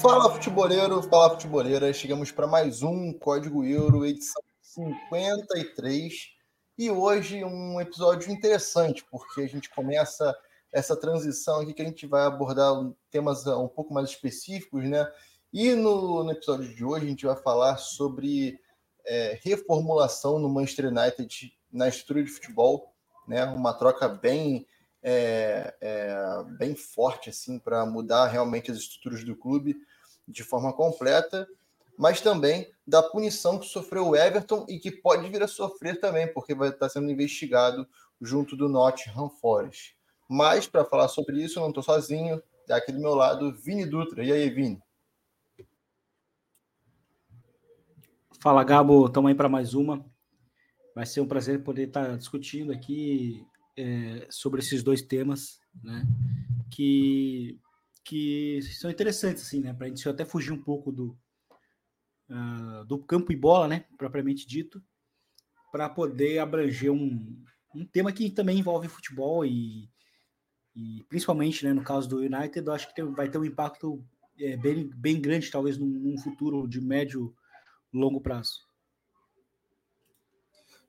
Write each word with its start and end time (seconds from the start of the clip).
Fala 0.00 0.32
futeboleiro, 0.32 1.02
fala 1.02 1.30
futeboleira, 1.30 1.92
chegamos 1.92 2.30
para 2.30 2.46
mais 2.46 2.82
um 2.82 3.12
Código 3.12 3.64
Euro, 3.64 4.06
edição 4.06 4.42
53. 4.62 6.14
E 6.78 6.90
hoje 6.90 7.44
um 7.44 7.80
episódio 7.80 8.30
interessante, 8.30 9.04
porque 9.10 9.42
a 9.42 9.48
gente 9.48 9.68
começa 9.70 10.34
essa 10.72 10.96
transição 10.96 11.60
aqui 11.60 11.72
que 11.72 11.82
a 11.82 11.84
gente 11.84 12.06
vai 12.06 12.24
abordar 12.24 12.72
temas 13.10 13.46
um 13.46 13.68
pouco 13.68 13.92
mais 13.92 14.10
específicos, 14.10 14.84
né? 14.84 15.10
E 15.52 15.74
no, 15.74 16.24
no 16.24 16.30
episódio 16.30 16.74
de 16.74 16.84
hoje 16.84 17.06
a 17.06 17.08
gente 17.08 17.26
vai 17.26 17.36
falar 17.36 17.78
sobre 17.78 18.60
é, 19.04 19.38
reformulação 19.42 20.38
no 20.38 20.48
Manchester 20.48 20.86
United 20.86 21.56
na 21.72 21.88
estrutura 21.88 22.22
de 22.22 22.30
futebol, 22.30 22.94
né? 23.26 23.44
Uma 23.44 23.72
troca 23.72 24.08
bem 24.08 24.66
é, 25.02 25.74
é, 25.80 26.44
bem 26.58 26.74
forte 26.74 27.30
assim 27.30 27.58
para 27.58 27.86
mudar 27.86 28.26
realmente 28.26 28.70
as 28.70 28.78
estruturas 28.78 29.24
do 29.24 29.36
clube 29.36 29.76
de 30.26 30.42
forma 30.42 30.72
completa, 30.72 31.48
mas 31.96 32.20
também 32.20 32.70
da 32.86 33.02
punição 33.02 33.58
que 33.58 33.66
sofreu 33.66 34.08
o 34.08 34.16
Everton 34.16 34.66
e 34.68 34.78
que 34.78 34.90
pode 34.90 35.28
vir 35.28 35.42
a 35.42 35.48
sofrer 35.48 35.98
também, 35.98 36.32
porque 36.32 36.54
vai 36.54 36.68
estar 36.68 36.88
sendo 36.88 37.10
investigado 37.10 37.88
junto 38.20 38.56
do 38.56 38.68
Nottingham 38.68 39.30
Forest. 39.30 39.97
Mas 40.28 40.66
para 40.66 40.84
falar 40.84 41.08
sobre 41.08 41.42
isso, 41.42 41.58
eu 41.58 41.62
não 41.62 41.70
estou 41.70 41.82
sozinho, 41.82 42.42
é 42.68 42.74
aqui 42.74 42.92
do 42.92 43.00
meu 43.00 43.14
lado, 43.14 43.54
Vini 43.54 43.86
Dutra. 43.86 44.22
E 44.22 44.30
aí, 44.30 44.50
Vini? 44.50 44.78
Fala, 48.40 48.62
Gabo, 48.62 49.06
estamos 49.06 49.30
aí 49.30 49.34
para 49.34 49.48
mais 49.48 49.72
uma. 49.72 50.04
Vai 50.94 51.06
ser 51.06 51.22
um 51.22 51.26
prazer 51.26 51.64
poder 51.64 51.88
estar 51.88 52.16
discutindo 52.16 52.72
aqui 52.72 53.46
é, 53.76 54.26
sobre 54.30 54.60
esses 54.60 54.82
dois 54.82 55.00
temas, 55.00 55.60
né? 55.82 56.06
Que 56.70 57.58
que 58.04 58.62
são 58.62 58.90
interessantes, 58.90 59.42
assim, 59.42 59.60
né? 59.60 59.74
Para 59.74 59.84
a 59.84 59.88
gente 59.90 60.08
até 60.08 60.24
fugir 60.24 60.50
um 60.50 60.62
pouco 60.62 60.90
do, 60.90 61.18
uh, 62.30 62.82
do 62.86 62.98
campo 62.98 63.30
e 63.32 63.36
bola, 63.36 63.68
né? 63.68 63.84
Propriamente 63.98 64.46
dito, 64.46 64.82
para 65.70 65.90
poder 65.90 66.38
abranger 66.38 66.90
um, 66.90 67.44
um 67.74 67.84
tema 67.84 68.10
que 68.10 68.30
também 68.30 68.60
envolve 68.60 68.88
futebol 68.88 69.44
e, 69.44 69.90
e 70.78 71.02
principalmente, 71.08 71.64
né, 71.64 71.72
no 71.72 71.82
caso 71.82 72.08
do 72.08 72.18
United, 72.18 72.64
eu 72.64 72.72
acho 72.72 72.94
que 72.94 73.02
vai 73.02 73.28
ter 73.28 73.36
um 73.36 73.44
impacto 73.44 74.00
é, 74.38 74.56
bem, 74.56 74.88
bem 74.94 75.20
grande, 75.20 75.50
talvez, 75.50 75.76
num, 75.76 75.88
num 75.88 76.16
futuro 76.18 76.68
de 76.68 76.80
médio 76.80 77.34
longo 77.92 78.20
prazo. 78.20 78.68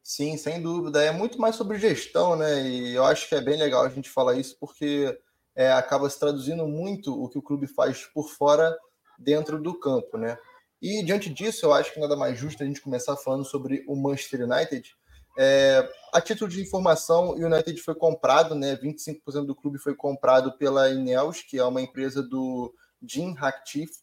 Sim, 0.03 0.37
sem 0.37 0.61
dúvida. 0.61 1.03
É 1.03 1.11
muito 1.11 1.41
mais 1.41 1.55
sobre 1.55 1.79
gestão, 1.79 2.35
né? 2.35 2.69
E 2.69 2.93
eu 2.93 3.03
acho 3.03 3.27
que 3.27 3.33
é 3.33 3.41
bem 3.41 3.57
legal 3.57 3.83
a 3.83 3.89
gente 3.89 4.11
falar 4.11 4.35
isso, 4.35 4.55
porque 4.59 5.19
é, 5.55 5.71
acaba 5.71 6.07
se 6.07 6.19
traduzindo 6.19 6.67
muito 6.67 7.11
o 7.11 7.27
que 7.27 7.39
o 7.39 7.43
clube 7.43 7.65
faz 7.65 8.05
por 8.13 8.29
fora 8.29 8.77
dentro 9.17 9.59
do 9.59 9.79
campo, 9.79 10.19
né? 10.19 10.37
E 10.79 11.03
diante 11.03 11.33
disso, 11.33 11.65
eu 11.65 11.73
acho 11.73 11.91
que 11.91 11.99
nada 11.99 12.15
mais 12.15 12.37
justo 12.37 12.61
a 12.61 12.65
gente 12.65 12.81
começar 12.81 13.17
falando 13.17 13.43
sobre 13.43 13.83
o 13.87 13.95
Manchester 13.95 14.43
United. 14.43 14.95
É, 15.37 15.89
a 16.13 16.19
título 16.19 16.49
de 16.49 16.61
informação, 16.61 17.29
o 17.29 17.35
United 17.35 17.81
foi 17.81 17.95
comprado, 17.95 18.55
né? 18.55 18.75
25% 18.75 19.45
do 19.45 19.55
clube 19.55 19.77
foi 19.77 19.95
comprado 19.95 20.57
pela 20.57 20.89
Ineos, 20.89 21.41
que 21.41 21.57
é 21.57 21.63
uma 21.63 21.81
empresa 21.81 22.21
do 22.21 22.73
Jim 23.01 23.33
Ratcliffe, 23.33 23.95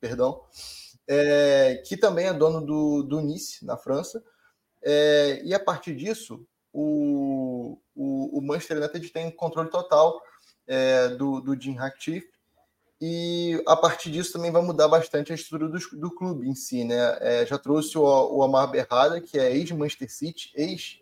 perdão, 0.00 0.40
é, 1.08 1.82
que 1.86 1.96
também 1.96 2.26
é 2.26 2.32
dono 2.32 2.64
do, 2.64 3.02
do 3.02 3.20
Nice, 3.20 3.64
na 3.64 3.76
França. 3.76 4.22
É, 4.82 5.40
e 5.44 5.54
a 5.54 5.60
partir 5.60 5.96
disso, 5.96 6.46
o, 6.72 7.78
o, 7.94 8.38
o 8.38 8.42
Manchester 8.42 8.78
United 8.78 9.08
tem 9.10 9.30
controle 9.30 9.70
total 9.70 10.20
é, 10.66 11.08
do, 11.08 11.40
do 11.40 11.60
Jim 11.60 11.74
Ratcliffe 11.74 12.33
e 13.00 13.62
a 13.66 13.76
partir 13.76 14.10
disso 14.10 14.32
também 14.32 14.50
vai 14.50 14.62
mudar 14.62 14.88
bastante 14.88 15.32
a 15.32 15.34
estrutura 15.34 15.68
do, 15.68 15.78
do 15.98 16.10
clube 16.10 16.48
em 16.48 16.54
si, 16.54 16.84
né? 16.84 17.18
É, 17.20 17.44
já 17.46 17.58
trouxe 17.58 17.98
o, 17.98 18.02
o 18.02 18.42
Amar 18.42 18.70
Berrada, 18.70 19.20
que 19.20 19.38
é 19.38 19.54
ex-Manchester 19.54 20.12
City, 20.12 20.52
ex-CFO 20.54 21.00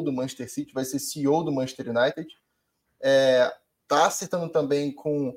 é, 0.00 0.04
do 0.04 0.12
Manchester 0.12 0.50
City, 0.50 0.74
vai 0.74 0.84
ser 0.84 0.98
CEO 0.98 1.44
do 1.44 1.52
Manchester 1.52 1.88
United. 1.90 2.28
É, 3.00 3.54
tá 3.86 4.06
acertando 4.06 4.48
também 4.50 4.92
com 4.92 5.36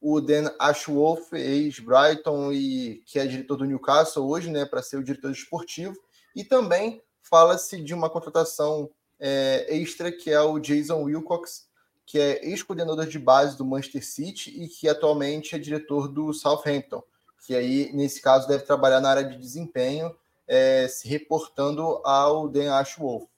o 0.00 0.20
Dan 0.20 0.54
Ashworth, 0.58 1.32
ex-Brighton, 1.32 2.52
e 2.52 3.02
que 3.06 3.18
é 3.18 3.26
diretor 3.26 3.56
do 3.56 3.64
Newcastle 3.64 4.28
hoje, 4.28 4.50
né, 4.50 4.64
para 4.64 4.82
ser 4.82 4.98
o 4.98 5.04
diretor 5.04 5.30
esportivo. 5.32 5.96
E 6.34 6.44
também 6.44 7.02
fala-se 7.22 7.82
de 7.82 7.92
uma 7.92 8.08
contratação 8.08 8.88
é, 9.18 9.66
extra 9.76 10.12
que 10.12 10.30
é 10.30 10.40
o 10.40 10.58
Jason 10.58 11.02
Wilcox, 11.02 11.66
que 12.06 12.20
é 12.20 12.46
ex-coordenador 12.46 13.06
de 13.06 13.18
base 13.18 13.58
do 13.58 13.64
Manchester 13.64 14.06
City 14.06 14.62
e 14.62 14.68
que 14.68 14.88
atualmente 14.88 15.56
é 15.56 15.58
diretor 15.58 16.06
do 16.06 16.32
Southampton, 16.32 17.02
que 17.44 17.54
aí, 17.54 17.92
nesse 17.92 18.22
caso, 18.22 18.46
deve 18.46 18.64
trabalhar 18.64 19.00
na 19.00 19.10
área 19.10 19.24
de 19.24 19.36
desempenho, 19.36 20.16
é, 20.46 20.86
se 20.86 21.08
reportando 21.08 21.82
ao 22.04 22.48
Dan 22.48 22.72
Ashworth. 22.74 23.28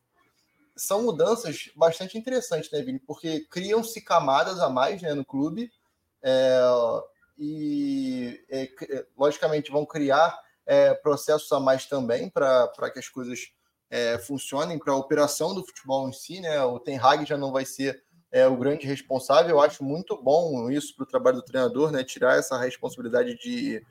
São 0.77 1.03
mudanças 1.03 1.71
bastante 1.75 2.17
interessantes, 2.17 2.71
né, 2.71 2.83
Vini? 2.83 3.01
Porque 3.01 3.41
criam-se 3.51 4.01
camadas 4.01 4.61
a 4.61 4.69
mais 4.69 5.03
né, 5.03 5.15
no 5.15 5.25
clube 5.25 5.73
é, 6.23 6.61
e, 7.39 8.45
é, 8.51 8.69
logicamente, 9.17 9.71
vão 9.71 9.87
criar 9.87 10.39
é, 10.67 10.93
processos 10.93 11.51
a 11.51 11.59
mais 11.59 11.87
também 11.87 12.29
para 12.29 12.91
que 12.93 12.99
as 12.99 13.09
coisas 13.09 13.51
é, 13.91 14.19
funcionem 14.19 14.79
para 14.79 14.93
a 14.93 14.97
operação 14.97 15.55
do 15.55 15.65
futebol 15.65 16.09
em 16.09 16.13
si, 16.13 16.41
né? 16.41 16.63
O 16.63 16.79
Ten 16.79 16.99
Hag 16.99 17.25
já 17.25 17.37
não 17.37 17.51
vai 17.51 17.65
ser 17.65 18.05
é, 18.31 18.47
o 18.47 18.57
grande 18.57 18.87
responsável. 18.87 19.51
Eu 19.51 19.61
acho 19.61 19.83
muito 19.83 20.21
bom 20.23 20.71
isso 20.71 20.95
para 20.95 21.05
o 21.05 21.07
trabalho 21.07 21.37
do 21.37 21.45
treinador, 21.45 21.91
né? 21.91 22.05
Tirar 22.05 22.39
essa 22.39 22.59
responsabilidade 22.59 23.37
de 23.39 23.83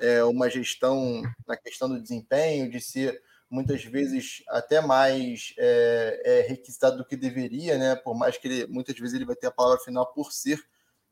é, 0.00 0.22
uma 0.24 0.48
gestão 0.48 1.22
na 1.46 1.56
questão 1.56 1.88
do 1.88 2.00
desempenho, 2.00 2.70
de 2.70 2.80
ser 2.80 3.22
muitas 3.50 3.82
vezes 3.82 4.42
até 4.48 4.80
mais 4.80 5.54
é, 5.58 6.22
é, 6.24 6.40
requisitado 6.48 6.98
do 6.98 7.04
que 7.04 7.16
deveria, 7.16 7.78
né? 7.78 7.96
Por 7.96 8.14
mais 8.14 8.36
que 8.36 8.46
ele, 8.46 8.66
muitas 8.66 8.98
vezes 8.98 9.14
ele 9.14 9.24
vai 9.24 9.36
ter 9.36 9.46
a 9.46 9.52
palavra 9.52 9.82
final 9.82 10.06
por 10.12 10.32
ser 10.32 10.62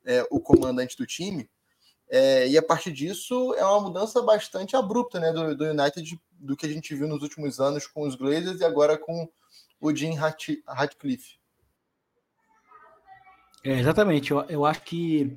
é, 0.05 0.27
o 0.31 0.41
comandante 0.41 0.97
do 0.97 1.07
time. 1.07 1.49
É, 2.09 2.47
e 2.47 2.57
a 2.57 2.63
partir 2.63 2.93
disso 2.93 3.55
é 3.55 3.65
uma 3.65 3.81
mudança 3.81 4.23
bastante 4.23 4.77
abrupta 4.77 5.19
né, 5.19 5.33
do, 5.33 5.57
do 5.57 5.65
United 5.65 6.21
do 6.31 6.57
que 6.57 6.65
a 6.65 6.69
gente 6.69 6.95
viu 6.95 7.09
nos 7.09 7.23
últimos 7.23 7.59
anos 7.59 7.87
com 7.89 8.03
os 8.03 8.15
Glazers 8.15 8.61
e 8.61 8.65
agora 8.65 8.97
com 8.97 9.29
o 9.81 9.95
Jim 9.95 10.15
Ratcliffe. 10.15 11.39
É, 13.67 13.81
exatamente, 13.81 14.31
eu, 14.31 14.43
eu 14.43 14.65
acho 14.65 14.81
que 14.83 15.37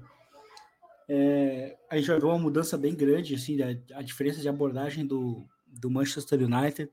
é, 1.08 1.76
a 1.90 1.98
gente 1.98 2.06
vai 2.06 2.20
ver 2.20 2.28
uma 2.28 2.38
mudança 2.38 2.78
bem 2.78 2.94
grande, 2.94 3.34
assim, 3.34 3.60
a, 3.60 3.70
a 3.98 4.04
diferença 4.04 4.40
de 4.40 4.48
abordagem 4.48 5.04
do, 5.04 5.48
do 5.66 5.90
Manchester 5.90 6.40
United. 6.44 6.92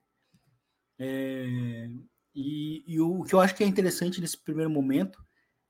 É, 0.99 1.91
e, 2.35 2.83
e 2.87 2.99
o, 3.03 3.23
que 3.23 3.35
eu 3.35 3.41
acho 3.41 3.55
que 3.55 3.63
é 3.63 3.67
interessante 3.67 4.19
nesse 4.19 4.39
primeiro 4.39 4.71
momento 4.71 5.23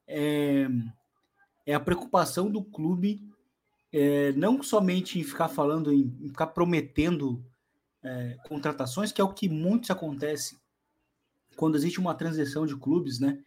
é, 0.06 0.68
é 1.66 1.74
a 1.74 1.80
preocupação 1.80 2.48
do 2.48 2.62
clube 2.62 3.20
é, 3.92 4.30
não 4.34 4.62
somente 4.62 5.18
em 5.18 5.24
ficar 5.24 5.48
falando, 5.48 5.92
em, 5.92 6.16
em 6.20 6.28
ficar 6.28 6.46
prometendo 6.46 7.44
é, 8.04 8.36
contratações, 8.48 9.10
que 9.10 9.20
é 9.20 9.24
o 9.24 9.34
que 9.34 9.48
muitos 9.48 9.90
acontece 9.90 10.60
quando 11.56 11.74
existe 11.74 11.98
uma 11.98 12.14
transição 12.14 12.64
de 12.64 12.76
clubes, 12.76 13.18
né? 13.18 13.42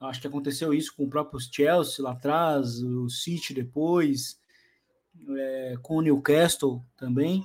Acho 0.00 0.20
que 0.20 0.26
aconteceu 0.26 0.74
isso 0.74 0.94
com 0.94 1.04
o 1.04 1.08
próprio 1.08 1.40
Chelsea 1.40 2.04
lá 2.04 2.12
atrás, 2.12 2.82
o 2.82 3.08
City 3.08 3.54
depois, 3.54 4.38
é, 5.28 5.76
com 5.82 5.96
o 5.96 6.02
Newcastle 6.02 6.84
também. 6.96 7.44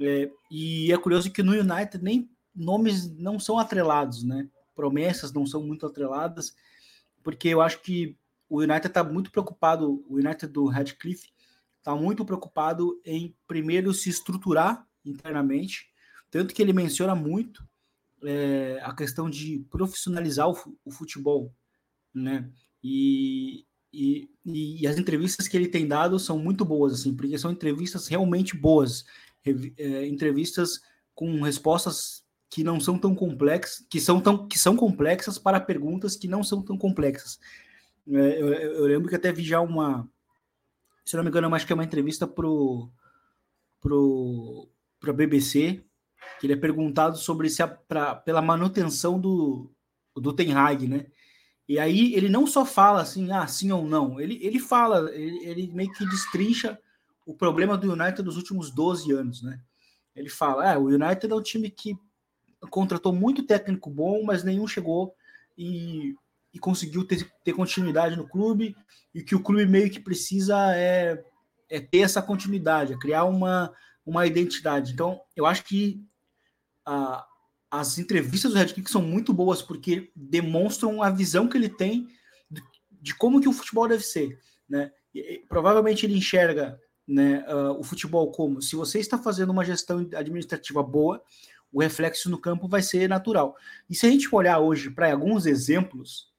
É, 0.00 0.30
e 0.50 0.90
é 0.90 0.96
curioso 0.96 1.30
que 1.30 1.42
no 1.42 1.52
United 1.52 2.02
nem 2.02 2.30
nomes 2.54 3.10
não 3.16 3.38
são 3.38 3.58
atrelados, 3.58 4.22
né? 4.22 4.48
Promessas 4.74 5.32
não 5.32 5.46
são 5.46 5.62
muito 5.62 5.86
atreladas, 5.86 6.56
porque 7.22 7.48
eu 7.48 7.60
acho 7.60 7.80
que 7.82 8.16
o 8.48 8.60
United 8.60 8.86
está 8.86 9.04
muito 9.04 9.30
preocupado, 9.30 10.04
o 10.08 10.16
United 10.16 10.46
do 10.46 10.66
Radcliffe 10.66 11.30
está 11.78 11.94
muito 11.94 12.24
preocupado 12.24 13.00
em 13.04 13.34
primeiro 13.46 13.92
se 13.92 14.08
estruturar 14.08 14.86
internamente, 15.04 15.90
tanto 16.30 16.54
que 16.54 16.62
ele 16.62 16.72
menciona 16.72 17.14
muito 17.14 17.66
é, 18.22 18.80
a 18.82 18.94
questão 18.94 19.28
de 19.28 19.64
profissionalizar 19.70 20.48
o, 20.48 20.78
o 20.84 20.90
futebol, 20.90 21.52
né? 22.14 22.50
E, 22.82 23.64
e, 23.92 24.28
e, 24.44 24.86
as 24.86 24.98
entrevistas 24.98 25.46
que 25.46 25.56
ele 25.56 25.68
tem 25.68 25.86
dado 25.86 26.18
são 26.18 26.38
muito 26.38 26.64
boas, 26.64 26.94
assim, 26.94 27.14
porque 27.14 27.38
são 27.38 27.52
entrevistas 27.52 28.08
realmente 28.08 28.56
boas, 28.56 29.04
é, 29.44 30.06
entrevistas 30.06 30.80
com 31.14 31.42
respostas 31.42 32.22
que 32.50 32.64
não 32.64 32.80
são 32.80 32.98
tão 32.98 33.14
complexas, 33.14 33.86
que 33.88 34.00
são 34.00 34.20
tão 34.20 34.46
que 34.46 34.58
são 34.58 34.76
complexas 34.76 35.38
para 35.38 35.60
perguntas 35.60 36.16
que 36.16 36.28
não 36.28 36.42
são 36.42 36.62
tão 36.62 36.76
complexas. 36.76 37.38
É, 38.08 38.42
eu, 38.42 38.52
eu, 38.52 38.84
lembro 38.86 39.08
que 39.08 39.14
até 39.14 39.32
vi 39.32 39.42
já 39.44 39.60
uma, 39.60 40.08
se 41.04 41.16
não 41.16 41.22
me 41.22 41.30
engano, 41.30 41.54
acho 41.54 41.66
que 41.66 41.72
é 41.72 41.74
uma 41.74 41.84
entrevista 41.84 42.26
pro 42.26 42.90
pro 43.80 44.68
para 45.00 45.12
BBC, 45.12 45.82
que 46.38 46.46
ele 46.46 46.52
é 46.54 46.56
perguntado 46.56 47.16
sobre 47.16 47.48
se 47.48 47.62
a, 47.62 47.68
pra, 47.68 48.14
pela 48.14 48.42
manutenção 48.42 49.20
do 49.20 49.70
do 50.16 50.32
Ten 50.32 50.52
Hag, 50.52 50.86
né? 50.86 51.06
E 51.72 51.78
aí 51.78 52.14
ele 52.14 52.28
não 52.28 52.46
só 52.46 52.66
fala 52.66 53.00
assim, 53.00 53.32
ah, 53.32 53.46
sim 53.46 53.72
ou 53.72 53.86
não, 53.86 54.20
ele, 54.20 54.38
ele 54.42 54.58
fala, 54.58 55.10
ele, 55.10 55.38
ele 55.42 55.66
meio 55.68 55.90
que 55.90 56.04
destrincha 56.04 56.78
o 57.24 57.32
problema 57.32 57.78
do 57.78 57.90
United 57.90 58.22
dos 58.22 58.36
últimos 58.36 58.70
12 58.70 59.10
anos, 59.10 59.42
né? 59.42 59.58
Ele 60.14 60.28
fala, 60.28 60.70
ah, 60.70 60.78
o 60.78 60.88
United 60.88 61.32
é 61.32 61.34
um 61.34 61.40
time 61.40 61.70
que 61.70 61.96
contratou 62.68 63.10
muito 63.10 63.42
técnico 63.44 63.88
bom, 63.88 64.22
mas 64.22 64.44
nenhum 64.44 64.68
chegou 64.68 65.14
e, 65.56 66.14
e 66.52 66.58
conseguiu 66.58 67.06
ter, 67.06 67.26
ter 67.42 67.54
continuidade 67.54 68.16
no 68.16 68.28
clube, 68.28 68.76
e 69.14 69.22
que 69.22 69.34
o 69.34 69.42
clube 69.42 69.64
meio 69.64 69.90
que 69.90 69.98
precisa 69.98 70.76
é, 70.76 71.24
é 71.70 71.80
ter 71.80 72.00
essa 72.00 72.20
continuidade, 72.20 72.92
é 72.92 72.98
criar 72.98 73.24
uma, 73.24 73.72
uma 74.04 74.26
identidade. 74.26 74.92
Então, 74.92 75.22
eu 75.34 75.46
acho 75.46 75.64
que 75.64 76.04
a, 76.84 77.26
as 77.72 77.96
entrevistas 77.96 78.52
do 78.52 78.58
Red 78.58 78.66
Kick 78.66 78.90
são 78.90 79.00
muito 79.00 79.32
boas 79.32 79.62
porque 79.62 80.12
demonstram 80.14 81.02
a 81.02 81.08
visão 81.08 81.48
que 81.48 81.56
ele 81.56 81.70
tem 81.70 82.06
de, 82.90 83.14
como 83.14 83.40
que 83.40 83.48
o 83.48 83.52
futebol 83.52 83.88
deve 83.88 84.04
ser, 84.04 84.38
né? 84.68 84.92
E, 85.14 85.42
provavelmente 85.48 86.04
ele 86.04 86.18
enxerga 86.18 86.78
né, 87.08 87.42
uh, 87.48 87.72
o 87.80 87.82
futebol 87.82 88.30
como 88.30 88.60
se 88.60 88.76
você 88.76 88.98
está 88.98 89.16
fazendo 89.16 89.50
uma 89.50 89.64
gestão 89.64 90.06
administrativa 90.14 90.82
boa, 90.82 91.22
o 91.72 91.80
reflexo 91.80 92.28
no 92.28 92.36
campo 92.36 92.68
vai 92.68 92.82
ser 92.82 93.08
natural. 93.08 93.56
E 93.88 93.94
se 93.94 94.04
a 94.04 94.10
gente 94.10 94.28
olhar 94.34 94.58
hoje 94.58 94.90
para 94.90 95.10
alguns 95.10 95.46
exemplos 95.46 96.30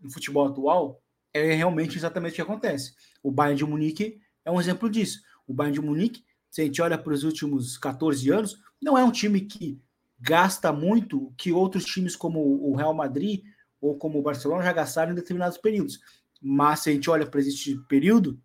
no 0.00 0.08
futebol 0.08 0.46
atual, 0.46 1.02
é 1.34 1.52
realmente 1.52 1.98
exatamente 1.98 2.34
o 2.34 2.36
que 2.36 2.42
acontece. 2.42 2.94
O 3.24 3.32
Bayern 3.32 3.58
de 3.58 3.64
Munique 3.64 4.20
é 4.44 4.52
um 4.52 4.60
exemplo 4.60 4.88
disso. 4.88 5.20
O 5.48 5.52
Bayern 5.52 5.80
de 5.80 5.84
Munique, 5.84 6.24
se 6.48 6.60
a 6.60 6.64
gente 6.64 6.80
olha 6.80 6.96
para 6.96 7.12
os 7.12 7.24
últimos 7.24 7.76
14 7.76 8.30
anos, 8.30 8.56
não 8.80 8.96
é 8.96 9.02
um 9.02 9.10
time 9.10 9.40
que 9.40 9.84
gasta 10.18 10.72
muito 10.72 11.32
que 11.36 11.52
outros 11.52 11.84
times 11.84 12.16
como 12.16 12.40
o 12.40 12.74
Real 12.74 12.94
Madrid 12.94 13.42
ou 13.80 13.96
como 13.96 14.18
o 14.18 14.22
Barcelona 14.22 14.62
já 14.62 14.72
gastaram 14.72 15.12
em 15.12 15.14
determinados 15.14 15.58
períodos. 15.58 16.00
Mas 16.40 16.80
se 16.80 16.90
a 16.90 16.92
gente 16.92 17.08
olha 17.10 17.26
para 17.26 17.40
esse 17.40 17.76
período, 17.86 18.40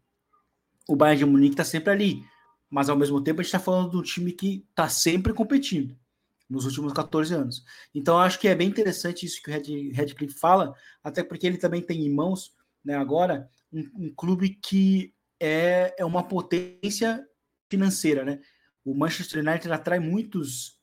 o 0.87 0.95
Bayern 0.95 1.19
de 1.19 1.25
Munique 1.25 1.53
está 1.53 1.63
sempre 1.63 1.91
ali. 1.91 2.23
Mas 2.69 2.89
ao 2.89 2.97
mesmo 2.97 3.21
tempo 3.21 3.41
a 3.41 3.43
gente 3.43 3.53
está 3.53 3.59
falando 3.59 3.99
um 3.99 4.03
time 4.03 4.31
que 4.31 4.65
está 4.69 4.87
sempre 4.87 5.33
competindo 5.33 5.97
nos 6.49 6.65
últimos 6.65 6.91
14 6.91 7.33
anos. 7.33 7.63
Então 7.95 8.19
acho 8.19 8.39
que 8.39 8.47
é 8.47 8.55
bem 8.55 8.67
interessante 8.67 9.25
isso 9.25 9.41
que 9.41 9.49
o 9.49 9.53
Red, 9.53 9.91
Redcliffe 9.93 10.37
fala, 10.37 10.75
até 11.01 11.23
porque 11.23 11.47
ele 11.47 11.57
também 11.57 11.81
tem 11.81 12.05
em 12.05 12.13
mãos, 12.13 12.53
né, 12.83 12.95
agora, 12.95 13.49
um, 13.71 13.89
um 13.95 14.13
clube 14.13 14.49
que 14.49 15.13
é, 15.39 15.95
é 15.97 16.05
uma 16.05 16.23
potência 16.23 17.25
financeira, 17.69 18.25
né? 18.25 18.39
O 18.83 18.93
Manchester 18.93 19.45
United 19.45 19.71
atrai 19.71 19.99
muitos 19.99 20.80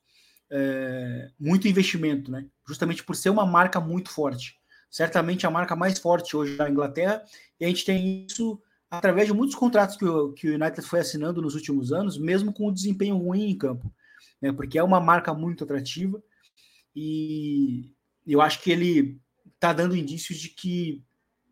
é, 0.51 1.29
muito 1.39 1.67
investimento, 1.67 2.31
né? 2.31 2.45
Justamente 2.67 3.03
por 3.03 3.15
ser 3.15 3.29
uma 3.29 3.45
marca 3.45 3.79
muito 3.79 4.09
forte. 4.09 4.57
Certamente 4.89 5.45
a 5.45 5.51
marca 5.51 5.75
mais 5.75 5.99
forte 5.99 6.35
hoje 6.35 6.55
da 6.57 6.69
Inglaterra, 6.69 7.23
e 7.59 7.65
a 7.65 7.67
gente 7.67 7.85
tem 7.85 8.25
isso 8.25 8.61
através 8.89 9.27
de 9.27 9.33
muitos 9.33 9.55
contratos 9.55 9.95
que 9.95 10.05
o, 10.05 10.33
que 10.33 10.49
o 10.49 10.55
United 10.55 10.81
foi 10.81 10.99
assinando 10.99 11.41
nos 11.41 11.53
últimos 11.53 11.93
anos, 11.93 12.17
mesmo 12.17 12.51
com 12.51 12.67
o 12.67 12.73
desempenho 12.73 13.17
ruim 13.17 13.49
em 13.49 13.57
campo, 13.57 13.93
né? 14.41 14.51
Porque 14.51 14.79
é 14.79 14.83
uma 14.83 14.99
marca 14.99 15.33
muito 15.33 15.63
atrativa 15.63 16.21
e 16.95 17.93
eu 18.25 18.41
acho 18.41 18.61
que 18.61 18.71
ele 18.71 19.21
está 19.53 19.73
dando 19.73 19.95
indícios 19.95 20.39
de 20.39 20.49
que 20.49 21.03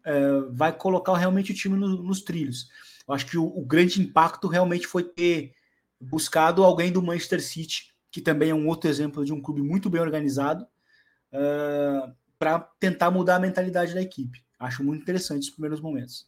é, 0.03 0.41
vai 0.51 0.75
colocar 0.75 1.15
realmente 1.15 1.51
o 1.51 1.55
time 1.55 1.77
no, 1.77 2.01
nos 2.01 2.21
trilhos. 2.21 2.69
Eu 3.07 3.13
acho 3.13 3.25
que 3.25 3.37
o, 3.37 3.45
o 3.45 3.65
grande 3.65 4.01
impacto 4.01 4.47
realmente 4.47 4.87
foi 4.87 5.03
ter 5.03 5.53
buscado 5.99 6.63
alguém 6.63 6.91
do 6.91 7.03
Manchester 7.03 7.43
City 7.43 7.93
que 8.17 8.21
também 8.21 8.49
é 8.49 8.55
um 8.55 8.67
outro 8.67 8.89
exemplo 8.89 9.23
de 9.23 9.31
um 9.31 9.39
clube 9.39 9.61
muito 9.61 9.91
bem 9.91 10.01
organizado, 10.01 10.67
uh, 11.31 12.11
para 12.39 12.61
tentar 12.79 13.11
mudar 13.11 13.35
a 13.35 13.39
mentalidade 13.39 13.93
da 13.93 14.01
equipe. 14.01 14.43
Acho 14.57 14.83
muito 14.83 15.03
interessante 15.03 15.43
os 15.43 15.51
primeiros 15.51 15.79
momentos. 15.79 16.27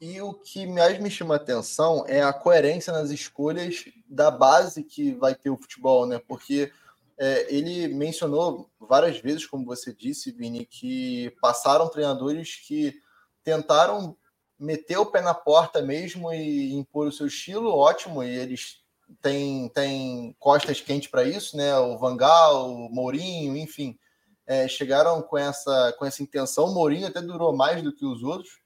E 0.00 0.18
o 0.22 0.32
que 0.32 0.66
mais 0.66 0.98
me 0.98 1.10
chama 1.10 1.34
a 1.34 1.36
atenção 1.36 2.06
é 2.08 2.22
a 2.22 2.32
coerência 2.32 2.90
nas 2.90 3.10
escolhas 3.10 3.84
da 4.08 4.30
base 4.30 4.82
que 4.82 5.12
vai 5.12 5.34
ter 5.34 5.50
o 5.50 5.58
futebol, 5.58 6.06
né? 6.06 6.18
Porque 6.26 6.72
é, 7.18 7.54
ele 7.54 7.88
mencionou 7.88 8.70
várias 8.80 9.18
vezes, 9.18 9.44
como 9.44 9.66
você 9.66 9.92
disse, 9.92 10.32
Vini, 10.32 10.64
que 10.64 11.36
passaram 11.38 11.90
treinadores 11.90 12.56
que 12.66 12.98
tentaram 13.44 14.16
meter 14.58 14.96
o 14.96 15.04
pé 15.04 15.20
na 15.20 15.34
porta 15.34 15.82
mesmo 15.82 16.32
e 16.32 16.72
impor 16.72 17.08
o 17.08 17.12
seu 17.12 17.26
estilo, 17.26 17.68
ótimo, 17.68 18.24
e 18.24 18.38
eles 18.38 18.85
tem, 19.20 19.68
tem 19.70 20.36
costas 20.38 20.80
quentes 20.80 21.10
para 21.10 21.24
isso, 21.24 21.56
né? 21.56 21.76
O 21.78 21.98
Vangal, 21.98 22.70
o 22.70 22.88
Mourinho, 22.90 23.56
enfim, 23.56 23.98
é, 24.46 24.68
chegaram 24.68 25.22
com 25.22 25.36
essa, 25.36 25.94
com 25.98 26.04
essa 26.04 26.22
intenção. 26.22 26.66
O 26.66 26.74
Mourinho 26.74 27.06
até 27.06 27.20
durou 27.20 27.54
mais 27.54 27.82
do 27.82 27.92
que 27.92 28.04
os 28.04 28.22
outros, 28.22 28.60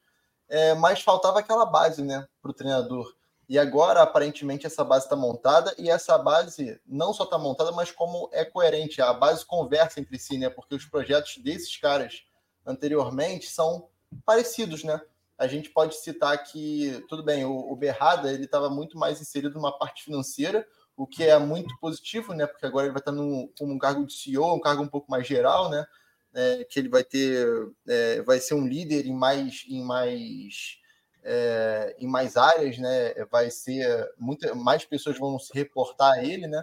é, 0.49 0.75
mas 0.75 1.03
faltava 1.03 1.39
aquela 1.39 1.65
base, 1.65 2.03
né, 2.03 2.27
para 2.43 2.51
o 2.51 2.55
treinador. 2.55 3.15
E 3.49 3.59
agora, 3.59 4.03
aparentemente, 4.03 4.65
essa 4.65 4.85
base 4.85 5.07
está 5.07 5.17
montada 5.17 5.75
e 5.77 5.91
essa 5.91 6.17
base 6.17 6.81
não 6.87 7.13
só 7.13 7.25
está 7.25 7.37
montada, 7.37 7.73
mas 7.73 7.91
como 7.91 8.31
é 8.33 8.45
coerente. 8.45 9.03
A 9.03 9.13
base 9.13 9.45
conversa 9.45 9.99
entre 9.99 10.17
si, 10.21 10.39
né? 10.39 10.49
Porque 10.49 10.77
os 10.77 10.85
projetos 10.85 11.37
desses 11.39 11.77
caras 11.77 12.23
anteriormente 12.65 13.49
são 13.49 13.89
parecidos, 14.25 14.85
né? 14.85 15.01
A 15.41 15.47
gente 15.47 15.71
pode 15.71 15.97
citar 15.97 16.37
que, 16.45 17.03
tudo 17.09 17.25
bem, 17.25 17.47
o, 17.47 17.73
o 17.73 17.75
Berrada 17.75 18.31
ele 18.31 18.45
estava 18.45 18.69
muito 18.69 18.99
mais 18.99 19.23
inserido 19.23 19.55
numa 19.55 19.77
parte 19.77 20.05
financeira, 20.05 20.69
o 20.95 21.07
que 21.07 21.25
é 21.25 21.39
muito 21.39 21.75
positivo, 21.81 22.35
né? 22.35 22.47
Porque 22.47 22.67
agora 22.67 22.85
ele 22.85 22.93
vai 22.93 23.01
estar 23.01 23.11
no, 23.11 23.51
como 23.59 23.73
um 23.73 23.79
cargo 23.79 24.05
de 24.05 24.13
CEO, 24.13 24.55
um 24.55 24.61
cargo 24.61 24.83
um 24.83 24.89
pouco 24.89 25.11
mais 25.11 25.27
geral, 25.27 25.71
né? 25.71 25.87
É, 26.35 26.65
que 26.65 26.79
ele 26.79 26.91
vai 26.91 27.03
ter, 27.03 27.49
é, 27.89 28.21
vai 28.21 28.39
ser 28.39 28.53
um 28.53 28.67
líder 28.67 29.07
em 29.07 29.15
mais, 29.15 29.65
em 29.67 29.83
mais, 29.83 30.77
é, 31.25 31.97
em 31.99 32.07
mais 32.07 32.37
áreas, 32.37 32.77
né? 32.77 33.15
Vai 33.31 33.51
ser 33.51 34.13
muita, 34.19 34.55
mais 34.55 34.85
pessoas 34.85 35.19
vão 35.19 35.39
se 35.39 35.55
reportar 35.55 36.19
a 36.19 36.23
ele, 36.23 36.47
né? 36.49 36.63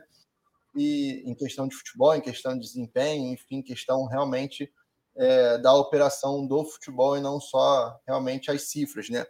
E 0.75 1.23
em 1.25 1.33
questão 1.33 1.68
de 1.68 1.75
futebol, 1.75 2.13
em 2.13 2.21
questão 2.21 2.53
de 2.53 2.59
desempenho, 2.59 3.33
enfim, 3.33 3.63
questão 3.63 4.06
realmente 4.06 4.71
é, 5.17 5.57
da 5.57 5.73
operação 5.73 6.45
do 6.45 6.63
futebol 6.63 7.18
e 7.18 7.21
não 7.21 7.39
só 7.39 7.99
realmente 8.06 8.51
as 8.51 8.63
cifras, 8.63 9.09
né? 9.09 9.25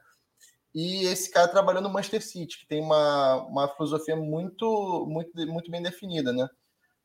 E 0.75 1.05
esse 1.05 1.31
cara 1.31 1.47
trabalhou 1.47 1.81
no 1.81 1.89
Manchester 1.89 2.21
City, 2.21 2.59
que 2.59 2.67
tem 2.67 2.81
uma, 2.81 3.35
uma 3.45 3.67
filosofia 3.69 4.15
muito, 4.15 5.05
muito, 5.07 5.33
muito 5.47 5.71
bem 5.71 5.81
definida, 5.81 6.31
né? 6.31 6.47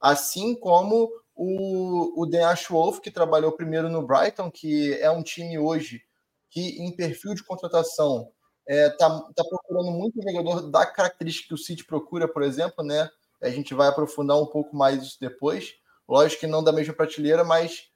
Assim 0.01 0.55
como 0.55 1.09
o, 1.35 2.21
o 2.21 2.27
Dan 2.27 2.49
Ashworth, 2.49 3.01
que 3.01 3.11
trabalhou 3.11 3.53
primeiro 3.53 3.89
no 3.89 4.07
Brighton, 4.07 4.51
que 4.51 4.95
é 4.95 5.11
um 5.11 5.23
time 5.23 5.59
hoje 5.59 6.03
que, 6.51 6.83
em 6.83 6.95
perfil 6.95 7.35
de 7.35 7.45
contratação, 7.45 8.31
está 8.69 8.75
é, 8.75 8.91
tá, 8.91 9.09
tá 9.35 9.45
procurando 9.45 9.91
muito 9.93 10.23
jogador 10.23 10.71
da 10.71 10.85
característica 10.85 11.49
que 11.49 11.55
o 11.55 11.59
City 11.59 11.85
procura, 11.85 12.29
por 12.29 12.43
exemplo, 12.43 12.85
né? 12.85 13.09
A 13.41 13.49
gente 13.49 13.75
vai 13.75 13.89
aprofundar 13.89 14.39
um 14.39 14.47
pouco 14.47 14.77
mais 14.77 15.03
isso 15.03 15.17
depois. 15.21 15.75
Lógico 16.09 16.41
que 16.41 16.47
não 16.47 16.63
da 16.63 16.73
mesma 16.73 16.95
prateleira, 16.95 17.43
mas 17.43 17.91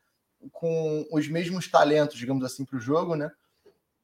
com 0.53 1.07
os 1.11 1.29
mesmos 1.29 1.69
talentos, 1.69 2.17
digamos 2.17 2.45
assim, 2.45 2.65
para 2.65 2.77
o 2.77 2.81
jogo, 2.81 3.15
né? 3.15 3.31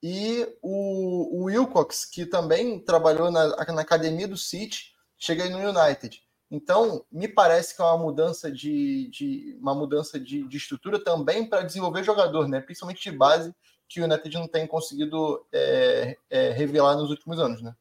E 0.02 0.48
o, 0.60 1.40
o 1.40 1.44
Wilcox, 1.44 2.04
que 2.04 2.26
também 2.26 2.80
trabalhou 2.80 3.30
na, 3.30 3.48
na 3.72 3.80
academia 3.80 4.26
do 4.26 4.36
City, 4.36 4.92
chega 5.16 5.44
aí 5.44 5.50
no 5.50 5.58
United. 5.58 6.22
Então, 6.50 7.04
me 7.10 7.28
parece 7.28 7.74
que 7.74 7.80
é 7.80 7.84
uma 7.84 7.96
mudança 7.96 8.50
de, 8.50 9.08
de 9.08 9.56
uma 9.60 9.74
mudança 9.74 10.18
de, 10.18 10.46
de 10.46 10.56
estrutura 10.56 11.02
também 11.02 11.48
para 11.48 11.62
desenvolver 11.62 12.02
jogador, 12.02 12.48
né? 12.48 12.60
Principalmente 12.60 13.02
de 13.08 13.16
base, 13.16 13.54
que 13.88 14.00
o 14.00 14.04
United 14.04 14.34
não 14.34 14.48
tem 14.48 14.66
conseguido 14.66 15.46
é, 15.52 16.18
é, 16.28 16.50
revelar 16.50 16.96
nos 16.96 17.10
últimos 17.10 17.38
anos, 17.38 17.62
né? 17.62 17.74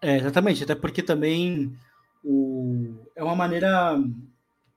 É, 0.00 0.16
exatamente, 0.16 0.64
até 0.64 0.74
porque 0.74 1.02
também 1.02 1.76
o, 2.24 2.94
é 3.14 3.22
uma 3.22 3.36
maneira 3.36 3.96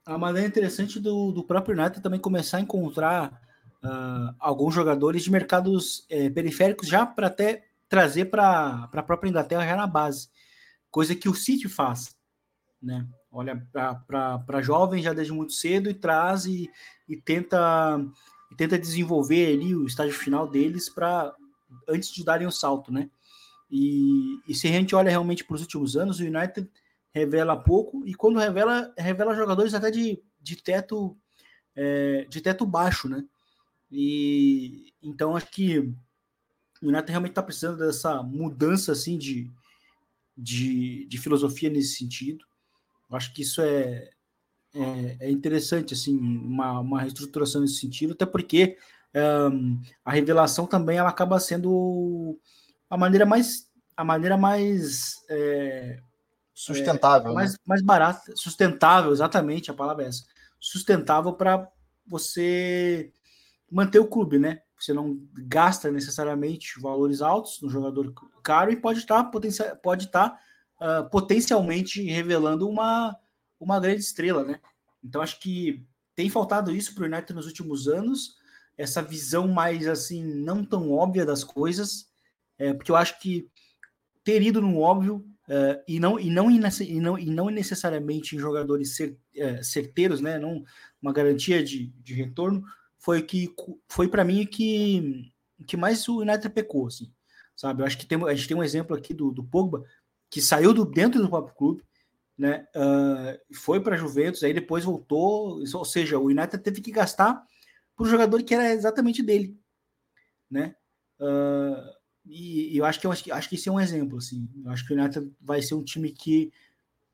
a 0.06 0.18
maneira 0.18 0.48
interessante 0.48 1.00
do, 1.00 1.32
do 1.32 1.44
próprio 1.44 1.78
United 1.78 2.02
também 2.02 2.20
começar 2.20 2.58
a 2.58 2.62
encontrar 2.62 3.42
uh, 3.84 4.36
alguns 4.40 4.74
jogadores 4.74 5.24
de 5.24 5.32
mercados 5.32 6.06
é, 6.10 6.30
periféricos 6.30 6.88
já 6.88 7.06
para 7.06 7.28
até 7.28 7.64
trazer 7.90 8.26
para 8.26 8.90
a 8.92 9.04
própria 9.04 9.30
Inglaterra 9.30 9.66
já 9.66 9.76
na 9.76 9.88
base, 9.88 10.30
coisa 10.92 11.16
que 11.16 11.30
o 11.30 11.34
City 11.34 11.68
faz, 11.68 12.16
né? 12.82 13.08
Olha 13.32 13.68
para 14.08 14.62
jovens 14.62 15.04
já 15.04 15.12
desde 15.12 15.34
muito 15.34 15.54
cedo 15.54 15.90
e 15.90 15.94
traz 15.94 16.46
e, 16.46 16.70
e 17.08 17.18
tenta 17.18 18.00
e 18.52 18.56
tenta 18.56 18.80
desenvolver 18.80 19.54
ali 19.54 19.76
o 19.76 19.86
estágio 19.86 20.14
final 20.14 20.48
deles 20.48 20.88
para 20.88 21.34
antes 21.90 22.14
de 22.14 22.24
darem 22.24 22.48
o 22.48 22.52
salto, 22.52 22.94
né? 22.94 23.10
E, 23.70 24.40
e 24.48 24.54
se 24.54 24.68
a 24.68 24.72
gente 24.72 24.96
olha 24.96 25.10
realmente 25.10 25.44
para 25.44 25.56
os 25.56 25.62
últimos 25.62 25.98
anos, 25.98 26.20
o 26.20 26.24
United 26.24 26.70
revela 27.16 27.56
pouco, 27.56 28.06
e 28.06 28.14
quando 28.14 28.40
revela, 28.40 28.94
revela 28.98 29.34
jogadores 29.34 29.74
até 29.74 29.90
de, 29.90 30.22
de 30.42 30.58
teto 30.58 31.18
é, 31.74 32.26
de 32.30 32.42
teto 32.42 32.66
baixo, 32.66 33.08
né? 33.08 33.24
E 33.90 34.94
então 35.02 35.34
acho 35.34 35.50
que 35.50 35.80
o 35.80 36.90
United 36.90 37.10
realmente 37.10 37.32
está 37.32 37.42
precisando 37.42 37.78
dessa 37.78 38.22
mudança 38.22 38.92
assim 38.92 39.18
de, 39.18 39.50
de, 40.38 41.06
de, 41.06 41.18
filosofia 41.18 41.70
nesse 41.70 41.96
sentido. 41.96 42.44
Acho 43.10 43.34
que 43.34 43.44
isso 43.44 43.62
é, 43.62 44.10
é, 44.74 45.18
é 45.22 45.32
interessante 45.32 45.94
assim 45.94 46.18
uma, 46.18 46.82
uma 46.82 47.02
reestruturação 47.02 47.62
nesse 47.62 47.80
sentido, 47.80 48.12
até 48.12 48.26
porque 48.26 48.78
um, 49.54 49.82
a 50.04 50.12
revelação 50.12 50.68
também 50.68 50.98
ela 50.98 51.10
acaba 51.10 51.40
sendo 51.40 52.38
a 52.90 52.98
maneira 52.98 53.26
mais 53.26 53.70
a 53.96 54.04
maneira 54.04 54.38
mais 54.38 55.16
é, 55.30 56.02
sustentável, 56.56 57.32
é, 57.32 57.34
mais, 57.34 57.52
né? 57.52 57.58
mais 57.68 57.82
barata, 57.82 58.32
sustentável, 58.34 59.12
exatamente 59.12 59.70
a 59.70 59.74
palavra 59.74 60.06
é 60.06 60.08
essa, 60.08 60.24
sustentável 60.58 61.34
para 61.34 61.70
você 62.08 63.12
manter 63.70 64.00
o 64.00 64.08
clube, 64.08 64.40
né? 64.40 64.62
Você 64.80 64.94
não 64.94 65.20
gasta 65.34 65.92
necessariamente 65.92 66.80
valores 66.80 67.22
altos 67.22 67.62
no 67.62 67.70
jogador 67.70 68.14
caro 68.42 68.72
e 68.72 68.76
pode 68.76 69.00
estar 69.00 69.24
pode 69.26 70.06
estar 70.06 70.40
uh, 70.80 71.10
potencialmente 71.10 72.02
revelando 72.04 72.70
uma 72.70 73.16
uma 73.60 73.80
grande 73.80 74.02
estrela, 74.02 74.44
né? 74.44 74.60
Então 75.04 75.22
acho 75.22 75.40
que 75.40 75.86
tem 76.16 76.30
faltado 76.30 76.72
isso 76.72 76.96
para 76.96 77.04
o 77.04 77.08
United 77.08 77.34
nos 77.34 77.48
últimos 77.48 77.88
anos 77.88 78.36
essa 78.78 79.02
visão 79.02 79.48
mais 79.48 79.88
assim, 79.88 80.24
não 80.24 80.64
tão 80.64 80.92
óbvia 80.92 81.26
das 81.26 81.44
coisas, 81.44 82.10
é, 82.58 82.74
porque 82.74 82.92
eu 82.92 82.96
acho 82.96 83.20
que 83.20 83.50
ter 84.24 84.42
ido 84.42 84.62
no 84.62 84.80
óbvio 84.80 85.26
é, 85.48 85.84
e, 85.88 86.00
não, 86.00 86.20
e, 86.20 86.30
não, 86.30 86.50
e, 86.50 87.00
não, 87.00 87.20
e 87.20 87.26
não 87.26 87.50
necessariamente 87.50 88.36
em 88.36 88.40
jogadores 88.40 88.96
cer, 88.96 89.18
é, 89.36 89.62
certeiros, 89.62 90.20
né, 90.20 90.40
não 90.40 90.64
uma 91.02 91.14
garantia 91.14 91.64
de, 91.64 91.88
de 92.02 92.14
retorno, 92.16 92.64
foi 92.98 93.22
que 93.22 93.54
foi 93.88 94.08
para 94.08 94.24
mim 94.24 94.46
que, 94.46 95.32
que 95.68 95.78
mais 95.78 96.08
o 96.10 96.22
United 96.22 96.50
pecou, 96.50 96.88
assim, 96.88 97.12
sabe? 97.56 97.82
Eu 97.82 97.86
acho 97.86 97.98
que 97.98 98.08
tem, 98.08 98.22
a 98.24 98.34
gente 98.34 98.48
tem 98.48 98.58
um 98.58 98.64
exemplo 98.64 98.96
aqui 98.96 99.14
do, 99.14 99.32
do 99.32 99.44
Pogba, 99.44 99.86
que 100.30 100.42
saiu 100.42 100.74
do, 100.74 100.84
dentro 100.84 101.22
do 101.22 101.30
próprio 101.30 101.56
clube, 101.56 101.84
né, 102.36 102.68
uh, 102.76 103.56
foi 103.56 103.80
para 103.80 103.96
Juventus, 103.96 104.44
aí 104.44 104.54
depois 104.54 104.84
voltou, 104.84 105.64
ou 105.74 105.86
seja, 105.86 106.18
o 106.18 106.26
United 106.26 106.58
teve 106.58 106.82
que 106.82 106.92
gastar 106.92 107.46
para 107.96 108.06
o 108.06 108.10
jogador 108.10 108.42
que 108.44 108.54
era 108.54 108.74
exatamente 108.74 109.22
dele, 109.22 109.58
né? 110.50 110.76
Uh, 111.20 111.95
e, 112.26 112.78
eu 112.78 112.86
acho 112.86 113.00
que 113.00 113.08
eu 113.08 113.12
que 113.12 113.32
acho 113.32 113.50
que 113.50 113.56
esse 113.56 113.70
é 113.70 113.72
um 113.72 113.80
exemplo, 113.80 114.18
assim. 114.18 114.50
Eu 114.64 114.72
acho 114.72 114.86
que 114.86 114.94
o 114.94 114.98
United 114.98 115.32
vai 115.40 115.62
ser 115.62 115.76
um 115.76 115.84
time 115.84 116.12
que 116.12 116.52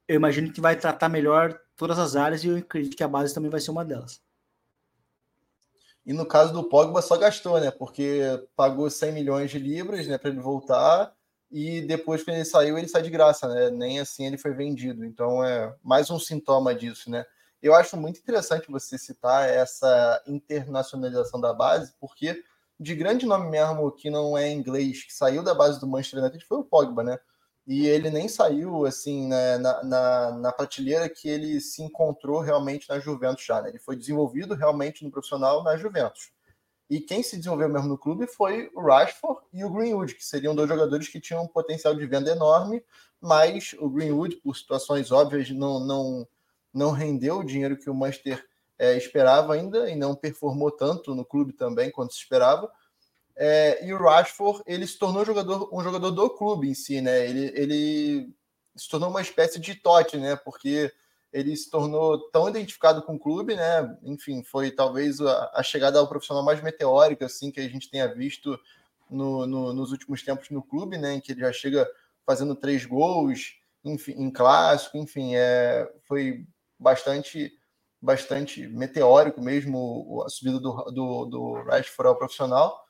eu 0.07 0.15
imagino 0.15 0.51
que 0.51 0.61
vai 0.61 0.75
tratar 0.75 1.09
melhor 1.09 1.59
todas 1.75 1.99
as 1.99 2.15
áreas 2.15 2.43
e 2.43 2.47
eu 2.47 2.57
acredito 2.57 2.95
que 2.95 3.03
a 3.03 3.07
base 3.07 3.33
também 3.33 3.49
vai 3.49 3.59
ser 3.59 3.71
uma 3.71 3.85
delas. 3.85 4.21
E 6.05 6.13
no 6.13 6.25
caso 6.25 6.51
do 6.53 6.63
Pogba 6.63 7.01
só 7.01 7.17
gastou, 7.17 7.59
né? 7.59 7.71
Porque 7.71 8.21
pagou 8.55 8.89
100 8.89 9.11
milhões 9.11 9.51
de 9.51 9.59
libras, 9.59 10.07
né, 10.07 10.17
para 10.17 10.29
ele 10.29 10.39
voltar 10.39 11.13
e 11.51 11.81
depois 11.81 12.23
que 12.23 12.31
ele 12.31 12.45
saiu, 12.45 12.77
ele 12.77 12.87
sai 12.87 13.01
de 13.01 13.09
graça, 13.09 13.47
né? 13.47 13.69
Nem 13.69 13.99
assim 13.99 14.25
ele 14.25 14.37
foi 14.37 14.53
vendido. 14.53 15.05
Então 15.05 15.43
é 15.43 15.75
mais 15.83 16.09
um 16.09 16.19
sintoma 16.19 16.73
disso, 16.73 17.09
né? 17.09 17.25
Eu 17.61 17.75
acho 17.75 17.95
muito 17.95 18.19
interessante 18.19 18.71
você 18.71 18.97
citar 18.97 19.47
essa 19.47 20.23
internacionalização 20.25 21.39
da 21.39 21.53
base, 21.53 21.93
porque 21.99 22.43
de 22.81 22.95
grande 22.95 23.27
nome 23.27 23.47
mesmo 23.47 23.91
que 23.91 24.09
não 24.09 24.35
é 24.35 24.51
inglês, 24.51 25.03
que 25.03 25.13
saiu 25.13 25.43
da 25.43 25.53
base 25.53 25.79
do 25.79 25.87
Manchester 25.87 26.19
United 26.19 26.43
foi 26.45 26.57
o 26.57 26.63
Pogba, 26.63 27.03
né? 27.03 27.19
E 27.67 27.85
ele 27.85 28.09
nem 28.09 28.27
saiu 28.27 28.87
assim 28.87 29.27
né, 29.27 29.59
na, 29.59 29.83
na, 29.83 30.31
na 30.31 30.51
prateleira 30.51 31.07
que 31.07 31.29
ele 31.29 31.61
se 31.61 31.83
encontrou 31.83 32.39
realmente 32.39 32.89
na 32.89 32.99
Juventus 32.99 33.45
já, 33.45 33.61
né? 33.61 33.69
Ele 33.69 33.77
foi 33.77 33.95
desenvolvido 33.95 34.55
realmente 34.55 35.05
no 35.05 35.11
profissional 35.11 35.63
na 35.63 35.77
Juventus. 35.77 36.31
E 36.89 36.99
quem 36.99 37.21
se 37.21 37.37
desenvolveu 37.37 37.69
mesmo 37.69 37.87
no 37.87 37.99
clube 37.99 38.25
foi 38.25 38.71
o 38.75 38.81
Rashford 38.81 39.41
e 39.53 39.63
o 39.63 39.69
Greenwood, 39.69 40.15
que 40.15 40.25
seriam 40.25 40.55
dois 40.55 40.67
jogadores 40.67 41.07
que 41.07 41.21
tinham 41.21 41.43
um 41.43 41.47
potencial 41.47 41.95
de 41.95 42.05
venda 42.07 42.31
enorme, 42.31 42.83
mas 43.21 43.75
o 43.79 43.87
Greenwood, 43.89 44.37
por 44.37 44.57
situações 44.57 45.11
óbvias, 45.11 45.51
não, 45.51 45.79
não, 45.79 46.27
não 46.73 46.91
rendeu 46.91 47.37
o 47.37 47.45
dinheiro 47.45 47.77
que 47.77 47.91
o 47.91 47.93
Manchester 47.93 48.43
é, 48.81 48.97
esperava 48.97 49.53
ainda 49.53 49.87
e 49.91 49.95
não 49.95 50.15
performou 50.15 50.71
tanto 50.71 51.13
no 51.13 51.23
clube 51.23 51.53
também 51.53 51.91
quanto 51.91 52.13
se 52.13 52.19
esperava. 52.19 52.67
É, 53.35 53.85
e 53.85 53.93
o 53.93 53.97
Rashford 53.97 54.63
ele 54.65 54.87
se 54.87 54.97
tornou 54.97 55.23
jogador, 55.23 55.69
um 55.71 55.83
jogador 55.83 56.09
do 56.09 56.27
clube 56.31 56.67
em 56.67 56.73
si, 56.73 56.99
né? 56.99 57.23
Ele, 57.29 57.51
ele 57.53 58.33
se 58.75 58.89
tornou 58.89 59.11
uma 59.11 59.21
espécie 59.21 59.59
de 59.59 59.75
tote, 59.75 60.17
né? 60.17 60.35
Porque 60.35 60.91
ele 61.31 61.55
se 61.55 61.69
tornou 61.69 62.17
tão 62.31 62.49
identificado 62.49 63.03
com 63.03 63.13
o 63.13 63.19
clube, 63.19 63.55
né? 63.55 63.97
Enfim, 64.01 64.41
foi 64.43 64.71
talvez 64.71 65.21
a, 65.21 65.51
a 65.53 65.61
chegada 65.61 65.99
ao 65.99 66.07
profissional 66.07 66.43
mais 66.43 66.59
meteórica 66.63 67.27
assim 67.27 67.51
que 67.51 67.59
a 67.59 67.69
gente 67.69 67.87
tenha 67.87 68.11
visto 68.11 68.59
no, 69.11 69.45
no, 69.45 69.73
nos 69.73 69.91
últimos 69.91 70.23
tempos 70.23 70.49
no 70.49 70.63
clube, 70.63 70.97
né? 70.97 71.13
Em 71.13 71.21
que 71.21 71.33
ele 71.33 71.41
já 71.41 71.53
chega 71.53 71.87
fazendo 72.25 72.55
três 72.55 72.83
gols, 72.83 73.57
enfim, 73.85 74.13
em 74.13 74.31
clássico, 74.31 74.97
enfim, 74.97 75.35
é, 75.35 75.87
foi 76.07 76.47
bastante 76.79 77.60
bastante 78.01 78.67
meteórico 78.67 79.41
mesmo 79.41 80.23
a 80.25 80.29
subida 80.29 80.59
do, 80.59 80.73
do, 80.91 81.25
do 81.25 81.53
Rashford 81.63 82.07
ao 82.07 82.17
profissional. 82.17 82.83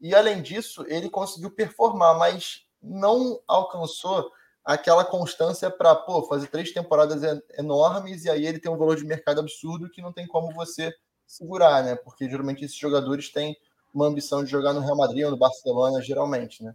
E 0.00 0.14
além 0.14 0.42
disso, 0.42 0.84
ele 0.88 1.10
conseguiu 1.10 1.50
performar, 1.50 2.16
mas 2.18 2.66
não 2.80 3.40
alcançou 3.46 4.30
aquela 4.64 5.04
constância 5.04 5.70
para 5.70 5.96
fazer 6.28 6.46
três 6.48 6.72
temporadas 6.72 7.22
enormes 7.58 8.24
e 8.24 8.30
aí 8.30 8.46
ele 8.46 8.60
tem 8.60 8.70
um 8.70 8.76
valor 8.76 8.96
de 8.96 9.04
mercado 9.04 9.40
absurdo 9.40 9.90
que 9.90 10.00
não 10.00 10.12
tem 10.12 10.26
como 10.26 10.52
você 10.52 10.92
segurar, 11.26 11.82
né? 11.82 11.96
Porque 11.96 12.28
geralmente 12.28 12.64
esses 12.64 12.76
jogadores 12.76 13.32
têm 13.32 13.56
uma 13.92 14.06
ambição 14.06 14.44
de 14.44 14.50
jogar 14.50 14.72
no 14.72 14.80
Real 14.80 14.96
Madrid 14.96 15.24
ou 15.24 15.32
no 15.32 15.36
Barcelona, 15.36 16.00
geralmente, 16.00 16.62
né? 16.62 16.74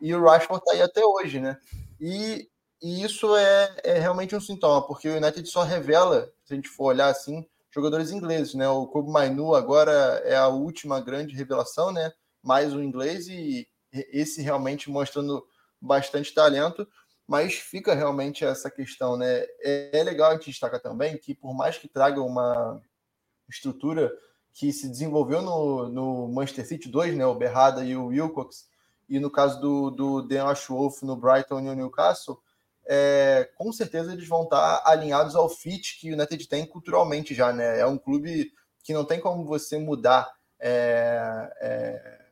E 0.00 0.14
o 0.14 0.24
Rashford 0.24 0.62
está 0.62 0.72
aí 0.72 0.82
até 0.82 1.04
hoje, 1.04 1.40
né? 1.40 1.58
E 2.00 2.48
e 2.82 3.02
isso 3.02 3.34
é, 3.36 3.74
é 3.84 3.98
realmente 3.98 4.36
um 4.36 4.40
sintoma, 4.40 4.86
porque 4.86 5.08
o 5.08 5.16
United 5.16 5.48
só 5.48 5.62
revela, 5.62 6.30
se 6.46 6.52
a 6.52 6.56
gente 6.56 6.68
for 6.68 6.84
olhar 6.84 7.08
assim, 7.08 7.44
jogadores 7.74 8.12
ingleses, 8.12 8.54
né? 8.54 8.68
O 8.68 8.86
Kobe 8.86 9.10
Mainu 9.10 9.54
agora 9.54 10.22
é 10.24 10.36
a 10.36 10.46
última 10.46 11.00
grande 11.00 11.34
revelação, 11.34 11.92
né? 11.92 12.12
Mais 12.42 12.72
um 12.72 12.82
inglês 12.82 13.26
e 13.26 13.66
esse 13.92 14.40
realmente 14.40 14.88
mostrando 14.88 15.44
bastante 15.80 16.32
talento, 16.32 16.86
mas 17.26 17.54
fica 17.54 17.94
realmente 17.94 18.44
essa 18.44 18.70
questão, 18.70 19.16
né? 19.16 19.40
É, 19.60 19.90
é 19.92 20.04
legal 20.04 20.30
a 20.30 20.34
gente 20.34 20.50
destacar 20.50 20.80
também 20.80 21.18
que 21.18 21.34
por 21.34 21.52
mais 21.52 21.76
que 21.76 21.88
traga 21.88 22.22
uma 22.22 22.80
estrutura 23.48 24.12
que 24.54 24.72
se 24.72 24.88
desenvolveu 24.88 25.42
no, 25.42 25.88
no 25.88 26.28
Manchester 26.28 26.66
City 26.66 26.88
2, 26.88 27.16
né? 27.16 27.26
O 27.26 27.34
Berrada 27.34 27.84
e 27.84 27.96
o 27.96 28.06
Wilcox, 28.06 28.68
e 29.08 29.18
no 29.18 29.30
caso 29.30 29.60
do, 29.60 29.90
do 29.90 30.22
Dan 30.22 30.46
Ashworth 30.46 31.02
no 31.02 31.16
Brighton 31.16 31.58
e 31.58 31.62
no 31.62 31.74
Newcastle, 31.74 32.40
é, 32.88 33.50
com 33.56 33.72
certeza 33.72 34.12
eles 34.12 34.28
vão 34.28 34.44
estar 34.44 34.82
alinhados 34.86 35.34
ao 35.34 35.48
fit 35.48 35.98
que 35.98 36.10
o 36.10 36.14
United 36.14 36.48
tem 36.48 36.64
culturalmente 36.64 37.34
já, 37.34 37.52
né? 37.52 37.80
É 37.80 37.86
um 37.86 37.98
clube 37.98 38.52
que 38.82 38.94
não 38.94 39.04
tem 39.04 39.20
como 39.20 39.44
você 39.44 39.78
mudar 39.78 40.32
é, 40.60 41.50
é, 41.60 42.26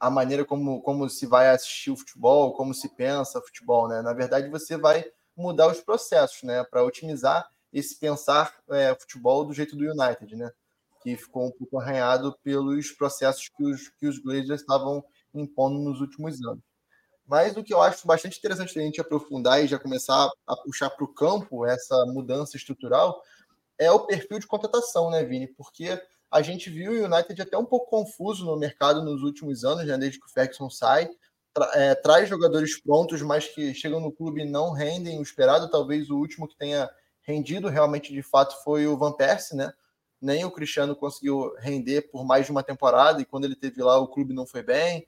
a 0.00 0.10
maneira 0.10 0.44
como, 0.44 0.80
como 0.82 1.08
se 1.08 1.26
vai 1.26 1.50
assistir 1.50 1.90
o 1.90 1.96
futebol, 1.96 2.54
como 2.54 2.72
se 2.72 2.88
pensa 2.88 3.42
futebol, 3.42 3.86
né? 3.88 4.00
Na 4.00 4.14
verdade, 4.14 4.48
você 4.48 4.76
vai 4.76 5.04
mudar 5.36 5.68
os 5.68 5.80
processos, 5.80 6.42
né? 6.42 6.64
Para 6.64 6.82
otimizar 6.82 7.50
esse 7.72 7.98
pensar 7.98 8.54
é, 8.70 8.94
futebol 8.94 9.44
do 9.44 9.52
jeito 9.52 9.76
do 9.76 9.84
United, 9.84 10.36
né? 10.36 10.50
Que 11.02 11.16
ficou 11.16 11.46
um 11.46 11.52
pouco 11.52 11.78
arranhado 11.78 12.36
pelos 12.42 12.90
processos 12.92 13.48
que 13.48 13.62
os, 13.62 13.88
que 13.90 14.06
os 14.06 14.18
Glazers 14.18 14.60
estavam 14.60 15.04
impondo 15.34 15.78
nos 15.78 16.00
últimos 16.00 16.42
anos. 16.42 16.71
Mas 17.26 17.56
o 17.56 17.62
que 17.62 17.72
eu 17.72 17.80
acho 17.80 18.06
bastante 18.06 18.38
interessante 18.38 18.78
a 18.78 18.82
gente 18.82 19.00
aprofundar 19.00 19.62
e 19.62 19.68
já 19.68 19.78
começar 19.78 20.30
a 20.46 20.56
puxar 20.56 20.90
para 20.90 21.04
o 21.04 21.14
campo 21.14 21.64
essa 21.64 22.04
mudança 22.06 22.56
estrutural 22.56 23.22
é 23.78 23.90
o 23.90 24.06
perfil 24.06 24.38
de 24.38 24.46
contratação, 24.46 25.10
né, 25.10 25.24
Vini? 25.24 25.46
Porque 25.46 26.00
a 26.30 26.40
gente 26.40 26.70
viu 26.70 26.92
o 26.92 27.04
United 27.04 27.40
até 27.42 27.58
um 27.58 27.64
pouco 27.64 27.90
confuso 27.90 28.44
no 28.44 28.56
mercado 28.56 29.02
nos 29.04 29.22
últimos 29.22 29.64
anos, 29.64 29.86
né, 29.86 29.98
desde 29.98 30.18
que 30.18 30.26
o 30.26 30.30
Ferguson 30.30 30.70
sai. 30.70 31.10
Tra 31.52 31.70
é, 31.74 31.94
traz 31.94 32.28
jogadores 32.28 32.80
prontos, 32.80 33.20
mas 33.20 33.46
que 33.46 33.74
chegam 33.74 34.00
no 34.00 34.10
clube 34.10 34.40
e 34.40 34.48
não 34.48 34.72
rendem 34.72 35.18
o 35.18 35.22
esperado. 35.22 35.70
Talvez 35.70 36.08
o 36.08 36.16
último 36.16 36.48
que 36.48 36.56
tenha 36.56 36.88
rendido 37.22 37.68
realmente 37.68 38.12
de 38.12 38.22
fato 38.22 38.62
foi 38.64 38.86
o 38.86 38.96
Van 38.96 39.12
Persie, 39.12 39.56
né? 39.56 39.72
Nem 40.20 40.44
o 40.44 40.50
Cristiano 40.50 40.96
conseguiu 40.96 41.54
render 41.58 42.02
por 42.10 42.24
mais 42.24 42.46
de 42.46 42.52
uma 42.52 42.62
temporada 42.62 43.20
e 43.20 43.26
quando 43.26 43.44
ele 43.44 43.56
teve 43.56 43.82
lá 43.82 43.98
o 43.98 44.08
clube 44.08 44.32
não 44.32 44.46
foi 44.46 44.62
bem. 44.62 45.06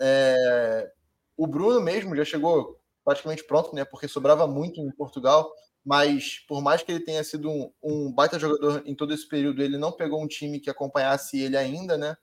É, 0.00 0.92
o 1.36 1.46
Bruno 1.46 1.80
mesmo 1.80 2.14
já 2.16 2.24
chegou 2.24 2.80
praticamente 3.04 3.44
pronto, 3.44 3.74
né? 3.74 3.84
Porque 3.84 4.08
sobrava 4.08 4.46
muito 4.46 4.80
em 4.80 4.90
Portugal, 4.90 5.52
mas 5.84 6.38
por 6.48 6.62
mais 6.62 6.82
que 6.82 6.90
ele 6.90 7.04
tenha 7.04 7.22
sido 7.22 7.50
um, 7.50 7.72
um 7.82 8.12
baita 8.12 8.38
jogador 8.38 8.82
em 8.86 8.94
todo 8.94 9.12
esse 9.12 9.28
período, 9.28 9.62
ele 9.62 9.76
não 9.76 9.92
pegou 9.92 10.22
um 10.22 10.28
time 10.28 10.58
que 10.58 10.70
acompanhasse 10.70 11.38
ele 11.40 11.56
ainda, 11.56 11.98
né? 11.98 12.16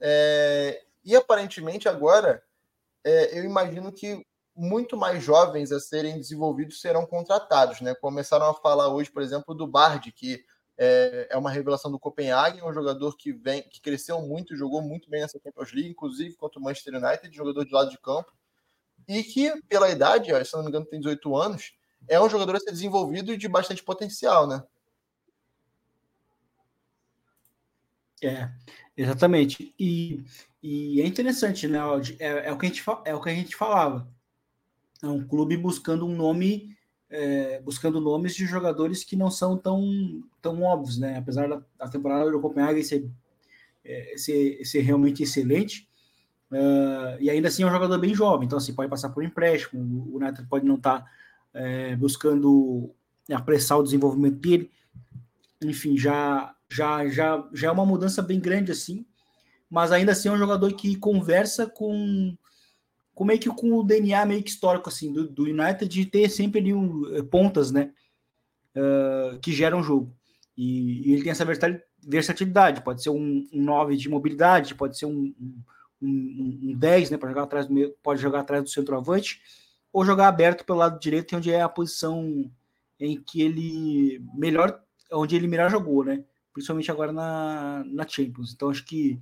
É, 0.00 0.82
e 1.04 1.16
aparentemente 1.16 1.88
agora 1.88 2.42
é, 3.04 3.38
eu 3.38 3.44
imagino 3.44 3.92
que 3.92 4.24
muito 4.54 4.96
mais 4.96 5.22
jovens 5.22 5.72
a 5.72 5.80
serem 5.80 6.16
desenvolvidos 6.18 6.80
serão 6.80 7.06
contratados, 7.06 7.80
né? 7.80 7.94
Começaram 7.94 8.46
a 8.46 8.54
falar 8.54 8.88
hoje, 8.88 9.10
por 9.10 9.22
exemplo, 9.22 9.54
do 9.54 9.66
Bard, 9.66 10.12
que 10.12 10.44
é, 10.78 11.28
é 11.30 11.36
uma 11.36 11.50
revelação 11.50 11.90
do 11.90 11.98
Copenhague, 11.98 12.62
um 12.62 12.72
jogador 12.72 13.16
que 13.16 13.32
vem, 13.32 13.62
que 13.62 13.80
cresceu 13.80 14.20
muito, 14.20 14.56
jogou 14.56 14.82
muito 14.82 15.08
bem 15.08 15.22
nessa 15.22 15.40
Champions 15.42 15.72
League, 15.72 15.90
inclusive 15.90 16.36
contra 16.36 16.60
o 16.60 16.62
Manchester 16.62 16.94
United, 16.94 17.34
jogador 17.34 17.64
de 17.64 17.72
lado 17.72 17.90
de 17.90 17.98
campo, 17.98 18.32
e 19.08 19.22
que 19.22 19.52
pela 19.68 19.90
idade, 19.90 20.28
se 20.44 20.54
não 20.54 20.62
me 20.62 20.68
engano, 20.68 20.86
tem 20.86 21.00
18 21.00 21.36
anos, 21.36 21.72
é 22.08 22.20
um 22.20 22.28
jogador 22.28 22.56
a 22.56 22.60
ser 22.60 22.70
desenvolvido 22.70 23.32
e 23.32 23.36
de 23.36 23.48
bastante 23.48 23.82
potencial, 23.82 24.46
né? 24.46 24.62
É, 28.22 28.48
exatamente. 28.96 29.74
E, 29.78 30.24
e 30.62 31.00
é 31.00 31.06
interessante, 31.06 31.66
né, 31.66 31.78
É, 32.20 32.48
é, 32.48 32.52
o 32.52 32.58
que 32.58 32.66
a 32.66 32.68
gente, 32.68 32.82
é 33.04 33.14
o 33.14 33.20
que 33.20 33.30
a 33.30 33.34
gente 33.34 33.56
falava. 33.56 34.08
É 35.02 35.06
um 35.08 35.26
clube 35.26 35.56
buscando 35.56 36.06
um 36.06 36.14
nome, 36.14 36.76
é, 37.10 37.60
buscando 37.60 38.00
nomes 38.00 38.36
de 38.36 38.46
jogadores 38.46 39.02
que 39.02 39.16
não 39.16 39.30
são 39.30 39.58
tão, 39.58 40.22
tão 40.40 40.62
óbvios, 40.62 40.98
né? 40.98 41.18
Apesar 41.18 41.48
da, 41.48 41.62
da 41.76 41.88
temporada 41.88 42.30
do 42.30 42.40
Copenhague 42.40 42.84
ser, 42.84 43.10
é, 43.84 44.14
ser, 44.16 44.64
ser 44.64 44.80
realmente 44.82 45.24
excelente, 45.24 45.88
uh, 46.52 47.16
e 47.20 47.28
ainda 47.28 47.48
assim 47.48 47.62
é 47.62 47.66
um 47.66 47.70
jogador 47.70 47.98
bem 47.98 48.14
jovem, 48.14 48.46
então 48.46 48.58
assim, 48.58 48.74
pode 48.74 48.90
passar 48.90 49.08
por 49.10 49.24
empréstimo, 49.24 49.82
o 50.12 50.16
United 50.16 50.46
pode 50.48 50.64
não 50.64 50.76
estar 50.76 51.00
tá, 51.00 51.10
é, 51.54 51.96
buscando 51.96 52.94
apressar 53.32 53.78
o 53.78 53.82
desenvolvimento 53.82 54.36
dele, 54.36 54.70
enfim, 55.62 55.96
já, 55.96 56.54
já, 56.68 57.08
já, 57.08 57.48
já 57.52 57.68
é 57.68 57.72
uma 57.72 57.86
mudança 57.86 58.22
bem 58.22 58.38
grande 58.38 58.72
assim, 58.72 59.04
mas 59.68 59.90
ainda 59.90 60.12
assim 60.12 60.28
é 60.28 60.32
um 60.32 60.38
jogador 60.38 60.72
que 60.74 60.96
conversa 60.96 61.66
com 61.66 62.36
com 63.14 63.24
meio 63.24 63.38
que 63.38 63.48
com 63.48 63.74
o 63.74 63.82
DNA 63.82 64.24
meio 64.24 64.42
que 64.42 64.50
histórico 64.50 64.88
assim 64.88 65.12
do, 65.12 65.28
do 65.28 65.42
United 65.44 65.86
de 65.86 66.06
ter 66.06 66.30
sempre 66.30 66.60
ali 66.60 66.72
um, 66.72 67.14
eh, 67.14 67.22
pontas, 67.22 67.70
né, 67.70 67.92
uh, 68.76 69.38
que 69.40 69.52
geram 69.52 69.82
jogo. 69.82 70.14
E, 70.56 71.08
e, 71.08 71.12
ele 71.12 71.22
tem 71.22 71.32
essa 71.32 71.46
versatilidade, 72.02 72.82
pode 72.82 73.02
ser 73.02 73.10
um, 73.10 73.46
um 73.52 73.62
9 73.62 73.96
de 73.96 74.08
mobilidade, 74.08 74.74
pode 74.74 74.98
ser 74.98 75.06
um, 75.06 75.34
um, 75.40 75.62
um 76.02 76.74
10, 76.76 77.10
né, 77.10 77.16
para 77.16 77.28
jogar 77.28 77.42
atrás 77.44 77.66
do 77.66 77.74
meio, 77.74 77.94
pode 78.02 78.20
jogar 78.20 78.40
atrás 78.40 78.62
do 78.62 78.70
centroavante, 78.70 79.40
ou 79.92 80.04
jogar 80.04 80.28
aberto 80.28 80.64
pelo 80.64 80.78
lado 80.78 80.98
direito, 80.98 81.36
onde 81.36 81.50
é 81.50 81.60
a 81.60 81.68
posição 81.68 82.50
em 82.98 83.20
que 83.20 83.42
ele 83.42 84.24
melhor, 84.34 84.82
onde 85.12 85.36
ele 85.36 85.46
melhor 85.46 85.70
jogou, 85.70 86.04
né? 86.04 86.24
Principalmente 86.52 86.90
agora 86.90 87.12
na, 87.12 87.84
na 87.86 88.06
Champions. 88.06 88.52
Então 88.52 88.70
acho 88.70 88.84
que 88.84 89.20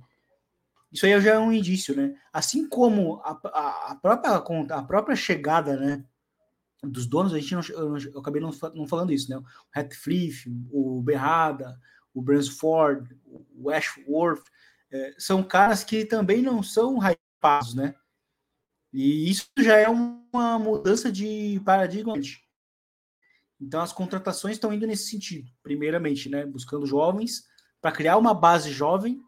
isso 0.91 1.05
aí 1.05 1.19
já 1.21 1.35
é 1.35 1.39
um 1.39 1.51
indício, 1.51 1.95
né? 1.95 2.15
Assim 2.33 2.67
como 2.67 3.21
a, 3.23 3.39
a, 3.45 3.91
a 3.91 3.95
própria, 3.95 4.35
a 4.75 4.83
própria 4.83 5.15
chegada, 5.15 5.77
né? 5.77 6.03
Dos 6.83 7.05
donos, 7.05 7.33
a 7.33 7.39
gente 7.39 7.53
não, 7.53 7.61
eu, 7.69 7.97
eu 8.13 8.19
acabei 8.19 8.41
não, 8.41 8.51
não, 8.73 8.87
falando 8.87 9.13
isso, 9.13 9.29
né? 9.29 9.37
O 9.37 9.45
Ratcliffe, 9.71 10.51
o 10.71 11.01
Berrada, 11.01 11.79
o 12.13 12.21
Bransford, 12.21 13.15
o 13.55 13.69
Ashworth, 13.69 14.43
é, 14.91 15.15
são 15.17 15.43
caras 15.43 15.83
que 15.83 16.05
também 16.05 16.41
não 16.41 16.61
são 16.61 16.97
hypados, 16.97 17.73
né? 17.73 17.95
E 18.93 19.29
isso 19.29 19.49
já 19.57 19.77
é 19.77 19.87
uma 19.87 20.59
mudança 20.59 21.11
de 21.11 21.61
paradigma. 21.63 22.13
Então 23.59 23.81
as 23.81 23.93
contratações 23.93 24.55
estão 24.55 24.73
indo 24.73 24.85
nesse 24.85 25.09
sentido, 25.09 25.49
primeiramente, 25.63 26.29
né? 26.29 26.45
Buscando 26.45 26.85
jovens 26.85 27.43
para 27.79 27.91
criar 27.91 28.17
uma 28.17 28.33
base 28.33 28.71
jovem 28.71 29.23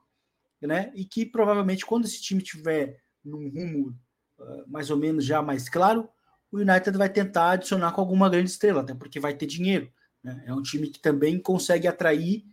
né? 0.67 0.91
E 0.95 1.05
que 1.05 1.25
provavelmente 1.25 1.85
quando 1.85 2.05
esse 2.05 2.21
time 2.21 2.41
tiver 2.41 2.99
num 3.23 3.49
rumo 3.49 3.97
uh, 4.39 4.63
mais 4.67 4.89
ou 4.89 4.97
menos 4.97 5.25
já 5.25 5.41
mais 5.41 5.69
claro, 5.69 6.09
o 6.51 6.57
United 6.57 6.97
vai 6.97 7.09
tentar 7.09 7.51
adicionar 7.51 7.91
com 7.91 8.01
alguma 8.01 8.29
grande 8.29 8.49
estrela, 8.49 8.81
até 8.81 8.93
porque 8.93 9.19
vai 9.19 9.33
ter 9.33 9.45
dinheiro. 9.45 9.91
Né? 10.23 10.43
É 10.45 10.53
um 10.53 10.61
time 10.61 10.87
que 10.87 10.99
também 10.99 11.39
consegue 11.39 11.87
atrair 11.87 12.45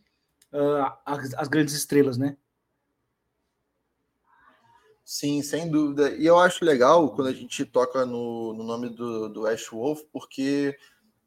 uh, 0.53 0.93
as, 1.05 1.35
as, 1.35 1.49
grandes 1.49 1.75
estrelas, 1.75 2.17
né? 2.17 2.37
Sim, 5.13 5.43
sem 5.43 5.69
dúvida. 5.69 6.11
E 6.11 6.25
eu 6.25 6.39
acho 6.39 6.65
legal 6.65 7.13
quando 7.13 7.27
a 7.27 7.33
gente 7.33 7.65
toca 7.65 8.07
no, 8.07 8.53
no 8.55 8.63
nome 8.63 8.89
do, 8.91 9.29
do 9.29 9.45
Ash 9.45 9.67
Wolf, 9.69 10.03
porque 10.13 10.79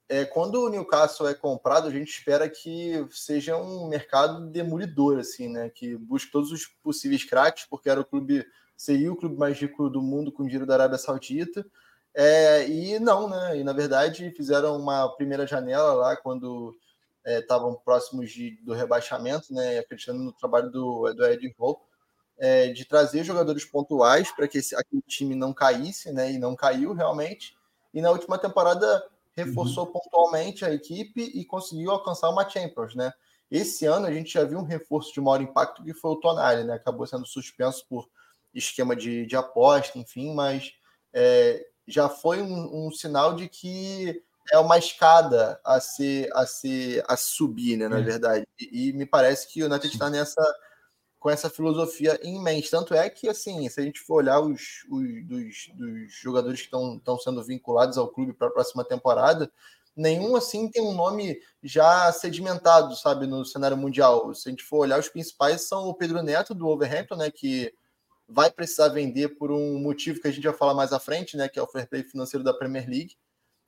é, 0.08 0.24
quando 0.24 0.56
o 0.63 0.69
Newcastle 0.69 1.28
é 1.28 1.34
comprado, 1.34 1.89
a 1.89 1.91
gente 1.91 2.08
espera 2.08 2.50
que 2.50 3.06
seja 3.12 3.58
um 3.58 3.89
mercado 3.89 4.50
demolidor, 4.50 5.19
assim, 5.19 5.50
né? 5.50 5.69
Que 5.69 5.98
busque 5.98 6.32
todos 6.32 6.50
os 6.54 6.65
possíveis 6.65 7.26
craques, 7.26 7.65
porque 7.69 7.89
era 7.89 8.00
o 8.00 8.06
clube, 8.06 8.46
seria 8.78 9.12
o 9.12 9.17
clube 9.17 9.36
mais 9.36 9.60
rico 9.60 9.89
do 9.89 10.02
mundo 10.02 10.32
com 10.32 10.46
dinheiro 10.46 10.65
da 10.65 10.76
Arábia 10.76 10.98
Saudita. 10.98 11.65
É, 12.15 12.65
e 12.65 12.98
não, 13.00 13.28
né? 13.28 13.58
E 13.58 13.65
na 13.65 13.74
verdade 13.74 14.32
fizeram 14.32 14.78
uma 14.78 15.10
primeira 15.17 15.46
janela 15.46 15.91
lá 15.91 16.15
quando 16.15 16.74
estavam 17.26 17.74
é, 17.74 17.78
próximos 17.84 18.32
de, 18.32 18.52
do 18.63 18.72
rebaixamento, 18.72 19.54
né? 19.54 19.80
Acreditando 19.80 20.24
no 20.24 20.32
trabalho 20.32 20.72
do, 20.72 21.13
do 21.13 21.26
Ed 21.26 21.54
Hall, 21.60 21.86
é, 22.38 22.67
de 22.67 22.86
trazer 22.86 23.24
jogadores 23.24 23.65
pontuais 23.65 24.32
para 24.32 24.48
que 24.48 24.58
esse, 24.58 24.76
aquele 24.76 25.02
time 25.04 25.36
não 25.36 25.54
caísse, 25.54 26.12
né? 26.12 26.32
E 26.32 26.38
não 26.38 26.56
caiu 26.56 26.93
realmente. 26.93 27.56
E 27.93 28.02
na 28.02 28.12
última 28.12 28.38
temporada 28.38 29.04
reforçou 29.36 29.86
uhum. 29.86 29.91
pontualmente 29.93 30.63
a 30.65 30.74
equipe 30.74 31.22
e 31.22 31.46
conseguiu 31.46 31.91
alcançar 31.91 32.30
uma 32.30 32.48
Champions, 32.48 32.96
né? 32.96 33.13
Esse 33.50 33.86
ano 33.86 34.08
a 34.08 34.12
gente 34.12 34.34
já 34.34 34.43
viu 34.43 34.60
um 34.60 34.63
reforço 34.63 35.13
de 35.13 35.22
maior 35.22 35.41
impacto 35.41 35.84
que 35.84 35.93
foi 35.93 36.12
o 36.12 36.15
Tonali, 36.15 36.63
né? 36.63 36.74
Acabou 36.74 37.06
sendo 37.06 37.26
suspenso 37.26 37.86
por 37.88 38.08
esquema 38.54 38.96
de, 38.96 39.26
de 39.26 39.36
aposta, 39.36 39.98
enfim, 39.98 40.34
mas 40.34 40.74
é, 41.13 41.65
já 41.88 42.08
foi 42.10 42.41
um, 42.41 42.88
um, 42.88 42.91
sinal 42.91 43.36
de 43.36 43.50
que 43.50 44.24
é 44.52 44.58
uma 44.58 44.78
escada 44.78 45.60
a 45.63 45.80
ser 45.80 46.30
a 46.34 46.46
ser 46.46 47.04
a 47.08 47.15
subir, 47.15 47.78
né? 47.78 47.88
Na 47.88 48.00
é. 48.00 48.02
verdade, 48.02 48.48
e, 48.60 48.89
e, 48.89 48.93
me 48.93 49.06
parece 49.06 49.48
que 49.48 49.63
o 49.63 49.67
United 49.67 49.93
está 49.93 50.10
nessa 50.10 50.41
com 51.24 51.30
essa 51.30 51.50
filosofia 51.50 52.20
em 52.22 52.38
mente. 52.44 52.70
Tanto 52.70 52.94
é 52.94 53.10
que, 53.10 53.30
assim, 53.30 53.70
se 53.70 53.80
a 53.80 53.84
gente 53.84 54.02
for 54.02 54.16
olhar 54.16 54.42
os, 54.42 54.84
os 54.92 55.26
dos, 55.26 55.70
dos 55.74 56.14
jogadores 56.22 56.60
que 56.60 56.66
estão 56.66 57.18
sendo 57.18 57.42
vinculados 57.42 57.98
ao 57.98 58.10
clube 58.10 58.34
para 58.34 58.50
a 58.50 58.52
próxima 58.52 58.84
temporada, 58.84 59.50
nenhum, 59.96 60.36
assim, 60.36 60.70
tem 60.70 60.84
um 60.84 60.94
nome 60.94 61.40
já 61.64 62.12
sedimentado, 62.12 62.94
sabe, 62.98 63.26
no 63.26 63.46
cenário 63.46 63.78
mundial. 63.78 64.36
Se 64.36 64.50
a 64.50 64.52
gente 64.52 64.66
for 64.66 64.80
olhar, 64.80 65.00
os 65.00 65.08
principais 65.08 65.62
são 65.62 65.88
o 65.88 65.94
Pedro 65.94 66.22
Neto, 66.22 66.54
do 66.54 66.68
Overhampton, 66.68 67.16
né, 67.16 67.32
que 67.32 67.74
vai 68.28 68.52
precisar 68.52 68.90
vender 68.90 69.30
por 69.38 69.50
um 69.50 69.80
motivo 69.80 70.20
que 70.20 70.28
a 70.28 70.32
gente 70.32 70.44
vai 70.44 70.54
falar 70.54 70.74
mais 70.74 70.92
à 70.92 71.00
frente, 71.00 71.38
né, 71.38 71.48
que 71.48 71.58
é 71.58 71.64
o 71.64 71.68
fair 71.68 71.88
play 71.88 72.04
financeiro 72.04 72.44
da 72.44 72.54
Premier 72.54 72.86
League, 72.86 73.16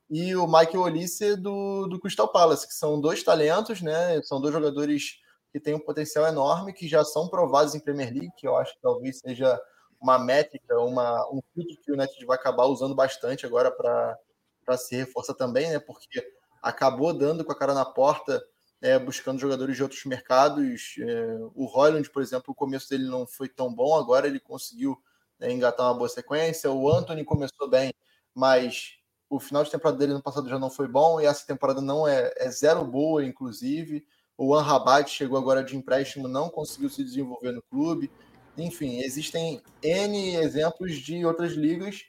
e 0.10 0.36
o 0.36 0.46
Michael 0.46 0.82
Olise 0.82 1.38
do, 1.38 1.88
do 1.88 2.02
Crystal 2.02 2.28
Palace, 2.28 2.68
que 2.68 2.74
são 2.74 3.00
dois 3.00 3.24
talentos, 3.24 3.82
né, 3.82 4.22
são 4.24 4.42
dois 4.42 4.54
jogadores 4.54 5.24
que 5.56 5.60
tem 5.62 5.74
um 5.74 5.80
potencial 5.80 6.28
enorme, 6.28 6.74
que 6.74 6.86
já 6.86 7.06
são 7.06 7.30
provados 7.30 7.74
em 7.74 7.80
Premier 7.80 8.12
League, 8.12 8.34
que 8.36 8.46
eu 8.46 8.58
acho 8.58 8.74
que 8.74 8.82
talvez 8.82 9.20
seja 9.20 9.58
uma 10.02 10.20
métrica, 10.20 10.78
uma, 10.82 11.26
um 11.32 11.42
filtro 11.54 11.78
que 11.82 11.90
o 11.90 11.94
United 11.94 12.26
vai 12.26 12.36
acabar 12.36 12.66
usando 12.66 12.94
bastante 12.94 13.46
agora 13.46 13.72
para 13.72 14.78
se 14.78 14.98
reforçar 14.98 15.34
também, 15.34 15.70
né? 15.70 15.80
Porque 15.80 16.30
acabou 16.62 17.14
dando 17.14 17.46
com 17.46 17.54
a 17.54 17.58
cara 17.58 17.74
na 17.74 17.86
porta, 17.86 18.44
é, 18.82 19.00
buscando 19.00 19.40
jogadores 19.40 19.78
de 19.78 19.82
outros 19.82 20.04
mercados. 20.04 20.96
É, 21.00 21.38
o 21.56 21.64
Royland, 21.68 22.10
por 22.10 22.22
exemplo, 22.22 22.52
o 22.52 22.56
começo 22.56 22.90
dele 22.90 23.08
não 23.08 23.26
foi 23.26 23.48
tão 23.48 23.74
bom, 23.74 23.96
agora 23.96 24.28
ele 24.28 24.42
conseguiu 24.42 25.02
né, 25.40 25.54
engatar 25.54 25.86
uma 25.86 25.98
boa 25.98 26.10
sequência. 26.10 26.70
O 26.70 26.92
Anthony 26.92 27.24
começou 27.24 27.70
bem, 27.70 27.94
mas 28.34 28.98
o 29.30 29.40
final 29.40 29.64
de 29.64 29.72
temporada 29.72 29.98
dele 29.98 30.16
no 30.16 30.22
passado 30.22 30.50
já 30.50 30.60
não 30.60 30.70
foi 30.70 30.90
bom, 30.90 31.22
e 31.22 31.26
essa 31.26 31.48
temporada 31.48 31.80
não 31.80 32.06
é, 32.06 32.34
é 32.36 32.52
zero 32.52 32.84
boa, 32.84 33.24
inclusive. 33.24 34.06
O 34.38 34.54
Anrabat 34.54 35.10
chegou 35.10 35.38
agora 35.38 35.64
de 35.64 35.76
empréstimo, 35.76 36.28
não 36.28 36.50
conseguiu 36.50 36.90
se 36.90 37.04
desenvolver 37.04 37.52
no 37.52 37.62
clube. 37.64 38.12
Enfim, 38.58 39.00
existem 39.00 39.62
N 39.82 40.36
exemplos 40.36 40.98
de 40.98 41.26
outras 41.26 41.54
ligas 41.54 42.06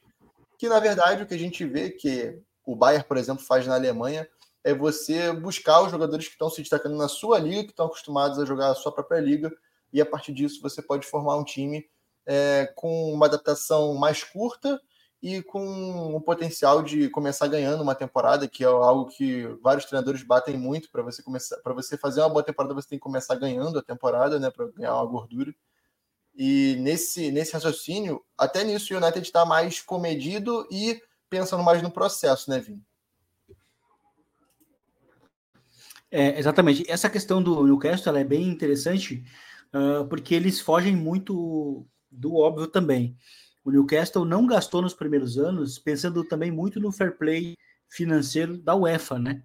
que, 0.58 0.68
na 0.68 0.80
verdade, 0.80 1.22
o 1.22 1.26
que 1.26 1.34
a 1.34 1.38
gente 1.38 1.64
vê 1.64 1.90
que 1.90 2.40
o 2.64 2.74
Bayern, 2.74 3.06
por 3.06 3.16
exemplo, 3.16 3.44
faz 3.44 3.66
na 3.66 3.74
Alemanha 3.74 4.28
é 4.64 4.74
você 4.74 5.32
buscar 5.32 5.82
os 5.82 5.92
jogadores 5.92 6.26
que 6.26 6.32
estão 6.32 6.50
se 6.50 6.60
destacando 6.60 6.96
na 6.96 7.06
sua 7.06 7.38
liga, 7.38 7.64
que 7.64 7.70
estão 7.70 7.86
acostumados 7.86 8.38
a 8.38 8.44
jogar 8.44 8.70
a 8.70 8.74
sua 8.74 8.90
própria 8.90 9.20
liga, 9.20 9.52
e 9.92 10.00
a 10.00 10.06
partir 10.06 10.32
disso 10.32 10.60
você 10.60 10.82
pode 10.82 11.06
formar 11.06 11.36
um 11.36 11.44
time 11.44 11.86
é, 12.26 12.72
com 12.74 13.12
uma 13.12 13.26
adaptação 13.26 13.94
mais 13.94 14.24
curta 14.24 14.80
e 15.22 15.42
com 15.42 16.14
o 16.14 16.20
potencial 16.20 16.82
de 16.82 17.08
começar 17.08 17.48
ganhando 17.48 17.82
uma 17.82 17.94
temporada, 17.94 18.46
que 18.46 18.62
é 18.62 18.66
algo 18.66 19.06
que 19.06 19.46
vários 19.62 19.86
treinadores 19.86 20.22
batem 20.22 20.56
muito 20.56 20.90
para 20.90 21.02
você 21.02 21.22
começar, 21.22 21.56
para 21.58 21.72
você 21.72 21.96
fazer 21.96 22.20
uma 22.20 22.28
boa 22.28 22.42
temporada, 22.42 22.74
você 22.74 22.88
tem 22.88 22.98
que 22.98 23.02
começar 23.02 23.34
ganhando 23.36 23.78
a 23.78 23.82
temporada, 23.82 24.38
né, 24.38 24.50
para 24.50 24.66
ganhar 24.72 24.94
uma 24.94 25.06
gordura. 25.06 25.54
E 26.36 26.76
nesse 26.80 27.30
nesse 27.30 27.54
raciocínio, 27.54 28.22
até 28.36 28.62
nisso 28.62 28.92
o 28.92 28.96
United 28.96 29.26
está 29.26 29.44
mais 29.46 29.80
comedido 29.80 30.66
e 30.70 31.00
pensando 31.30 31.62
mais 31.62 31.82
no 31.82 31.90
processo, 31.90 32.50
né, 32.50 32.60
Vini? 32.60 32.82
É, 36.10 36.38
exatamente. 36.38 36.88
Essa 36.88 37.10
questão 37.10 37.42
do 37.42 37.64
Newcastle 37.64 38.16
é 38.16 38.24
bem 38.24 38.48
interessante, 38.48 39.24
uh, 39.74 40.06
porque 40.08 40.34
eles 40.34 40.60
fogem 40.60 40.94
muito 40.94 41.86
do 42.10 42.36
óbvio 42.36 42.66
também. 42.66 43.16
O 43.66 43.72
Newcastle 43.72 44.24
não 44.24 44.46
gastou 44.46 44.80
nos 44.80 44.94
primeiros 44.94 45.36
anos, 45.36 45.76
pensando 45.76 46.22
também 46.22 46.52
muito 46.52 46.78
no 46.78 46.92
fair 46.92 47.18
play 47.18 47.56
financeiro 47.88 48.56
da 48.56 48.76
UEFA, 48.76 49.18
né? 49.18 49.42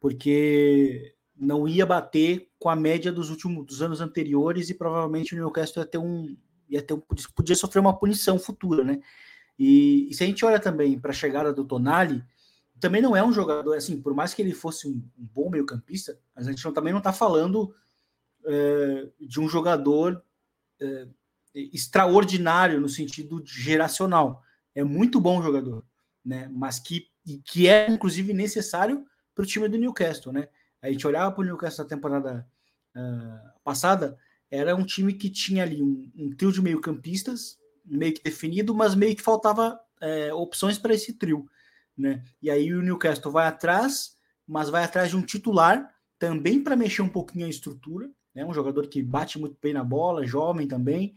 Porque 0.00 1.14
não 1.36 1.68
ia 1.68 1.84
bater 1.84 2.48
com 2.58 2.70
a 2.70 2.76
média 2.76 3.12
dos 3.12 3.28
últimos 3.28 3.66
dos 3.66 3.82
anos 3.82 4.00
anteriores 4.00 4.70
e 4.70 4.74
provavelmente 4.74 5.34
o 5.34 5.36
Newcastle 5.36 5.82
ia 5.82 5.86
ter 5.86 5.98
um 5.98 6.34
ia 6.70 6.80
ter 6.80 6.94
um, 6.94 7.02
podia 7.36 7.54
sofrer 7.54 7.80
uma 7.80 7.94
punição 7.94 8.38
futura, 8.38 8.82
né? 8.82 9.02
E, 9.58 10.08
e 10.08 10.14
se 10.14 10.24
a 10.24 10.26
gente 10.26 10.42
olha 10.42 10.58
também 10.58 10.98
para 10.98 11.10
a 11.10 11.14
chegada 11.14 11.52
do 11.52 11.66
Tonali, 11.66 12.24
também 12.80 13.02
não 13.02 13.14
é 13.14 13.22
um 13.22 13.30
jogador 13.30 13.76
assim, 13.76 14.00
por 14.00 14.14
mais 14.14 14.32
que 14.32 14.40
ele 14.40 14.54
fosse 14.54 14.88
um, 14.88 15.02
um 15.18 15.26
bom 15.34 15.50
meio-campista, 15.50 16.18
a 16.34 16.42
gente 16.42 16.64
não, 16.64 16.72
também 16.72 16.94
não 16.94 16.98
está 16.98 17.12
falando 17.12 17.74
é, 18.46 19.06
de 19.20 19.38
um 19.38 19.50
jogador 19.50 20.24
é, 20.80 21.06
extraordinário 21.54 22.80
no 22.80 22.88
sentido 22.88 23.42
geracional. 23.44 24.42
É 24.74 24.82
muito 24.82 25.20
bom 25.20 25.42
jogador, 25.42 25.84
né? 26.24 26.48
Mas 26.52 26.78
que, 26.78 27.08
que 27.44 27.68
é 27.68 27.88
inclusive 27.90 28.32
necessário 28.32 29.04
para 29.34 29.42
o 29.42 29.46
time 29.46 29.68
do 29.68 29.78
Newcastle, 29.78 30.32
né? 30.32 30.48
A 30.82 30.90
gente 30.90 31.06
olhava 31.06 31.32
para 31.32 31.42
o 31.42 31.44
Newcastle 31.44 31.84
na 31.84 31.88
temporada 31.88 32.46
uh, 32.94 33.60
passada, 33.62 34.18
era 34.50 34.76
um 34.76 34.84
time 34.84 35.12
que 35.14 35.30
tinha 35.30 35.62
ali 35.62 35.82
um, 35.82 36.10
um 36.16 36.30
trio 36.30 36.52
de 36.52 36.62
meio-campistas, 36.62 37.58
meio 37.84 38.14
que 38.14 38.22
definido, 38.22 38.74
mas 38.74 38.94
meio 38.94 39.16
que 39.16 39.22
faltava 39.22 39.80
é, 40.00 40.32
opções 40.32 40.78
para 40.78 40.94
esse 40.94 41.12
trio, 41.14 41.48
né? 41.96 42.22
E 42.40 42.50
aí 42.50 42.72
o 42.72 42.82
Newcastle 42.82 43.32
vai 43.32 43.46
atrás, 43.46 44.16
mas 44.46 44.68
vai 44.68 44.84
atrás 44.84 45.10
de 45.10 45.16
um 45.16 45.22
titular 45.22 45.92
também 46.18 46.62
para 46.62 46.76
mexer 46.76 47.02
um 47.02 47.08
pouquinho 47.08 47.46
a 47.46 47.50
estrutura, 47.50 48.10
né? 48.34 48.44
Um 48.44 48.54
jogador 48.54 48.86
que 48.86 49.02
bate 49.02 49.38
muito 49.38 49.56
bem 49.60 49.72
na 49.72 49.82
bola, 49.82 50.26
jovem 50.26 50.66
também, 50.66 51.14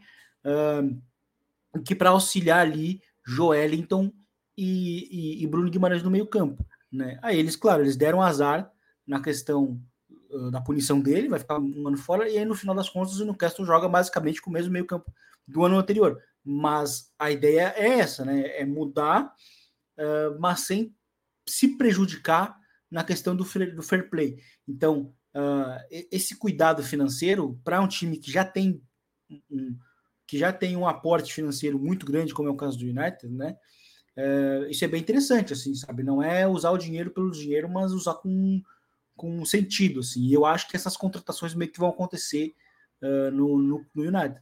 uh, 0.47 1.81
que 1.83 1.93
para 1.93 2.11
auxiliar 2.11 2.59
ali 2.59 3.01
Joelinton 3.25 4.11
e, 4.57 5.39
e, 5.39 5.43
e, 5.43 5.47
Bruno 5.47 5.69
Guimarães 5.69 6.01
no 6.01 6.09
meio 6.09 6.25
campo. 6.25 6.65
Né? 6.91 7.19
Aí 7.21 7.37
eles, 7.37 7.55
claro, 7.55 7.83
eles 7.83 7.97
deram 7.97 8.21
azar 8.21 8.71
na 9.05 9.21
questão 9.21 9.79
uh, 10.29 10.49
da 10.49 10.61
punição 10.61 10.99
dele, 10.99 11.27
vai 11.27 11.39
ficar 11.39 11.59
um 11.59 11.87
ano 11.87 11.97
fora, 11.97 12.29
e 12.29 12.37
aí 12.37 12.45
no 12.45 12.55
final 12.55 12.73
das 12.73 12.89
contas 12.89 13.19
o 13.19 13.25
Newcastle 13.25 13.65
joga 13.65 13.87
basicamente 13.87 14.41
com 14.41 14.49
o 14.49 14.53
mesmo 14.53 14.71
meio 14.71 14.85
campo 14.85 15.11
do 15.47 15.63
ano 15.63 15.77
anterior. 15.77 16.21
Mas 16.43 17.11
a 17.19 17.29
ideia 17.29 17.73
é 17.75 17.99
essa, 17.99 18.23
né? 18.23 18.47
É 18.57 18.65
mudar, 18.65 19.33
uh, 19.99 20.39
mas 20.39 20.61
sem 20.61 20.95
se 21.47 21.77
prejudicar 21.77 22.57
na 22.89 23.03
questão 23.03 23.35
do, 23.35 23.43
do 23.43 23.83
fair 23.83 24.09
play. 24.09 24.37
Então, 24.67 25.13
uh, 25.35 25.77
esse 26.09 26.37
cuidado 26.37 26.81
financeiro 26.81 27.59
para 27.63 27.81
um 27.81 27.87
time 27.87 28.17
que 28.17 28.31
já 28.31 28.45
tem 28.45 28.81
um, 29.51 29.77
que 30.27 30.37
já 30.37 30.51
tem 30.51 30.75
um 30.75 30.85
aporte 30.85 31.33
financeiro 31.33 31.79
muito 31.79 32.05
grande, 32.05 32.33
como 32.33 32.49
é 32.49 32.51
o 32.51 32.57
caso 32.57 32.77
do 32.77 32.83
United, 32.83 33.29
né? 33.29 33.57
É, 34.15 34.67
isso 34.69 34.83
é 34.83 34.87
bem 34.87 34.99
interessante, 34.99 35.53
assim, 35.53 35.73
sabe? 35.73 36.03
Não 36.03 36.21
é 36.21 36.45
usar 36.45 36.71
o 36.71 36.77
dinheiro 36.77 37.11
pelo 37.11 37.31
dinheiro, 37.31 37.69
mas 37.69 37.93
usar 37.93 38.15
com, 38.15 38.61
com 39.15 39.45
sentido, 39.45 40.01
assim. 40.01 40.21
E 40.23 40.33
eu 40.33 40.45
acho 40.45 40.67
que 40.67 40.75
essas 40.75 40.97
contratações 40.97 41.53
meio 41.53 41.71
que 41.71 41.79
vão 41.79 41.89
acontecer 41.89 42.53
uh, 43.01 43.31
no, 43.31 43.57
no, 43.57 43.85
no, 43.95 44.03
United. 44.03 44.41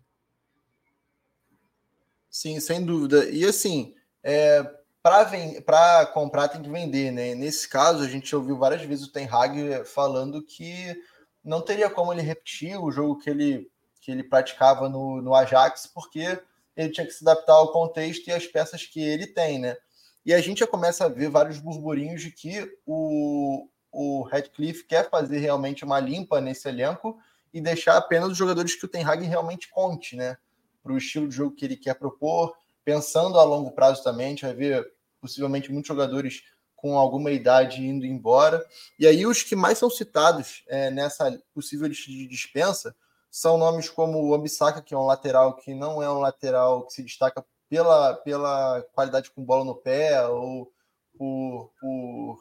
Sim, 2.30 2.60
sem 2.60 2.84
dúvida. 2.84 3.30
E 3.30 3.46
assim, 3.46 3.94
é, 4.24 4.64
para 5.04 6.08
comprar 6.08 6.48
tem 6.48 6.62
que 6.62 6.70
vender, 6.70 7.12
né? 7.12 7.36
Nesse 7.36 7.70
caso, 7.70 8.04
a 8.04 8.08
gente 8.08 8.36
ouviu 8.36 8.58
várias 8.58 8.82
vezes 8.82 9.06
o 9.06 9.12
Ten 9.12 9.28
Hag 9.30 9.86
falando 9.86 10.42
que 10.42 10.96
não 11.44 11.62
teria 11.62 11.90
como 11.90 12.12
ele 12.12 12.22
repetir 12.24 12.76
o 12.82 12.92
jogo 12.92 13.20
que 13.20 13.30
ele 13.30 13.70
que 14.06 14.12
ele 14.12 14.24
praticava 14.24 14.88
no, 14.88 15.20
no 15.20 15.34
Ajax, 15.34 15.88
porque 15.88 16.40
ele 16.78 16.90
tinha 16.92 17.08
que 17.08 17.12
se 17.12 17.28
adaptar 17.28 17.54
ao 17.54 17.72
contexto 17.72 18.28
e 18.28 18.32
às 18.32 18.46
peças 18.46 18.86
que 18.86 19.02
ele 19.02 19.26
tem, 19.26 19.58
né? 19.58 19.76
E 20.24 20.32
a 20.32 20.40
gente 20.40 20.60
já 20.60 20.68
começa 20.68 21.06
a 21.06 21.10
ver 21.10 21.28
vários 21.28 21.60
burburinhos 21.60 22.22
de 22.22 22.30
que 22.30 22.72
o, 22.86 23.68
o 23.92 24.22
Radcliffe 24.22 24.84
quer 24.84 25.10
fazer 25.10 25.40
realmente 25.40 25.84
uma 25.84 26.00
limpa 26.00 26.40
nesse 26.40 26.70
elenco 26.70 27.18
e 27.52 27.60
deixar 27.60 27.98
apenas 27.98 28.30
os 28.30 28.38
jogadores 28.38 28.76
que 28.76 28.86
o 28.86 28.88
Ten 28.88 29.04
Hag 29.04 29.26
realmente 29.26 29.70
conte, 29.72 30.16
né? 30.16 30.38
Para 30.84 30.94
o 30.94 30.98
estilo 30.98 31.28
de 31.28 31.36
jogo 31.36 31.56
que 31.56 31.66
ele 31.66 31.76
quer 31.76 31.96
propor, 31.96 32.56
pensando 32.84 33.40
a 33.40 33.44
longo 33.44 33.72
prazo 33.72 34.04
também, 34.04 34.28
a 34.28 34.30
gente 34.30 34.46
vai 34.46 34.54
ver 34.54 34.88
possivelmente 35.20 35.72
muitos 35.72 35.88
jogadores 35.88 36.44
com 36.76 36.96
alguma 36.96 37.32
idade 37.32 37.84
indo 37.84 38.06
embora. 38.06 38.64
E 39.00 39.08
aí 39.08 39.26
os 39.26 39.42
que 39.42 39.56
mais 39.56 39.80
são 39.80 39.90
citados 39.90 40.64
é, 40.68 40.92
nessa 40.92 41.42
possível 41.56 41.88
lista 41.88 42.12
de 42.12 42.28
dispensa 42.28 42.96
são 43.36 43.58
nomes 43.58 43.90
como 43.90 44.24
o 44.24 44.34
Ambissaca, 44.34 44.82
que 44.82 44.94
é 44.94 44.98
um 44.98 45.06
lateral 45.06 45.58
que 45.58 45.74
não 45.74 46.02
é 46.02 46.10
um 46.10 46.20
lateral 46.20 46.86
que 46.86 46.94
se 46.94 47.04
destaca 47.04 47.46
pela, 47.68 48.14
pela 48.14 48.82
qualidade 48.94 49.30
com 49.30 49.44
bola 49.44 49.66
no 49.66 49.76
pé 49.76 50.26
ou 50.26 50.72
por, 51.18 51.70
por 51.78 52.40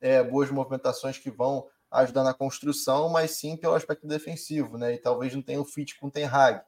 é, 0.00 0.22
boas 0.22 0.50
movimentações 0.50 1.18
que 1.18 1.30
vão 1.30 1.68
ajudar 1.90 2.24
na 2.24 2.32
construção, 2.32 3.10
mas 3.10 3.32
sim 3.32 3.54
pelo 3.54 3.74
aspecto 3.74 4.06
defensivo, 4.06 4.78
né? 4.78 4.94
E 4.94 4.98
talvez 4.98 5.34
não 5.34 5.42
tenha 5.42 5.60
o 5.60 5.64
fit 5.64 6.00
com 6.00 6.06
o 6.06 6.10
Ten 6.10 6.24
Hag. 6.24 6.62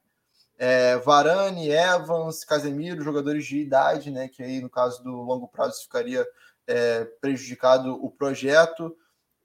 É, 0.58 0.98
Varane, 0.98 1.70
Evans, 1.70 2.44
Casemiro, 2.44 3.02
jogadores 3.02 3.46
de 3.46 3.56
idade, 3.56 4.11
né? 4.11 4.28
Que 4.28 4.42
aí, 4.42 4.61
no 4.61 4.68
caso 4.68 5.02
do 5.02 5.22
longo 5.22 5.48
prazo, 5.48 5.80
ficaria 5.80 6.26
é, 6.66 7.06
prejudicado 7.22 7.94
o 8.04 8.11
projeto. 8.11 8.94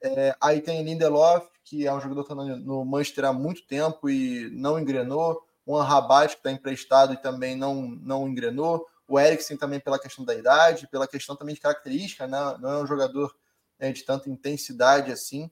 É, 0.03 0.35
aí 0.41 0.59
tem 0.59 0.83
Lindelof, 0.83 1.47
que 1.67 1.86
é 1.86 1.93
um 1.93 1.99
jogador 1.99 2.23
que 2.23 2.32
está 2.32 2.43
no 2.43 2.86
Manchester 2.86 3.25
há 3.25 3.34
muito 3.34 3.67
tempo 3.67 4.10
e 4.10 4.49
não 4.51 4.80
engrenou. 4.80 5.45
O 5.65 5.77
Anrabat, 5.77 6.34
que 6.34 6.39
está 6.39 6.49
emprestado 6.49 7.13
e 7.13 7.17
também 7.17 7.58
não, 7.58 7.82
não 7.82 8.25
engrenou. 8.25 8.88
O 9.06 9.19
Eriksen 9.19 9.58
também 9.58 9.80
pela 9.80 9.99
questão 9.99 10.23
da 10.23 10.34
idade, 10.34 10.88
pela 10.88 11.08
questão 11.08 11.36
também 11.36 11.56
de 11.56 11.62
característica, 11.62 12.25
né? 12.25 12.38
não 12.62 12.71
é 12.71 12.84
um 12.84 12.88
jogador 12.88 13.36
né, 13.77 13.91
de 13.91 14.03
tanta 14.03 14.30
intensidade 14.30 15.12
assim. 15.12 15.51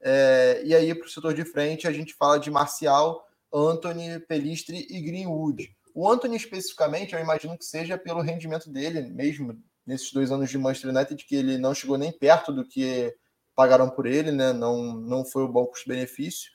É, 0.00 0.62
e 0.64 0.74
aí, 0.76 0.94
para 0.94 1.06
o 1.06 1.10
setor 1.10 1.34
de 1.34 1.44
frente, 1.44 1.88
a 1.88 1.92
gente 1.92 2.14
fala 2.14 2.38
de 2.38 2.52
Marcial, 2.52 3.26
Anthony, 3.52 4.20
Pelistri 4.20 4.86
e 4.88 5.00
Greenwood. 5.00 5.76
O 5.92 6.08
Anthony, 6.08 6.36
especificamente, 6.36 7.14
eu 7.14 7.20
imagino 7.20 7.58
que 7.58 7.64
seja 7.64 7.98
pelo 7.98 8.20
rendimento 8.20 8.70
dele, 8.70 9.02
mesmo 9.02 9.60
nesses 9.84 10.12
dois 10.12 10.30
anos 10.30 10.48
de 10.50 10.56
Manchester 10.56 10.94
United, 10.94 11.24
que 11.24 11.34
ele 11.34 11.58
não 11.58 11.74
chegou 11.74 11.98
nem 11.98 12.12
perto 12.12 12.52
do 12.52 12.64
que 12.64 13.12
pagaram 13.58 13.90
por 13.90 14.06
ele, 14.06 14.30
né? 14.30 14.52
Não, 14.52 14.94
não 14.94 15.24
foi 15.24 15.42
o 15.42 15.48
bom 15.48 15.66
custo-benefício. 15.66 16.48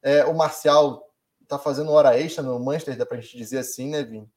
É, 0.00 0.24
o 0.24 0.32
Marcial 0.32 1.04
está 1.42 1.58
fazendo 1.58 1.90
hora 1.90 2.16
extra 2.16 2.44
no 2.44 2.60
Manchester, 2.60 2.96
dá 2.96 3.04
para 3.04 3.18
a 3.18 3.20
gente 3.20 3.36
dizer 3.36 3.58
assim, 3.58 3.90
né, 3.90 4.04
Vini? 4.04 4.30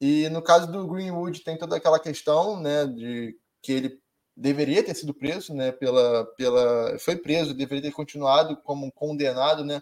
E 0.00 0.28
no 0.30 0.42
caso 0.42 0.66
do 0.72 0.84
Greenwood 0.88 1.44
tem 1.44 1.56
toda 1.56 1.76
aquela 1.76 2.00
questão, 2.00 2.60
né, 2.60 2.86
de 2.86 3.38
que 3.62 3.70
ele 3.70 4.00
deveria 4.36 4.82
ter 4.82 4.96
sido 4.96 5.14
preso, 5.14 5.54
né, 5.54 5.70
pela, 5.70 6.26
pela 6.36 6.98
foi 6.98 7.14
preso, 7.14 7.54
deveria 7.54 7.84
ter 7.84 7.92
continuado 7.92 8.56
como 8.56 8.90
condenado, 8.90 9.64
né, 9.64 9.80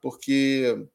porque 0.00 0.86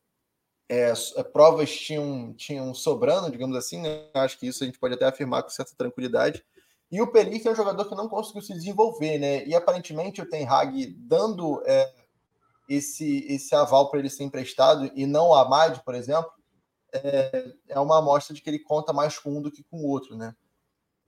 é, 0.70 0.94
provas 1.34 1.70
tinham, 1.70 2.34
tinham 2.34 2.74
sobrando, 2.74 3.30
digamos 3.30 3.58
assim, 3.58 3.82
né, 3.82 4.10
acho 4.14 4.40
que 4.40 4.48
isso 4.48 4.64
a 4.64 4.68
gente 4.68 4.80
pode 4.80 4.94
até 4.94 5.04
afirmar 5.04 5.44
com 5.44 5.50
certa 5.50 5.76
tranquilidade, 5.76 6.46
e 6.94 7.02
o 7.02 7.08
Pelic 7.12 7.48
é 7.48 7.50
um 7.50 7.56
jogador 7.56 7.86
que 7.86 7.96
não 7.96 8.08
conseguiu 8.08 8.44
se 8.44 8.54
desenvolver, 8.54 9.18
né? 9.18 9.44
E 9.48 9.56
aparentemente 9.56 10.22
o 10.22 10.30
Ten 10.30 10.48
Hag 10.48 10.86
dando 10.96 11.64
é, 11.66 11.92
esse, 12.70 13.26
esse 13.28 13.56
aval 13.56 13.90
para 13.90 13.98
ele 13.98 14.12
ser 14.12 14.24
emprestado 14.24 14.92
e 14.94 15.08
não 15.08 15.30
o 15.30 15.34
Amad, 15.34 15.80
por 15.80 15.96
exemplo, 15.96 16.32
é, 16.94 17.52
é 17.70 17.80
uma 17.80 17.98
amostra 17.98 18.36
de 18.36 18.44
que 18.44 18.48
ele 18.48 18.60
conta 18.60 18.94
mais 18.94 19.18
com 19.18 19.36
um 19.36 19.42
do 19.42 19.52
que 19.52 19.64
com 19.64 19.78
o 19.78 19.88
outro, 19.88 20.16
né? 20.16 20.36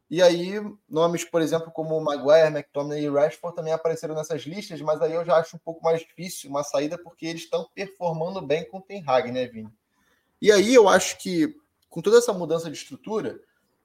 E 0.09 0.23
aí, 0.23 0.55
nomes, 0.89 1.23
por 1.23 1.39
exemplo, 1.39 1.71
como 1.71 2.01
Maguire, 2.01 2.47
McTominay 2.47 3.03
e 3.03 3.09
Rashford 3.09 3.55
também 3.55 3.71
apareceram 3.71 4.15
nessas 4.15 4.41
listas, 4.41 4.81
mas 4.81 4.99
aí 5.03 5.13
eu 5.13 5.23
já 5.23 5.37
acho 5.37 5.55
um 5.55 5.59
pouco 5.59 5.83
mais 5.83 6.01
difícil 6.01 6.49
uma 6.49 6.63
saída 6.63 6.97
porque 6.97 7.27
eles 7.27 7.43
estão 7.43 7.69
performando 7.75 8.41
bem 8.41 8.67
com 8.67 8.79
o 8.79 8.81
Ten 8.81 9.03
Hag, 9.05 9.31
né, 9.31 9.45
Vini? 9.45 9.71
E 10.41 10.51
aí 10.51 10.73
eu 10.73 10.89
acho 10.89 11.19
que 11.19 11.55
com 11.89 12.01
toda 12.01 12.17
essa 12.17 12.33
mudança 12.33 12.71
de 12.71 12.75
estrutura, 12.75 13.39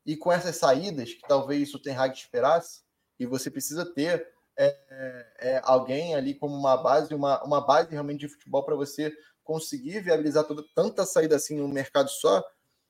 e 0.05 0.17
com 0.17 0.33
essas 0.33 0.57
saídas, 0.57 1.13
que 1.13 1.23
talvez 1.29 1.75
o 1.75 1.79
Ten 1.79 1.97
Hag 1.97 2.17
esperasse, 2.17 2.83
e 3.19 3.27
você 3.27 3.51
precisa 3.51 3.85
ter 3.85 4.27
é, 4.57 5.27
é, 5.39 5.61
alguém 5.65 6.15
ali 6.15 6.35
como 6.35 6.55
uma 6.55 6.77
base, 6.77 7.15
uma, 7.15 7.43
uma 7.45 7.61
base 7.61 7.91
realmente 7.91 8.21
de 8.21 8.29
futebol 8.29 8.65
para 8.65 8.75
você 8.75 9.15
conseguir 9.45 10.01
viabilizar 10.01 10.45
toda, 10.45 10.65
tanta 10.75 11.05
saída 11.05 11.37
assim 11.37 11.59
no 11.59 11.69
mercado 11.69 12.09
só, 12.09 12.43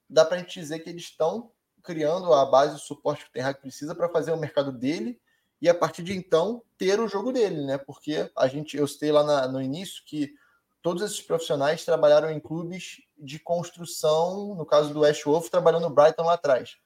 dá 0.09 0.25
para 0.25 0.37
a 0.37 0.39
gente 0.41 0.59
dizer 0.59 0.81
que 0.81 0.91
eles 0.91 1.03
estão 1.03 1.53
criando 1.83 2.33
a 2.33 2.45
base, 2.45 2.77
o 2.77 2.79
suporte 2.79 3.25
que 3.25 3.31
o 3.31 3.33
Ten 3.33 3.43
Hag 3.43 3.61
precisa 3.61 3.95
para 3.95 4.09
fazer 4.09 4.33
o 4.33 4.37
mercado 4.37 4.71
dele 4.71 5.21
e 5.61 5.69
a 5.69 5.75
partir 5.75 6.03
de 6.03 6.17
então 6.17 6.63
ter 6.79 7.01
o 7.01 7.09
jogo 7.09 7.33
dele, 7.33 7.65
né? 7.65 7.79
Porque 7.79 8.31
a 8.37 8.47
gente, 8.47 8.77
eu 8.77 8.87
citei 8.87 9.13
lá 9.13 9.23
na, 9.23 9.49
no 9.49 9.61
início 9.61 10.03
que 10.07 10.35
todos 10.81 11.03
esses 11.03 11.21
profissionais 11.21 11.85
trabalharam 11.85 12.31
em 12.31 12.41
clubes 12.41 13.03
de 13.19 13.39
construção, 13.39 14.55
no 14.55 14.65
caso 14.65 14.93
do 14.95 15.01
West 15.01 15.25
Wolf, 15.25 15.49
trabalhando 15.49 15.83
no 15.83 15.95
Brighton 15.95 16.23
lá 16.23 16.35
atrás 16.35 16.79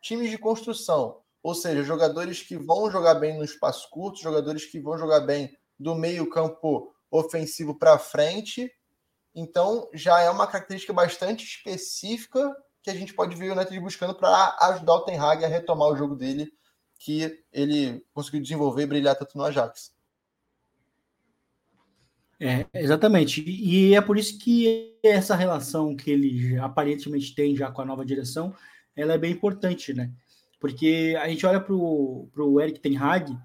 times 0.00 0.30
de 0.30 0.38
construção, 0.38 1.20
ou 1.42 1.54
seja, 1.54 1.82
jogadores 1.82 2.42
que 2.42 2.56
vão 2.56 2.90
jogar 2.90 3.14
bem 3.14 3.36
no 3.36 3.44
espaço 3.44 3.88
curto, 3.90 4.20
jogadores 4.20 4.64
que 4.64 4.80
vão 4.80 4.98
jogar 4.98 5.20
bem 5.20 5.56
do 5.78 5.94
meio-campo 5.94 6.92
ofensivo 7.10 7.78
para 7.78 7.98
frente. 7.98 8.70
Então, 9.34 9.88
já 9.94 10.20
é 10.20 10.30
uma 10.30 10.46
característica 10.46 10.92
bastante 10.92 11.44
específica 11.44 12.54
que 12.82 12.90
a 12.90 12.94
gente 12.94 13.14
pode 13.14 13.36
ver 13.36 13.50
o 13.50 13.54
United 13.54 13.80
buscando 13.80 14.14
para 14.14 14.56
ajudar 14.62 14.94
o 14.94 15.04
Ten 15.04 15.18
Hag 15.18 15.44
a 15.44 15.48
retomar 15.48 15.88
o 15.88 15.96
jogo 15.96 16.16
dele, 16.16 16.52
que 16.98 17.44
ele 17.52 18.04
conseguiu 18.12 18.40
desenvolver 18.40 18.82
e 18.82 18.86
brilhar 18.86 19.16
tanto 19.16 19.36
no 19.36 19.44
Ajax. 19.44 19.92
É, 22.40 22.66
exatamente. 22.74 23.42
E 23.46 23.94
é 23.94 24.00
por 24.00 24.16
isso 24.16 24.38
que 24.38 24.96
essa 25.02 25.34
relação 25.34 25.96
que 25.96 26.10
ele 26.10 26.56
aparentemente 26.58 27.34
tem 27.34 27.54
já 27.56 27.70
com 27.70 27.82
a 27.82 27.84
nova 27.84 28.04
direção, 28.04 28.54
ela 28.98 29.14
é 29.14 29.18
bem 29.18 29.32
importante, 29.32 29.94
né? 29.94 30.10
Porque 30.60 31.16
a 31.20 31.28
gente 31.28 31.46
olha 31.46 31.60
para 31.60 31.72
o 31.72 32.60
Eric 32.60 32.80
Ten 32.80 32.96
Hag, 32.96 33.38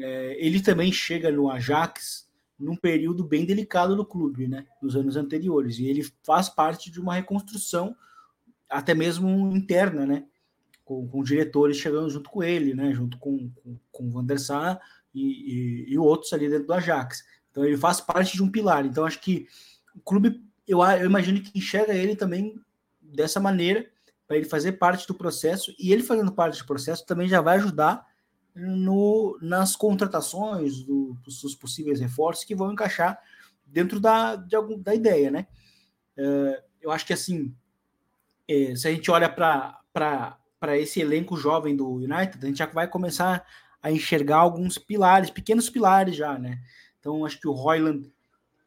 é, 0.00 0.36
ele 0.44 0.60
também 0.60 0.90
chega 0.90 1.30
no 1.30 1.48
Ajax 1.48 2.26
num 2.58 2.74
período 2.74 3.22
bem 3.22 3.44
delicado 3.44 3.94
do 3.94 4.04
clube, 4.04 4.48
né? 4.48 4.66
Nos 4.82 4.96
anos 4.96 5.16
anteriores. 5.16 5.78
E 5.78 5.86
ele 5.86 6.02
faz 6.24 6.48
parte 6.48 6.90
de 6.90 7.00
uma 7.00 7.14
reconstrução, 7.14 7.94
até 8.68 8.94
mesmo 8.94 9.54
interna, 9.54 10.04
né? 10.04 10.24
Com, 10.84 11.06
com 11.06 11.22
diretores 11.22 11.76
chegando 11.76 12.10
junto 12.10 12.28
com 12.28 12.42
ele, 12.42 12.74
né? 12.74 12.92
Junto 12.92 13.16
com, 13.18 13.48
com, 13.50 13.78
com 13.92 14.08
o 14.08 14.10
Van 14.10 14.24
der 14.24 14.40
Sar 14.40 14.80
e, 15.14 15.84
e, 15.86 15.92
e 15.92 15.98
outros 15.98 16.32
ali 16.32 16.48
dentro 16.48 16.66
do 16.66 16.74
Ajax. 16.74 17.24
Então 17.50 17.64
ele 17.64 17.76
faz 17.76 18.00
parte 18.00 18.36
de 18.36 18.42
um 18.42 18.50
pilar. 18.50 18.84
Então 18.84 19.04
acho 19.04 19.20
que 19.20 19.46
o 19.94 20.00
clube, 20.00 20.42
eu, 20.66 20.82
eu 20.82 21.06
imagino 21.06 21.40
que 21.40 21.56
enxerga 21.56 21.94
ele 21.94 22.16
também 22.16 22.60
dessa 23.00 23.38
maneira, 23.38 23.88
para 24.26 24.36
ele 24.36 24.46
fazer 24.46 24.72
parte 24.72 25.06
do 25.06 25.14
processo. 25.14 25.74
E 25.78 25.92
ele 25.92 26.02
fazendo 26.02 26.32
parte 26.32 26.58
do 26.58 26.66
processo 26.66 27.06
também 27.06 27.28
já 27.28 27.40
vai 27.40 27.56
ajudar 27.56 28.06
no, 28.54 29.38
nas 29.40 29.76
contratações 29.76 30.82
do, 30.82 31.16
dos 31.22 31.54
possíveis 31.54 32.00
reforços 32.00 32.44
que 32.44 32.54
vão 32.54 32.72
encaixar 32.72 33.20
dentro 33.64 34.00
da, 34.00 34.36
de 34.36 34.56
algum, 34.56 34.78
da 34.78 34.94
ideia, 34.94 35.30
né? 35.30 35.46
Uh, 36.16 36.62
eu 36.80 36.90
acho 36.90 37.04
que 37.04 37.12
assim, 37.12 37.54
é, 38.48 38.74
se 38.74 38.88
a 38.88 38.92
gente 38.92 39.10
olha 39.10 39.28
para 39.28 40.78
esse 40.78 41.00
elenco 41.00 41.36
jovem 41.36 41.76
do 41.76 41.88
United, 41.94 42.38
a 42.42 42.46
gente 42.46 42.58
já 42.58 42.66
vai 42.66 42.88
começar 42.88 43.44
a 43.82 43.90
enxergar 43.90 44.38
alguns 44.38 44.78
pilares, 44.78 45.30
pequenos 45.30 45.68
pilares 45.68 46.16
já, 46.16 46.38
né? 46.38 46.60
Então, 46.98 47.24
acho 47.24 47.38
que 47.38 47.46
o 47.46 47.52
Royland 47.52 48.10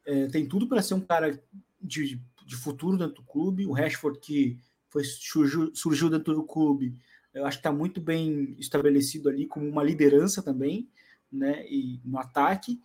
é, 0.05 0.27
tem 0.27 0.47
tudo 0.47 0.67
para 0.67 0.81
ser 0.81 0.93
um 0.93 1.01
cara 1.01 1.41
de, 1.81 2.21
de 2.45 2.55
futuro 2.55 2.97
dentro 2.97 3.15
do 3.15 3.23
clube. 3.23 3.65
O 3.65 3.73
Rashford, 3.73 4.19
que 4.19 4.57
foi, 4.89 5.03
surgiu, 5.03 5.73
surgiu 5.73 6.09
dentro 6.09 6.33
do 6.33 6.43
clube, 6.43 6.95
eu 7.33 7.45
acho 7.45 7.57
que 7.57 7.61
está 7.61 7.71
muito 7.71 8.01
bem 8.01 8.55
estabelecido 8.57 9.29
ali 9.29 9.45
como 9.45 9.67
uma 9.67 9.83
liderança 9.83 10.41
também, 10.41 10.89
né? 11.31 11.65
E 11.67 12.01
no 12.03 12.17
ataque. 12.17 12.81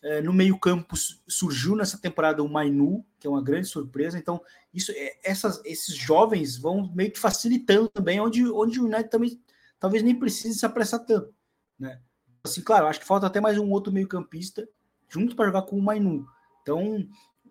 É, 0.00 0.22
no 0.22 0.32
meio-campo 0.32 0.94
surgiu 1.26 1.74
nessa 1.74 1.98
temporada 1.98 2.40
o 2.40 2.48
Mainu, 2.48 3.04
que 3.18 3.26
é 3.26 3.30
uma 3.30 3.42
grande 3.42 3.66
surpresa. 3.66 4.16
Então, 4.16 4.40
isso, 4.72 4.92
é, 4.94 5.18
essas, 5.24 5.60
esses 5.64 5.96
jovens 5.96 6.56
vão 6.56 6.92
meio 6.94 7.10
que 7.10 7.18
facilitando 7.18 7.88
também, 7.88 8.20
onde, 8.20 8.46
onde 8.48 8.78
o 8.78 8.84
United 8.84 9.10
também 9.10 9.42
talvez 9.80 10.04
nem 10.04 10.16
precise 10.16 10.56
se 10.56 10.64
apressar 10.64 11.04
tanto. 11.04 11.34
Né? 11.76 12.00
Assim, 12.44 12.62
claro, 12.62 12.86
acho 12.86 13.00
que 13.00 13.06
falta 13.06 13.26
até 13.26 13.40
mais 13.40 13.58
um 13.58 13.70
outro 13.70 13.92
meio-campista 13.92 14.68
junto 15.08 15.34
para 15.34 15.46
jogar 15.46 15.62
com 15.62 15.76
o 15.76 15.82
Mainu. 15.82 16.28
Então, 16.62 17.08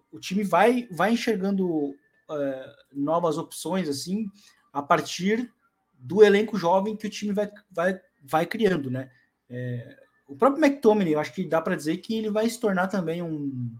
o 0.09 0.19
time 0.19 0.43
vai, 0.43 0.87
vai 0.89 1.11
enxergando 1.11 1.93
uh, 2.29 2.75
novas 2.93 3.37
opções 3.37 3.87
assim 3.89 4.27
a 4.71 4.81
partir 4.81 5.51
do 5.97 6.23
elenco 6.23 6.57
jovem 6.57 6.95
que 6.95 7.07
o 7.07 7.09
time 7.09 7.33
vai, 7.33 7.49
vai, 7.71 7.99
vai 8.23 8.45
criando, 8.45 8.91
né? 8.91 9.09
É, 9.49 9.97
o 10.27 10.35
próprio 10.35 10.63
McTominay, 10.63 11.15
eu 11.15 11.19
acho 11.19 11.33
que 11.33 11.45
dá 11.45 11.61
para 11.61 11.75
dizer 11.75 11.97
que 11.97 12.15
ele 12.15 12.29
vai 12.29 12.49
se 12.49 12.59
tornar 12.59 12.87
também 12.87 13.21
um, 13.21 13.73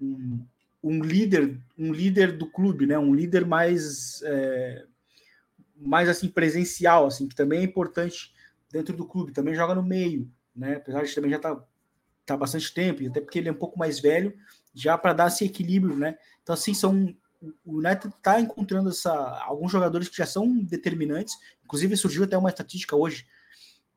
um, 0.00 0.44
um, 0.82 1.02
líder, 1.02 1.58
um 1.78 1.92
líder 1.92 2.36
do 2.36 2.46
clube, 2.46 2.86
né? 2.86 2.98
Um 2.98 3.14
líder 3.14 3.46
mais 3.46 4.20
é, 4.24 4.84
mais 5.76 6.08
assim 6.08 6.28
presencial, 6.28 7.06
assim, 7.06 7.28
que 7.28 7.34
também 7.34 7.60
é 7.60 7.64
importante 7.64 8.34
dentro 8.70 8.96
do 8.96 9.06
clube. 9.06 9.32
Também 9.32 9.54
joga 9.54 9.74
no 9.74 9.82
meio, 9.82 10.30
né? 10.54 10.76
Apesar 10.76 11.04
de 11.04 11.14
também 11.14 11.30
já 11.30 11.38
tá, 11.38 11.62
tá 12.24 12.36
bastante 12.36 12.72
tempo, 12.74 13.06
até 13.06 13.20
porque 13.20 13.38
ele 13.38 13.48
é 13.48 13.52
um 13.52 13.56
pouco 13.56 13.78
mais 13.78 14.00
velho, 14.00 14.36
já 14.74 14.98
para 14.98 15.12
dar 15.12 15.28
esse 15.28 15.44
equilíbrio, 15.44 15.96
né? 15.96 16.18
Então 16.42 16.54
assim 16.54 16.74
são 16.74 17.14
o 17.64 17.78
United 17.78 18.08
está 18.08 18.40
encontrando 18.40 18.90
essa, 18.90 19.12
alguns 19.44 19.70
jogadores 19.70 20.08
que 20.08 20.16
já 20.16 20.26
são 20.26 20.58
determinantes. 20.64 21.34
Inclusive, 21.64 21.96
surgiu 21.96 22.24
até 22.24 22.36
uma 22.36 22.48
estatística 22.48 22.96
hoje 22.96 23.26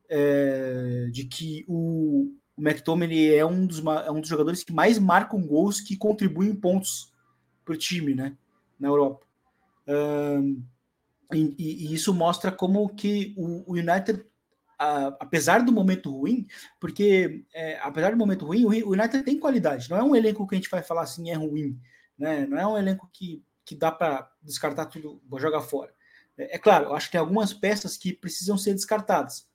é, 0.08 1.08
de 1.10 1.24
que 1.24 1.64
o, 1.68 2.32
o 2.56 2.62
McTominay 2.62 3.34
é 3.34 3.46
um, 3.46 3.66
dos, 3.66 3.78
é 3.78 4.10
um 4.10 4.20
dos 4.20 4.28
jogadores 4.28 4.64
que 4.64 4.72
mais 4.72 4.98
marcam 4.98 5.40
gols 5.40 5.80
que 5.80 5.96
contribuem 5.96 6.54
pontos 6.54 7.12
para 7.64 7.74
o 7.74 7.78
time 7.78 8.14
né, 8.14 8.36
na 8.78 8.88
Europa. 8.88 9.26
Um, 9.86 10.62
e, 11.32 11.54
e, 11.58 11.94
isso 11.94 12.12
mostra 12.12 12.50
como 12.50 12.88
que 12.88 13.32
o, 13.36 13.72
o 13.72 13.74
United, 13.74 14.24
a, 14.76 15.06
apesar 15.20 15.62
do 15.62 15.72
momento 15.72 16.10
ruim, 16.10 16.46
porque 16.80 17.44
é, 17.54 17.78
apesar 17.80 18.10
do 18.10 18.16
momento 18.16 18.44
ruim, 18.44 18.64
o 18.64 18.90
United 18.90 19.22
tem 19.22 19.38
qualidade. 19.38 19.88
Não 19.88 19.96
é 19.96 20.02
um 20.02 20.16
elenco 20.16 20.46
que 20.46 20.56
a 20.56 20.58
gente 20.58 20.70
vai 20.70 20.82
falar 20.82 21.02
assim 21.02 21.30
é 21.30 21.34
ruim 21.34 21.78
né? 22.20 22.46
Não 22.46 22.58
é 22.58 22.66
um 22.66 22.76
elenco 22.76 23.08
que, 23.10 23.42
que 23.64 23.74
dá 23.74 23.90
para 23.90 24.30
descartar 24.42 24.86
tudo, 24.86 25.20
jogar 25.38 25.62
fora. 25.62 25.92
É, 26.36 26.56
é, 26.56 26.58
claro, 26.58 26.86
eu 26.86 26.94
acho 26.94 27.06
que 27.06 27.12
tem 27.12 27.20
algumas 27.20 27.54
peças 27.54 27.96
que 27.96 28.12
precisam 28.12 28.58
ser 28.58 28.74
descartadas. 28.74 29.48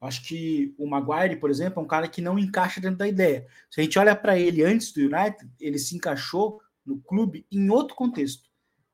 Acho 0.00 0.22
que 0.22 0.74
o 0.76 0.86
Maguire, 0.86 1.36
por 1.36 1.50
exemplo, 1.50 1.80
é 1.80 1.82
um 1.82 1.88
cara 1.88 2.06
que 2.06 2.20
não 2.20 2.38
encaixa 2.38 2.78
dentro 2.78 2.98
da 2.98 3.08
ideia. 3.08 3.46
Se 3.70 3.80
a 3.80 3.84
gente 3.84 3.98
olha 3.98 4.14
para 4.14 4.38
ele 4.38 4.62
antes 4.62 4.92
do 4.92 5.00
United, 5.00 5.50
ele 5.58 5.78
se 5.78 5.96
encaixou 5.96 6.60
no 6.84 7.00
clube 7.00 7.46
em 7.50 7.70
outro 7.70 7.96
contexto, 7.96 8.50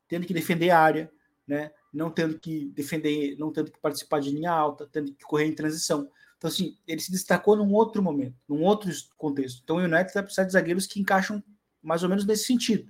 tendo 0.07 0.25
que 0.25 0.33
defender 0.33 0.71
a 0.71 0.79
área, 0.79 1.11
né? 1.45 1.73
não 1.93 2.13
tendo 2.13 2.39
que 2.39 2.67
defender, 2.67 3.37
não 3.39 3.53
tendo 3.53 3.73
que 3.73 3.81
participar 3.81 4.21
de 4.21 4.31
linha 4.31 4.53
alta, 4.53 4.89
tendo 4.93 5.13
que 5.13 5.25
correr 5.25 5.47
em 5.47 5.53
transição. 5.53 6.09
Então, 6.39 6.49
assim, 6.49 6.77
ele 6.87 7.01
se 7.01 7.11
destacou 7.11 7.57
num 7.57 7.73
outro 7.73 8.01
momento, 8.01 8.37
num 8.49 8.63
outro 8.63 8.89
contexto. 9.19 9.61
Então, 9.65 9.77
o 9.77 9.81
United 9.81 10.15
vai 10.15 10.23
precisar 10.23 10.45
de 10.45 10.53
zagueiros 10.53 10.87
que 10.87 11.01
encaixam 11.01 11.43
mais 11.83 12.03
ou 12.03 12.09
menos 12.09 12.25
nesse 12.25 12.45
sentido. 12.45 12.87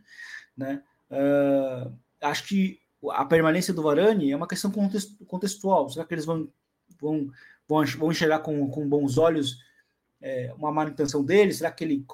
Né? 0.56 0.82
Uh, 1.10 1.92
acho 2.20 2.46
que 2.46 2.78
a 3.10 3.24
permanência 3.24 3.72
do 3.72 3.82
Varane 3.82 4.30
é 4.30 4.36
uma 4.36 4.46
questão 4.46 4.70
contextual. 5.26 5.88
Será 5.88 6.04
que 6.04 6.14
eles 6.14 6.24
vão, 6.24 6.48
vão, 7.00 7.30
vão, 7.66 8.10
enxergar 8.10 8.40
com, 8.40 8.68
com 8.68 8.88
bons 8.88 9.16
olhos 9.16 9.58
é, 10.20 10.52
uma 10.56 10.70
manutenção 10.70 11.24
dele? 11.24 11.52
Será 11.52 11.70
que 11.70 11.82
ele 11.82 12.04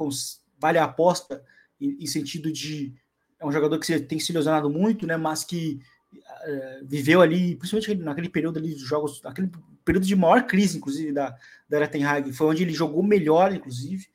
vale 0.58 0.78
a 0.78 0.84
aposta 0.84 1.42
em, 1.80 2.04
em, 2.04 2.06
sentido 2.06 2.52
de 2.52 2.94
é 3.38 3.44
um 3.44 3.52
jogador 3.52 3.78
que 3.78 4.00
tem 4.00 4.18
se 4.18 4.32
ilusionado 4.32 4.70
muito, 4.70 5.06
né? 5.06 5.16
Mas 5.16 5.44
que 5.44 5.80
uh, 6.14 6.86
viveu 6.86 7.20
ali, 7.20 7.56
principalmente 7.56 8.02
naquele 8.02 8.28
período 8.28 8.58
ali 8.58 8.72
dos 8.72 8.82
jogos, 8.86 9.20
aquele 9.24 9.50
período 9.84 10.06
de 10.06 10.16
maior 10.16 10.46
crise, 10.46 10.78
inclusive 10.78 11.12
da 11.12 11.36
da 11.68 11.86
Ten 11.86 12.04
Hag, 12.04 12.32
foi 12.32 12.46
onde 12.46 12.62
ele 12.62 12.72
jogou 12.72 13.02
melhor, 13.02 13.52
inclusive 13.52 14.06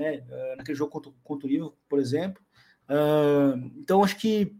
né? 0.00 0.24
Uh, 0.30 0.56
naquele 0.56 0.76
jogo 0.76 0.90
contra, 0.90 1.12
contra 1.22 1.46
o 1.46 1.50
Liverpool, 1.50 1.78
por 1.86 1.98
exemplo. 1.98 2.42
Uh, 2.88 3.70
então, 3.76 4.02
acho 4.02 4.16
que 4.16 4.56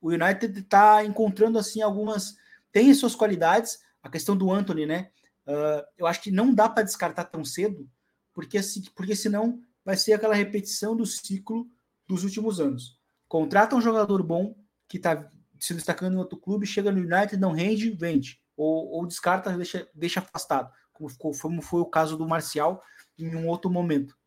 o 0.00 0.10
United 0.10 0.58
está 0.58 1.04
encontrando 1.04 1.58
assim 1.58 1.80
algumas. 1.80 2.36
Tem 2.72 2.92
suas 2.92 3.14
qualidades. 3.14 3.78
A 4.02 4.08
questão 4.08 4.36
do 4.36 4.50
Anthony, 4.50 4.86
né? 4.86 5.10
Uh, 5.46 5.84
eu 5.96 6.06
acho 6.06 6.20
que 6.22 6.30
não 6.30 6.52
dá 6.52 6.68
para 6.68 6.82
descartar 6.82 7.24
tão 7.24 7.44
cedo, 7.44 7.88
porque, 8.32 8.58
assim, 8.58 8.82
porque 8.94 9.14
senão 9.14 9.60
vai 9.84 9.96
ser 9.96 10.14
aquela 10.14 10.34
repetição 10.34 10.96
do 10.96 11.06
ciclo 11.06 11.68
dos 12.08 12.24
últimos 12.24 12.58
anos. 12.60 12.98
Contrata 13.28 13.76
um 13.76 13.80
jogador 13.80 14.22
bom 14.22 14.56
que 14.88 14.96
está 14.96 15.30
se 15.58 15.74
destacando 15.74 16.14
em 16.14 16.18
outro 16.18 16.38
clube, 16.38 16.66
chega 16.66 16.90
no 16.90 16.98
United, 16.98 17.36
não 17.36 17.52
rende, 17.52 17.90
vende. 17.90 18.40
Ou, 18.56 18.88
ou 18.88 19.06
descarta, 19.06 19.56
deixa, 19.56 19.86
deixa 19.94 20.20
afastado, 20.20 20.72
como, 20.92 21.08
ficou, 21.08 21.32
como 21.38 21.62
foi 21.62 21.80
o 21.80 21.86
caso 21.86 22.16
do 22.16 22.26
Marcial 22.26 22.82
em 23.18 23.36
um 23.36 23.46
outro 23.46 23.70
momento. 23.70 24.18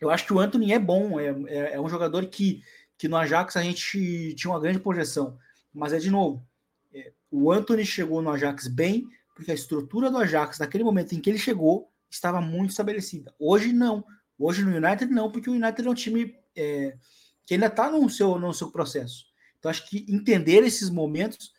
Eu 0.00 0.10
acho 0.10 0.24
que 0.24 0.32
o 0.32 0.38
Anthony 0.38 0.72
é 0.72 0.78
bom, 0.78 1.18
é, 1.18 1.26
é, 1.46 1.74
é, 1.74 1.80
um 1.80 1.88
jogador 1.88 2.26
que, 2.26 2.62
que 2.96 3.08
no 3.08 3.16
Ajax 3.16 3.56
a 3.56 3.62
gente 3.62 4.34
tinha 4.34 4.50
uma 4.50 4.60
grande 4.60 4.78
projeção. 4.78 5.36
Mas 5.72 5.92
é 5.92 5.98
de 5.98 6.10
novo, 6.10 6.46
é, 6.92 7.12
o 7.30 7.52
Anthony 7.52 7.84
chegou 7.84 8.22
no 8.22 8.30
Ajax 8.30 8.68
bem, 8.68 9.06
porque 9.34 9.50
a 9.50 9.54
estrutura 9.54 10.10
do 10.10 10.18
Ajax, 10.18 10.58
naquele 10.58 10.84
momento 10.84 11.14
em 11.14 11.20
que 11.20 11.30
ele 11.30 11.38
chegou, 11.38 11.90
estava 12.10 12.40
muito 12.40 12.70
estabelecida. 12.70 13.34
Hoje 13.38 13.72
não. 13.72 14.04
Hoje 14.38 14.64
no 14.64 14.76
United 14.76 15.12
não, 15.12 15.30
porque 15.30 15.50
o 15.50 15.54
United 15.54 15.86
é 15.86 15.90
um 15.90 15.94
time 15.94 16.34
é, 16.56 16.96
que 17.44 17.54
ainda 17.54 17.66
está 17.66 17.90
no 17.90 18.08
seu, 18.08 18.38
no 18.38 18.52
seu 18.54 18.70
processo. 18.70 19.26
Então 19.58 19.70
acho 19.70 19.88
que 19.88 20.06
entender 20.08 20.62
esses 20.64 20.90
momentos 20.90 21.52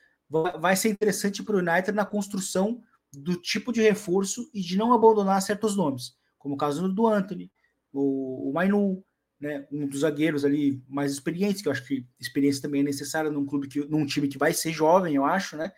vai, 0.60 0.76
ser 0.76 0.90
interessante 0.90 1.44
para 1.44 1.56
o 1.56 1.60
United 1.60 1.92
na 1.92 2.06
construção 2.06 2.82
do 3.12 3.36
tipo 3.36 3.74
de 3.74 3.82
reforço 3.82 4.50
e 4.54 4.62
de 4.62 4.78
não 4.78 4.94
abandonar 4.94 5.42
certos 5.42 5.76
nomes, 5.76 6.14
como 6.38 6.56
o 6.56 6.58
caso 6.58 6.88
do 6.88 7.08
Anthony, 7.08 7.52
o, 7.94 8.50
o 8.50 8.54
Mainu, 8.54 9.04
né, 9.40 9.66
um 9.72 9.88
dos 9.88 10.02
zagueiros 10.02 10.44
ali 10.44 10.84
mais 10.88 11.12
experientes, 11.12 11.62
que 11.62 11.68
eu 11.68 11.72
acho 11.72 11.86
que 11.86 12.06
experiência 12.20 12.62
também 12.62 12.82
é 12.82 12.84
necessária 12.84 13.32
num 13.32 13.46
clube 13.46 13.68
que, 13.68 13.80
num 13.86 14.06
time 14.06 14.28
que 14.28 14.38
vai 14.38 14.54
ser 14.54 14.72
jovem, 14.72 15.16
eu 15.16 15.26
acho, 15.26 15.56
né? 15.56 15.72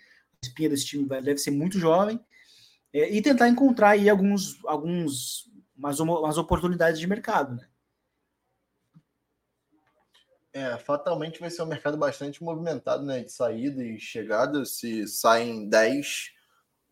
A 0.43 0.47
espinha 0.47 0.69
desse 0.69 0.86
time 0.86 1.06
vai, 1.06 1.21
deve 1.21 1.38
ser 1.38 1.52
muito 1.52 1.78
jovem. 1.78 2.19
É, 2.93 3.10
e 3.10 3.21
tentar 3.21 3.47
encontrar 3.47 3.91
aí 3.91 4.10
alguns, 4.10 4.63
alguns 4.65 5.50
umas, 5.78 6.00
umas 6.00 6.38
oportunidades 6.38 7.00
de 7.00 7.08
mercado, 7.08 7.56
né? 7.56 7.67
É, 10.54 10.78
fatalmente 10.78 11.39
vai 11.39 11.50
ser 11.50 11.62
um 11.62 11.67
mercado 11.67 11.97
bastante 11.97 12.43
movimentado, 12.43 13.06
né? 13.06 13.24
De 13.24 13.32
saída 13.32 13.82
e 13.84 13.97
chegada. 13.97 14.65
Se 14.65 15.08
saem 15.08 15.69
10, 15.69 16.34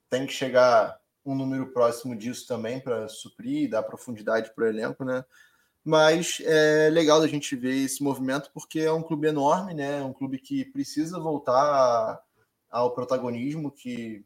tem 0.10 0.26
que 0.26 0.32
chegar 0.32 0.98
um 1.32 1.36
número 1.36 1.68
próximo 1.68 2.16
disso 2.16 2.48
também 2.48 2.80
para 2.80 3.08
suprir 3.08 3.64
e 3.64 3.68
dar 3.68 3.84
profundidade 3.84 4.52
para 4.54 4.66
o 4.66 4.68
elenco, 4.68 5.04
né? 5.04 5.24
Mas 5.84 6.42
é 6.46 6.90
legal 6.90 7.20
da 7.20 7.28
gente 7.28 7.56
ver 7.56 7.76
esse 7.76 8.04
movimento 8.04 8.52
porque 8.54 8.80
é 8.80 8.92
um 8.92 9.02
clube 9.02 9.28
enorme, 9.28 9.74
né? 9.74 10.00
É 10.00 10.04
um 10.04 10.14
clube 10.14 10.38
que 10.38 10.66
precisa 10.66 11.20
voltar 11.20 12.22
ao 12.70 12.94
protagonismo 12.94 13.72
que 13.72 14.24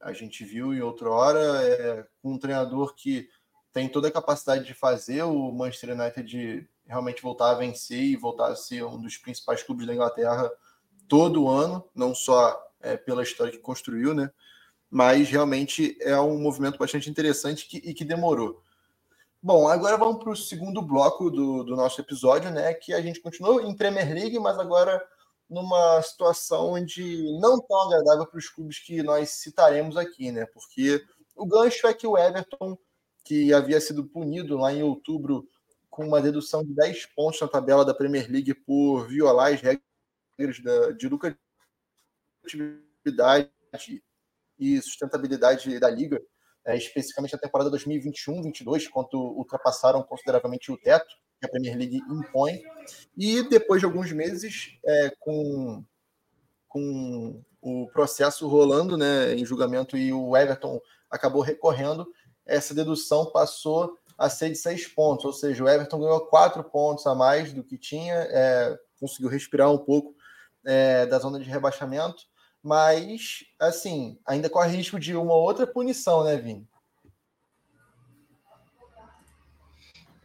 a 0.00 0.12
gente 0.12 0.44
viu 0.44 0.72
em 0.72 0.80
outra 0.80 1.10
hora, 1.10 1.40
é, 1.62 2.06
um 2.22 2.38
treinador 2.38 2.94
que 2.94 3.28
tem 3.72 3.88
toda 3.88 4.08
a 4.08 4.12
capacidade 4.12 4.64
de 4.64 4.74
fazer 4.74 5.22
o 5.24 5.52
Manchester 5.52 5.90
United 5.90 6.68
realmente 6.86 7.22
voltar 7.22 7.50
a 7.50 7.54
vencer 7.54 8.02
e 8.02 8.16
voltar 8.16 8.48
a 8.48 8.56
ser 8.56 8.84
um 8.84 9.00
dos 9.00 9.16
principais 9.16 9.62
clubes 9.62 9.86
da 9.86 9.94
Inglaterra 9.94 10.50
todo 11.06 11.48
ano, 11.48 11.84
não 11.94 12.14
só 12.14 12.60
é, 12.80 12.96
pela 12.96 13.22
história 13.22 13.52
que 13.52 13.58
construiu, 13.58 14.14
né? 14.14 14.30
Mas 14.90 15.28
realmente 15.28 15.96
é 16.00 16.18
um 16.18 16.38
movimento 16.38 16.78
bastante 16.78 17.10
interessante 17.10 17.68
que, 17.68 17.76
e 17.78 17.92
que 17.92 18.04
demorou. 18.04 18.62
Bom, 19.40 19.68
agora 19.68 19.96
vamos 19.96 20.22
para 20.22 20.32
o 20.32 20.36
segundo 20.36 20.82
bloco 20.82 21.30
do, 21.30 21.62
do 21.62 21.76
nosso 21.76 22.00
episódio, 22.00 22.50
né? 22.50 22.74
Que 22.74 22.92
a 22.92 23.00
gente 23.00 23.20
continuou 23.20 23.60
em 23.60 23.76
Premier 23.76 24.12
League, 24.12 24.38
mas 24.38 24.58
agora 24.58 25.00
numa 25.48 26.02
situação 26.02 26.72
onde 26.72 27.22
não 27.40 27.60
tão 27.60 27.82
agradável 27.82 28.26
para 28.26 28.38
os 28.38 28.48
clubes 28.48 28.80
que 28.80 29.02
nós 29.02 29.30
citaremos 29.30 29.96
aqui, 29.96 30.32
né? 30.32 30.44
Porque 30.46 31.04
o 31.36 31.46
gancho 31.46 31.86
é 31.86 31.94
que 31.94 32.06
o 32.06 32.18
Everton, 32.18 32.76
que 33.24 33.54
havia 33.54 33.80
sido 33.80 34.04
punido 34.04 34.58
lá 34.58 34.72
em 34.72 34.82
outubro 34.82 35.48
com 35.88 36.06
uma 36.06 36.20
dedução 36.20 36.64
de 36.64 36.74
10 36.74 37.06
pontos 37.06 37.40
na 37.40 37.48
tabela 37.48 37.84
da 37.84 37.94
Premier 37.94 38.30
League 38.30 38.54
por 38.54 39.08
violar 39.08 39.52
as 39.52 39.60
regras 39.60 40.62
da, 40.62 40.92
de 40.92 41.08
lucratividade 41.08 43.50
e 44.58 44.80
sustentabilidade 44.82 45.78
da 45.78 45.88
liga, 45.90 46.20
é, 46.66 46.76
especificamente 46.76 47.32
na 47.32 47.38
temporada 47.38 47.70
2021-22, 47.70 48.88
quando 48.90 49.14
ultrapassaram 49.14 50.02
consideravelmente 50.02 50.70
o 50.72 50.76
teto 50.76 51.14
que 51.38 51.46
a 51.46 51.48
Premier 51.48 51.76
League 51.76 52.00
impõe. 52.10 52.60
E 53.16 53.48
depois 53.48 53.80
de 53.80 53.86
alguns 53.86 54.12
meses, 54.12 54.78
é, 54.84 55.12
com, 55.20 55.84
com 56.66 57.42
o 57.60 57.86
processo 57.92 58.46
rolando 58.48 58.96
né, 58.96 59.34
em 59.34 59.44
julgamento 59.44 59.96
e 59.96 60.12
o 60.12 60.36
Everton 60.36 60.80
acabou 61.10 61.42
recorrendo, 61.42 62.06
essa 62.44 62.74
dedução 62.74 63.30
passou 63.30 63.96
a 64.16 64.28
ser 64.28 64.50
de 64.50 64.56
seis 64.56 64.86
pontos, 64.86 65.24
ou 65.24 65.32
seja, 65.32 65.62
o 65.62 65.68
Everton 65.68 66.00
ganhou 66.00 66.26
quatro 66.26 66.64
pontos 66.64 67.06
a 67.06 67.14
mais 67.14 67.52
do 67.52 67.62
que 67.62 67.78
tinha, 67.78 68.14
é, 68.14 68.76
conseguiu 68.98 69.28
respirar 69.28 69.70
um 69.70 69.78
pouco 69.78 70.14
é, 70.66 71.06
da 71.06 71.18
zona 71.18 71.38
de 71.38 71.48
rebaixamento, 71.48 72.24
mas, 72.62 73.44
assim, 73.58 74.18
ainda 74.26 74.50
corre 74.50 74.76
risco 74.76 74.98
de 74.98 75.14
uma 75.14 75.34
outra 75.34 75.66
punição, 75.66 76.24
né, 76.24 76.36
Vini? 76.36 76.66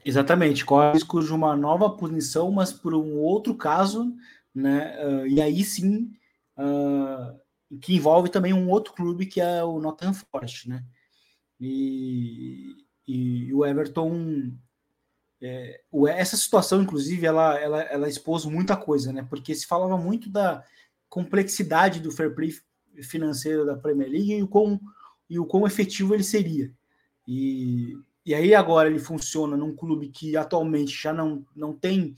Exatamente, 0.05 0.65
corre 0.65 0.93
risco 0.93 1.23
de 1.23 1.31
uma 1.31 1.55
nova 1.55 1.89
punição, 1.89 2.51
mas 2.51 2.73
por 2.73 2.93
um 2.93 3.17
outro 3.19 3.55
caso, 3.55 4.13
né, 4.53 4.97
uh, 5.05 5.27
e 5.27 5.41
aí 5.41 5.63
sim, 5.63 6.11
uh, 6.57 7.39
que 7.79 7.95
envolve 7.95 8.29
também 8.29 8.53
um 8.53 8.69
outro 8.69 8.93
clube 8.93 9.25
que 9.25 9.39
é 9.39 9.63
o 9.63 9.79
Nottingham 9.79 10.13
Forest, 10.13 10.67
né, 10.67 10.83
e, 11.59 12.75
e 13.07 13.53
o 13.53 13.65
Everton. 13.65 14.51
É, 15.41 15.81
essa 16.09 16.37
situação, 16.37 16.81
inclusive, 16.81 17.25
ela, 17.25 17.57
ela, 17.59 17.81
ela 17.83 18.09
expôs 18.09 18.45
muita 18.45 18.77
coisa, 18.77 19.11
né? 19.11 19.25
Porque 19.29 19.53
se 19.53 19.67
falava 19.67 19.97
muito 19.97 20.29
da 20.29 20.63
complexidade 21.13 21.99
do 21.99 22.11
fair 22.11 22.33
play 22.33 22.51
financeiro 23.03 23.67
da 23.67 23.77
Premier 23.77 24.09
League 24.09 24.33
e 24.33 24.41
o 24.41 24.47
quão, 24.47 24.81
e 25.29 25.37
o 25.37 25.45
quão 25.45 25.67
efetivo 25.67 26.15
ele 26.15 26.23
seria. 26.23 26.71
E, 27.27 27.95
e 28.25 28.33
aí 28.33 28.55
agora 28.55 28.89
ele 28.89 28.97
funciona 28.97 29.55
num 29.55 29.75
clube 29.75 30.09
que 30.09 30.35
atualmente 30.35 30.91
já 30.91 31.13
não, 31.13 31.45
não 31.55 31.71
tem 31.71 32.15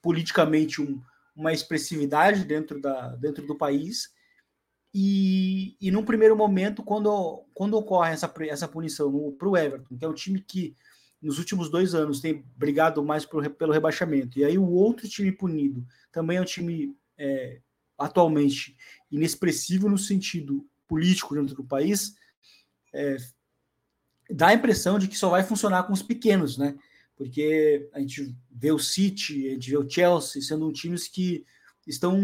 politicamente 0.00 0.82
um, 0.82 1.00
uma 1.36 1.52
expressividade 1.52 2.44
dentro, 2.44 2.80
da, 2.80 3.14
dentro 3.14 3.46
do 3.46 3.54
país 3.54 4.12
e, 4.92 5.76
e 5.80 5.92
num 5.92 6.04
primeiro 6.04 6.36
momento, 6.36 6.82
quando, 6.82 7.44
quando 7.54 7.74
ocorre 7.74 8.10
essa, 8.10 8.32
essa 8.40 8.66
punição 8.66 9.32
para 9.38 9.48
o 9.48 9.56
Everton, 9.56 9.96
que 9.96 10.04
é 10.04 10.08
um 10.08 10.14
time 10.14 10.40
que 10.40 10.74
nos 11.22 11.38
últimos 11.38 11.70
dois 11.70 11.94
anos 11.94 12.20
tem 12.20 12.44
brigado 12.56 13.04
mais 13.04 13.24
por, 13.24 13.48
pelo 13.50 13.72
rebaixamento, 13.72 14.36
e 14.36 14.44
aí 14.44 14.58
o 14.58 14.68
outro 14.68 15.08
time 15.08 15.30
punido 15.30 15.86
também 16.10 16.38
é 16.38 16.40
um 16.40 16.44
time 16.44 16.96
é, 17.16 17.60
atualmente 18.02 18.76
inexpressivo 19.10 19.88
no 19.88 19.98
sentido 19.98 20.66
político 20.86 21.34
dentro 21.34 21.54
do 21.54 21.64
país, 21.64 22.14
é, 22.92 23.16
dá 24.30 24.48
a 24.48 24.54
impressão 24.54 24.98
de 24.98 25.08
que 25.08 25.16
só 25.16 25.30
vai 25.30 25.42
funcionar 25.42 25.84
com 25.84 25.92
os 25.92 26.02
pequenos, 26.02 26.56
né? 26.58 26.76
Porque 27.16 27.88
a 27.92 28.00
gente 28.00 28.34
vê 28.50 28.72
o 28.72 28.78
City, 28.78 29.48
a 29.48 29.50
gente 29.52 29.70
vê 29.70 29.76
o 29.76 29.88
Chelsea 29.88 30.42
sendo 30.42 30.72
times 30.72 31.08
que 31.08 31.44
estão 31.86 32.18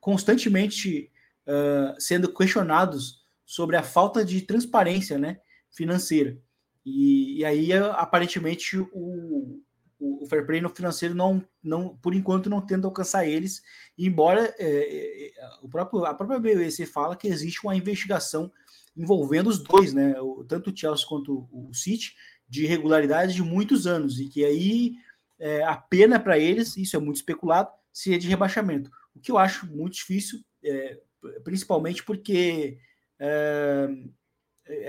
constantemente 0.00 1.10
uh, 1.46 2.00
sendo 2.00 2.32
questionados 2.32 3.26
sobre 3.44 3.76
a 3.76 3.82
falta 3.82 4.24
de 4.24 4.42
transparência 4.42 5.18
né, 5.18 5.40
financeira. 5.70 6.38
E, 6.84 7.38
e 7.38 7.44
aí, 7.44 7.72
aparentemente, 7.72 8.78
o, 8.92 9.60
o, 9.98 10.26
fair 10.26 10.46
play 10.46 10.60
no 10.60 10.68
financeiro 10.68 11.14
não, 11.14 11.44
não, 11.62 11.96
por 11.96 12.14
enquanto, 12.14 12.48
não 12.48 12.60
tenta 12.60 12.86
alcançar 12.86 13.26
eles, 13.26 13.62
embora 13.96 14.54
é, 14.58 15.26
é, 15.26 15.32
o 15.62 15.68
próprio, 15.68 16.04
a 16.04 16.14
própria 16.14 16.38
BBC 16.38 16.86
fala 16.86 17.16
que 17.16 17.28
existe 17.28 17.64
uma 17.64 17.76
investigação 17.76 18.50
envolvendo 18.96 19.48
os 19.48 19.58
dois, 19.58 19.92
né, 19.92 20.20
o, 20.20 20.44
tanto 20.44 20.70
o 20.70 20.76
Chelsea 20.76 21.06
quanto 21.06 21.48
o, 21.50 21.70
o 21.70 21.74
City, 21.74 22.14
de 22.48 22.64
irregularidades 22.64 23.34
de 23.34 23.42
muitos 23.42 23.86
anos, 23.86 24.18
e 24.18 24.28
que 24.28 24.44
aí 24.44 24.94
é, 25.38 25.62
a 25.64 25.76
pena 25.76 26.18
para 26.18 26.38
eles, 26.38 26.76
isso 26.76 26.96
é 26.96 26.98
muito 26.98 27.16
especulado, 27.16 27.70
seria 27.92 28.18
de 28.18 28.28
rebaixamento. 28.28 28.90
O 29.14 29.20
que 29.20 29.30
eu 29.30 29.38
acho 29.38 29.66
muito 29.66 29.94
difícil, 29.94 30.40
é, 30.64 30.98
principalmente 31.44 32.02
porque 32.04 32.78
é, 33.18 33.88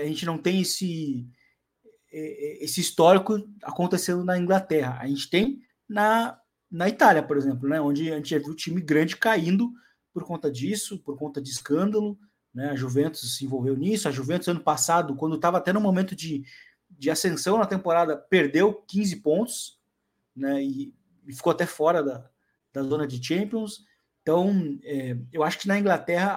a 0.00 0.04
gente 0.04 0.24
não 0.24 0.38
tem 0.38 0.60
esse, 0.60 1.28
esse 2.10 2.80
histórico 2.80 3.48
acontecendo 3.62 4.24
na 4.24 4.38
Inglaterra. 4.38 4.98
A 5.00 5.06
gente 5.06 5.30
tem 5.30 5.62
na, 5.88 6.38
na 6.70 6.88
Itália, 6.88 7.22
por 7.22 7.36
exemplo, 7.36 7.68
né, 7.68 7.80
onde 7.80 8.12
a 8.12 8.16
gente 8.16 8.30
já 8.30 8.38
viu 8.38 8.48
o 8.48 8.56
time 8.56 8.80
grande 8.80 9.16
caindo 9.16 9.72
por 10.12 10.24
conta 10.24 10.50
disso, 10.50 10.98
por 10.98 11.16
conta 11.16 11.40
de 11.40 11.50
escândalo. 11.50 12.18
Né, 12.52 12.70
a 12.70 12.76
Juventus 12.76 13.36
se 13.36 13.44
envolveu 13.44 13.76
nisso. 13.76 14.08
A 14.08 14.12
Juventus, 14.12 14.48
ano 14.48 14.60
passado, 14.60 15.14
quando 15.14 15.36
estava 15.36 15.58
até 15.58 15.72
no 15.72 15.80
momento 15.80 16.16
de, 16.16 16.44
de 16.90 17.10
ascensão 17.10 17.58
na 17.58 17.66
temporada, 17.66 18.16
perdeu 18.16 18.74
15 18.88 19.16
pontos 19.16 19.78
né, 20.34 20.62
e, 20.62 20.92
e 21.26 21.32
ficou 21.32 21.52
até 21.52 21.66
fora 21.66 22.02
da, 22.02 22.28
da 22.72 22.82
zona 22.82 23.06
de 23.06 23.24
Champions. 23.24 23.84
Então, 24.30 24.78
é, 24.84 25.16
eu 25.32 25.42
acho 25.42 25.58
que 25.58 25.66
na 25.66 25.76
Inglaterra 25.76 26.34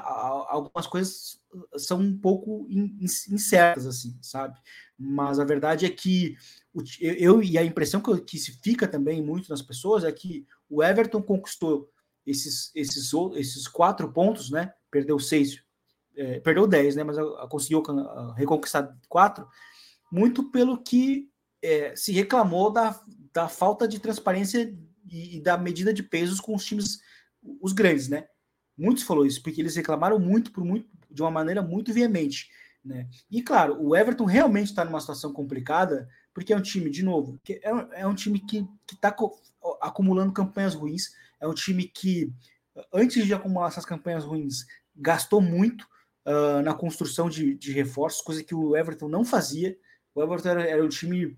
algumas 0.49 0.88
coisas 0.88 1.39
são 1.77 1.99
um 1.99 2.17
pouco 2.17 2.65
incertas, 2.67 3.86
assim, 3.86 4.17
sabe? 4.19 4.58
Mas 4.97 5.39
a 5.39 5.45
verdade 5.45 5.86
é 5.86 5.89
que 5.91 6.36
eu 6.99 7.43
e 7.43 7.56
a 7.56 7.63
impressão 7.63 8.01
que, 8.01 8.21
que 8.21 8.39
se 8.39 8.53
fica 8.63 8.88
também 8.88 9.21
muito 9.21 9.47
nas 9.47 9.62
pessoas 9.62 10.03
é 10.03 10.12
que 10.12 10.47
o 10.67 10.82
Everton 10.82 11.21
conquistou 11.21 11.88
esses, 12.25 12.71
esses, 12.73 13.12
esses 13.36 13.67
quatro 13.67 14.12
pontos, 14.12 14.49
né? 14.49 14.73
Perdeu 14.89 15.19
seis, 15.19 15.62
é, 16.17 16.39
perdeu 16.39 16.65
dez, 16.65 16.95
né? 16.95 17.03
Mas 17.03 17.17
conseguiu 17.47 17.84
reconquistar 18.36 18.97
quatro, 19.08 19.47
muito 20.12 20.49
pelo 20.49 20.82
que 20.82 21.29
é, 21.62 21.95
se 21.95 22.12
reclamou 22.12 22.71
da, 22.71 22.99
da 23.32 23.47
falta 23.47 23.88
de 23.88 23.99
transparência 23.99 24.75
e, 25.08 25.38
e 25.38 25.41
da 25.41 25.60
medida 25.60 25.93
de 25.93 26.01
pesos 26.01 26.39
com 26.39 26.56
os 26.56 26.65
times 26.65 26.99
os 27.62 27.73
grandes, 27.73 28.08
né? 28.08 28.25
Muitos 28.77 29.03
falou 29.03 29.25
isso, 29.25 29.41
porque 29.41 29.62
eles 29.62 29.75
reclamaram 29.75 30.19
muito, 30.19 30.51
por 30.51 30.63
muito 30.63 30.88
de 31.10 31.21
uma 31.21 31.32
maneira 31.32 31.62
muito 31.62 31.93
veemente. 31.93 32.49
Né? 32.84 33.08
E 33.32 33.41
claro, 33.41 33.82
o 33.82 33.95
Everton 33.95 34.26
realmente 34.26 34.70
está 34.70 34.84
numa 34.84 34.99
situação 34.99 35.32
complicada, 35.32 36.09
porque 36.34 36.51
é 36.51 36.57
um 36.57 36.61
time, 36.61 36.89
de 36.89 37.03
novo, 37.03 37.39
que 37.43 37.53
é, 37.53 38.01
é 38.01 38.07
um 38.07 38.15
time 38.15 38.39
que 38.39 38.67
está 38.91 39.15
acumulando 39.82 40.34
campanhas 40.34 40.74
ruins, 40.74 41.13
é 41.39 41.47
um 41.47 41.53
time 41.53 41.84
que, 41.86 42.34
antes 42.91 43.26
de 43.26 43.34
acumular 43.34 43.67
essas 43.67 43.86
campanhas 43.86 44.26
ruins, 44.26 44.65
gastou 44.95 45.41
muito 45.41 45.88
uh, 46.26 46.61
na 46.63 46.74
construção 46.74 47.30
de, 47.30 47.55
de, 47.55 47.72
reforços, 47.72 48.22
coisa 48.22 48.43
que 48.43 48.55
o 48.55 48.76
Everton 48.76 49.07
não 49.07 49.24
fazia. 49.24 49.78
O 50.13 50.22
Everton 50.22 50.49
era, 50.49 50.63
era 50.63 50.84
um 50.84 50.89
time 50.89 51.38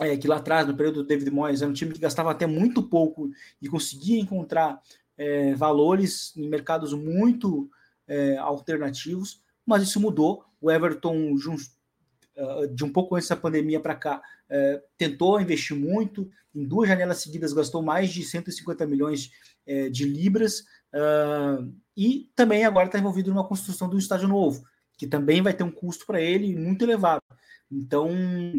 é, 0.00 0.16
que 0.16 0.28
lá 0.28 0.36
atrás, 0.36 0.66
no 0.66 0.76
período 0.76 1.02
do 1.02 1.06
David 1.06 1.30
Moyes, 1.30 1.62
era 1.62 1.70
um 1.70 1.74
time 1.74 1.92
que 1.92 2.00
gastava 2.00 2.30
até 2.30 2.46
muito 2.46 2.82
pouco 2.82 3.30
e 3.60 3.68
conseguia 3.68 4.20
encontrar 4.20 4.80
é, 5.18 5.54
valores 5.54 6.34
em 6.36 6.48
mercados 6.48 6.92
muito 6.94 7.68
é, 8.06 8.36
alternativos, 8.38 9.42
mas 9.66 9.82
isso 9.82 10.00
mudou. 10.00 10.44
O 10.60 10.70
Everton, 10.70 11.34
de 11.34 11.48
um, 11.48 11.54
uh, 11.54 12.66
de 12.68 12.84
um 12.84 12.90
pouco 12.90 13.16
antes 13.16 13.28
da 13.28 13.36
pandemia 13.36 13.78
para 13.78 13.94
cá, 13.94 14.22
é, 14.48 14.82
tentou 14.96 15.40
investir 15.40 15.76
muito, 15.76 16.30
em 16.54 16.64
duas 16.64 16.88
janelas 16.88 17.18
seguidas 17.18 17.52
gastou 17.52 17.82
mais 17.82 18.10
de 18.10 18.24
150 18.24 18.86
milhões 18.86 19.30
é, 19.66 19.90
de 19.90 20.04
libras, 20.04 20.60
uh, 20.94 21.70
e 21.96 22.30
também 22.34 22.64
agora 22.64 22.86
está 22.86 22.98
envolvido 22.98 23.30
numa 23.30 23.46
construção 23.46 23.88
de 23.88 23.96
um 23.96 23.98
estádio 23.98 24.28
novo, 24.28 24.64
que 24.96 25.06
também 25.06 25.42
vai 25.42 25.52
ter 25.52 25.64
um 25.64 25.70
custo 25.70 26.06
para 26.06 26.20
ele 26.20 26.56
muito 26.56 26.82
elevado. 26.82 27.22
Então, 27.70 28.08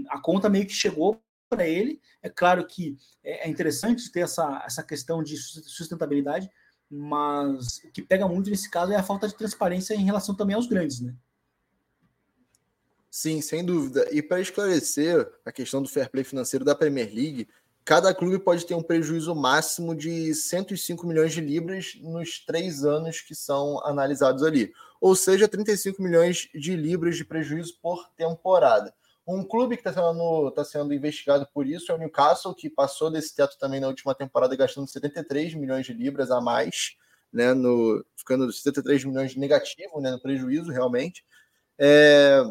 a 0.10 0.20
conta 0.22 0.50
meio 0.50 0.68
que 0.68 0.74
chegou 0.74 1.20
para 1.50 1.68
ele. 1.68 2.00
É 2.22 2.30
claro 2.30 2.66
que 2.66 2.96
é, 3.24 3.48
é 3.48 3.50
interessante 3.50 4.12
ter 4.12 4.22
essa, 4.22 4.64
essa 4.66 4.84
questão 4.84 5.24
de 5.24 5.36
sustentabilidade, 5.36 6.50
mas 6.90 7.80
o 7.84 7.92
que 7.92 8.02
pega 8.02 8.28
muito 8.28 8.50
nesse 8.50 8.70
caso 8.70 8.94
é 8.94 8.96
a 8.96 9.04
falta 9.04 9.28
de 9.28 9.36
transparência 9.36 9.94
em 9.96 10.06
relação 10.06 10.36
também 10.36 10.56
aos 10.56 10.68
grandes, 10.68 11.02
né? 11.02 11.14
Sim, 13.12 13.42
sem 13.42 13.66
dúvida. 13.66 14.08
E 14.12 14.22
para 14.22 14.40
esclarecer 14.40 15.28
a 15.44 15.52
questão 15.52 15.82
do 15.82 15.90
fair 15.90 16.10
play 16.10 16.24
financeiro 16.24 16.64
da 16.64 16.76
Premier 16.76 17.12
League, 17.12 17.48
cada 17.84 18.14
clube 18.14 18.38
pode 18.38 18.66
ter 18.68 18.76
um 18.76 18.84
prejuízo 18.84 19.34
máximo 19.34 19.96
de 19.96 20.34
105 20.34 21.08
milhões 21.08 21.34
de 21.34 21.42
libras 21.42 21.98
nos 22.02 22.40
três 22.46 22.86
anos 22.86 23.22
que 23.22 23.34
são 23.34 23.84
analisados 23.84 24.44
ali. 24.44 24.72
Ou 25.02 25.16
seja, 25.16 25.48
35 25.48 26.02
milhões 26.02 26.50
de 26.54 26.76
libras 26.76 27.18
de 27.18 27.26
prejuízo 27.26 27.80
por 27.82 28.08
temporada. 28.16 28.94
Um 29.32 29.44
clube 29.44 29.78
que 29.78 29.88
está 29.88 29.94
sendo, 29.94 30.50
tá 30.50 30.66
sendo 30.66 30.92
investigado 30.92 31.48
por 31.54 31.68
isso 31.68 31.92
é 31.92 31.96
o 31.96 32.00
Newcastle, 32.00 32.56
que 32.56 32.68
passou 32.68 33.12
desse 33.12 33.36
teto 33.36 33.60
também 33.60 33.80
na 33.80 33.88
última 33.88 34.16
temporada, 34.16 34.56
gastando 34.56 34.88
73 34.88 35.54
milhões 35.54 35.86
de 35.86 35.94
libras 35.94 36.32
a 36.32 36.42
mais, 36.42 36.96
né, 37.32 37.54
no, 37.54 38.04
ficando 38.18 38.52
73 38.52 39.06
milhões 39.06 39.34
de 39.34 39.40
negativo, 39.40 40.02
né, 40.02 40.10
no 40.10 40.20
prejuízo, 40.20 40.72
realmente. 40.72 41.24
É, 41.78 42.42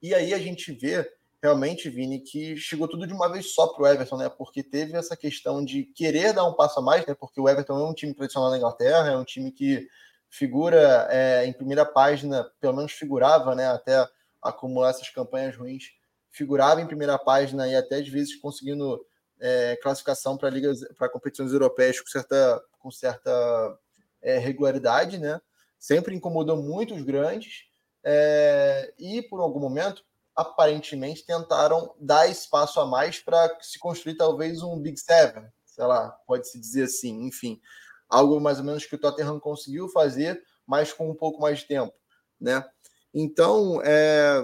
e 0.00 0.14
aí 0.14 0.32
a 0.32 0.38
gente 0.38 0.70
vê, 0.70 1.12
realmente, 1.42 1.90
Vini, 1.90 2.20
que 2.20 2.56
chegou 2.56 2.86
tudo 2.86 3.04
de 3.04 3.12
uma 3.12 3.28
vez 3.28 3.52
só 3.52 3.66
para 3.66 3.82
o 3.82 3.86
Everton, 3.88 4.16
né, 4.16 4.28
porque 4.28 4.62
teve 4.62 4.96
essa 4.96 5.16
questão 5.16 5.64
de 5.64 5.86
querer 5.86 6.32
dar 6.32 6.46
um 6.46 6.54
passo 6.54 6.78
a 6.78 6.82
mais, 6.82 7.04
né, 7.04 7.16
porque 7.18 7.40
o 7.40 7.48
Everton 7.48 7.76
é 7.76 7.90
um 7.90 7.94
time 7.94 8.14
tradicional 8.14 8.48
na 8.48 8.58
Inglaterra, 8.58 9.10
é 9.10 9.16
um 9.16 9.24
time 9.24 9.50
que 9.50 9.88
figura 10.28 11.08
é, 11.10 11.46
em 11.46 11.52
primeira 11.52 11.84
página, 11.84 12.48
pelo 12.60 12.76
menos 12.76 12.92
figurava, 12.92 13.56
né, 13.56 13.66
até 13.66 14.08
acumular 14.42 14.90
essas 14.90 15.08
campanhas 15.10 15.56
ruins, 15.56 15.84
figurava 16.30 16.80
em 16.80 16.86
primeira 16.86 17.18
página 17.18 17.68
e 17.68 17.74
até 17.74 17.96
às 17.96 18.08
vezes 18.08 18.36
conseguindo 18.36 19.04
é, 19.40 19.76
classificação 19.82 20.36
para 20.36 20.50
ligas, 20.50 20.80
para 20.96 21.08
competições 21.08 21.52
europeias 21.52 22.00
com 22.00 22.06
certa, 22.06 22.62
com 22.78 22.90
certa 22.90 23.78
é, 24.22 24.38
regularidade, 24.38 25.18
né? 25.18 25.40
Sempre 25.78 26.14
incomodou 26.14 26.56
muito 26.56 26.94
os 26.94 27.02
grandes 27.02 27.64
é, 28.04 28.92
e 28.98 29.22
por 29.22 29.40
algum 29.40 29.60
momento 29.60 30.04
aparentemente 30.36 31.24
tentaram 31.24 31.94
dar 31.98 32.28
espaço 32.28 32.80
a 32.80 32.86
mais 32.86 33.18
para 33.18 33.58
se 33.60 33.78
construir 33.78 34.14
talvez 34.16 34.62
um 34.62 34.78
Big 34.78 34.98
Seven, 34.98 35.46
sei 35.66 35.84
lá, 35.84 36.10
pode 36.26 36.48
se 36.48 36.58
dizer 36.58 36.84
assim, 36.84 37.26
enfim, 37.26 37.60
algo 38.08 38.40
mais 38.40 38.58
ou 38.58 38.64
menos 38.64 38.84
que 38.84 38.94
o 38.94 38.98
Tottenham 38.98 39.40
conseguiu 39.40 39.88
fazer, 39.88 40.42
mas 40.66 40.92
com 40.92 41.10
um 41.10 41.14
pouco 41.14 41.40
mais 41.40 41.60
de 41.60 41.66
tempo, 41.66 41.94
né? 42.40 42.64
Então, 43.12 43.80
é, 43.82 44.40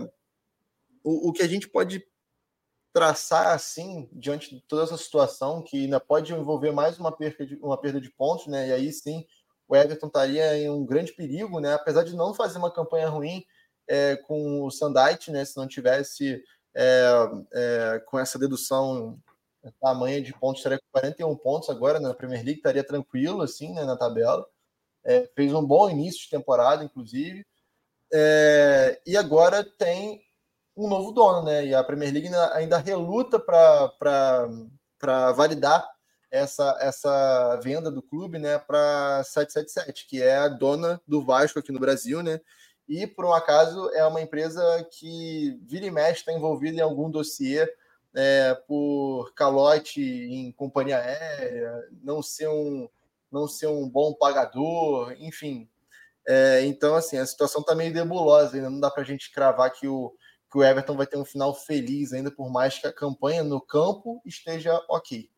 o, 1.05 1.29
o 1.29 1.33
que 1.33 1.43
a 1.43 1.49
gente 1.49 1.69
pode 1.69 2.05
traçar 2.93 3.49
assim, 3.49 4.09
diante 4.11 4.55
de 4.55 4.61
toda 4.63 4.83
essa 4.83 4.97
situação, 4.97 5.63
que 5.63 5.85
ainda 5.85 6.01
pode 6.01 6.33
envolver 6.33 6.73
mais 6.73 6.99
uma 6.99 7.13
perda 7.13 7.45
de, 7.45 7.57
uma 7.57 7.79
perda 7.79 8.01
de 8.01 8.11
pontos, 8.11 8.47
né? 8.47 8.69
E 8.69 8.73
aí 8.73 8.93
sim 8.93 9.27
o 9.69 9.77
Everton 9.77 10.07
estaria 10.07 10.57
em 10.57 10.71
um 10.71 10.85
grande 10.85 11.13
perigo, 11.13 11.61
né? 11.61 11.75
Apesar 11.75 12.05
de 12.05 12.15
não 12.15 12.33
fazer 12.33 12.59
uma 12.59 12.71
campanha 12.71 13.09
ruim 13.09 13.45
é, 13.87 14.17
com 14.17 14.63
o 14.63 14.71
Sandite, 14.71 15.31
né? 15.31 15.45
Se 15.45 15.57
não 15.57 15.67
tivesse 15.67 16.43
é, 16.75 17.05
é, 17.53 18.03
com 18.07 18.19
essa 18.19 18.39
dedução 18.39 19.21
tamanha 19.81 20.23
de 20.23 20.33
pontos, 20.33 20.61
estaria 20.61 20.79
com 20.79 20.87
41 20.93 21.37
pontos 21.37 21.69
agora 21.69 21.99
né? 21.99 22.09
na 22.09 22.15
Premier 22.15 22.43
League, 22.45 22.61
estaria 22.61 22.85
tranquilo 22.85 23.43
assim, 23.43 23.75
né? 23.75 23.85
Na 23.85 23.97
tabela. 23.97 24.47
É, 25.05 25.29
fez 25.35 25.53
um 25.53 25.65
bom 25.65 25.91
início 25.91 26.23
de 26.23 26.31
temporada, 26.31 26.83
inclusive. 26.83 27.45
É, 28.13 29.01
e 29.07 29.17
agora 29.17 29.65
tem 29.65 30.21
um 30.77 30.89
novo 30.89 31.13
dono, 31.13 31.43
né? 31.43 31.67
E 31.67 31.75
a 31.75 31.83
Premier 31.83 32.13
League 32.13 32.31
ainda, 32.53 32.79
reluta 32.79 33.39
para 33.39 35.33
validar 35.33 35.89
essa, 36.31 36.77
essa 36.81 37.57
venda 37.63 37.91
do 37.91 38.03
clube 38.03 38.39
né, 38.39 38.59
para 38.59 39.23
777, 39.25 40.07
que 40.07 40.23
é 40.23 40.37
a 40.37 40.49
dona 40.49 41.01
do 41.07 41.25
Vasco 41.25 41.59
aqui 41.59 41.73
no 41.73 41.81
Brasil, 41.81 42.23
né? 42.23 42.41
E 42.89 43.07
por 43.07 43.25
um 43.25 43.33
acaso 43.33 43.91
é 43.95 44.07
uma 44.07 44.21
empresa 44.21 44.63
que 44.93 45.59
vira 45.67 45.87
e 45.87 45.91
mexe 45.91 46.21
está 46.21 46.33
envolvida 46.33 46.79
em 46.79 46.83
algum 46.83 47.11
dossiê 47.11 47.69
é, 48.15 48.55
por 48.67 49.33
calote 49.35 50.01
em 50.01 50.53
companhia 50.53 50.99
aérea, 50.99 51.89
não 52.03 52.23
ser 52.23 52.49
um, 52.49 52.89
não 53.31 53.49
ser 53.49 53.67
um 53.67 53.89
bom 53.89 54.15
pagador, 54.15 55.13
enfim, 55.19 55.69
é, 56.27 56.67
então, 56.67 56.97
assim, 56.97 57.17
a 57.17 57.27
situação 57.27 57.61
está 57.61 57.75
meio 57.75 57.93
debulosa, 57.93 58.57
ainda 58.57 58.69
não 58.69 58.81
dá 58.81 58.91
para 58.91 59.03
a 59.03 59.07
gente 59.07 59.31
cravar 59.31 59.73
que 59.73 59.87
o, 59.87 60.13
que 60.51 60.59
o 60.59 60.65
Everton 60.65 60.97
vai 60.97 61.07
ter 61.07 61.17
um 61.17 61.25
final 61.25 61.55
feliz, 61.55 62.13
ainda 62.13 62.31
por 62.31 62.51
mais 62.51 62.79
que 62.79 62.87
a 62.87 62.93
campanha 62.93 63.45
no 63.45 63.61
campo 63.61 64.21
esteja 64.25 64.81
ok. 64.89 65.31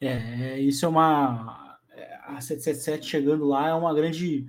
É, 0.00 0.58
isso 0.58 0.84
é 0.84 0.88
uma. 0.88 1.78
A 2.24 2.40
777 2.40 3.06
chegando 3.06 3.44
lá 3.44 3.68
é 3.68 3.74
uma 3.74 3.92
grande, 3.94 4.46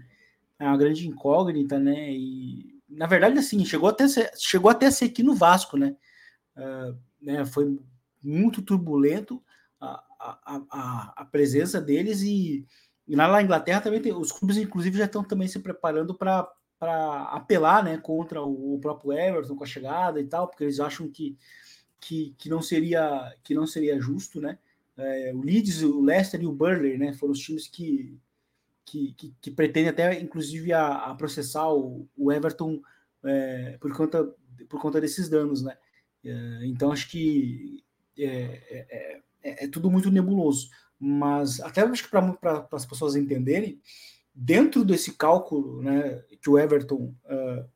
é 0.57 0.65
uma 0.65 0.77
grande 0.77 1.07
incógnita, 1.07 1.77
né? 1.77 2.11
E, 2.11 2.79
na 2.87 3.05
verdade, 3.05 3.37
assim, 3.37 3.63
chegou 3.65 3.89
até, 3.89 4.07
ser, 4.07 4.31
chegou 4.37 4.71
até 4.71 4.87
a 4.87 4.91
ser 4.91 5.05
aqui 5.05 5.21
no 5.21 5.35
Vasco, 5.35 5.77
né? 5.77 5.95
Uh, 6.55 6.97
né 7.21 7.45
foi 7.45 7.77
muito 8.23 8.61
turbulento 8.61 9.43
a, 9.79 10.03
a, 10.19 10.61
a, 10.69 11.13
a 11.17 11.25
presença 11.25 11.81
deles 11.81 12.21
e 12.21 12.65
e 13.11 13.15
lá 13.17 13.27
na 13.27 13.43
Inglaterra 13.43 13.81
também 13.81 14.01
tem, 14.01 14.13
os 14.13 14.31
clubes, 14.31 14.55
inclusive, 14.55 14.97
já 14.97 15.03
estão 15.03 15.21
também 15.21 15.45
se 15.45 15.59
preparando 15.59 16.15
para 16.15 16.47
apelar 17.29 17.83
né, 17.83 17.97
contra 17.97 18.41
o, 18.41 18.75
o, 18.75 18.79
próprio 18.79 19.11
Everton 19.11 19.53
com 19.53 19.65
a 19.65 19.67
chegada 19.67 20.21
e 20.21 20.23
tal, 20.23 20.47
porque 20.47 20.63
eles 20.63 20.79
acham 20.79 21.09
que, 21.09 21.37
que, 21.99 22.33
que, 22.37 22.47
não, 22.49 22.61
seria, 22.61 23.35
que 23.43 23.53
não 23.53 23.67
seria 23.67 23.99
justo, 23.99 24.39
né? 24.39 24.57
É, 24.95 25.33
o 25.35 25.41
Leeds, 25.41 25.83
o 25.83 25.99
Leicester 25.99 26.41
e 26.41 26.45
o 26.45 26.53
Burnley, 26.53 26.97
né? 26.97 27.11
Foram 27.11 27.33
os 27.33 27.39
times 27.39 27.67
que, 27.67 28.17
que, 28.85 29.13
que, 29.17 29.35
que 29.41 29.51
pretendem 29.51 29.89
até, 29.89 30.17
inclusive, 30.17 30.71
a, 30.71 31.07
a 31.07 31.13
processar 31.13 31.69
o, 31.69 32.07
o 32.15 32.31
Everton 32.31 32.81
é, 33.25 33.77
por, 33.81 33.93
conta, 33.93 34.33
por 34.69 34.81
conta 34.81 35.01
desses 35.01 35.27
danos, 35.27 35.61
né? 35.61 35.77
É, 36.23 36.61
então, 36.63 36.93
acho 36.93 37.09
que 37.09 37.83
é, 38.17 38.25
é, 38.25 39.21
é, 39.43 39.65
é 39.65 39.67
tudo 39.67 39.91
muito 39.91 40.09
nebuloso 40.09 40.69
mas 41.03 41.59
até 41.59 41.81
acho 41.81 42.03
que 42.03 42.09
para 42.11 42.67
as 42.71 42.85
pessoas 42.85 43.15
entenderem, 43.15 43.81
dentro 44.35 44.85
desse 44.85 45.13
cálculo 45.13 45.81
né, 45.81 46.23
que 46.39 46.47
o 46.47 46.59
Everton 46.59 47.15
uh, 47.25 47.69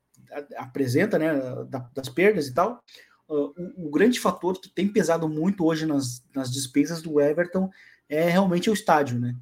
apresenta, 0.57 1.17
né, 1.17 1.33
da, 1.65 1.89
das 1.91 2.07
perdas 2.07 2.45
e 2.45 2.53
tal, 2.53 2.83
uh, 3.27 3.51
o, 3.77 3.87
o, 3.87 3.89
grande 3.89 4.19
fator 4.19 4.61
que 4.61 4.69
tem 4.69 4.87
pesado 4.87 5.27
muito 5.27 5.65
hoje 5.65 5.87
nas, 5.87 6.23
nas 6.35 6.51
despesas 6.51 7.01
do 7.01 7.19
Everton 7.19 7.67
é 8.07 8.29
realmente 8.29 8.69
o 8.69 8.73
estádio, 8.73 9.19
né? 9.19 9.35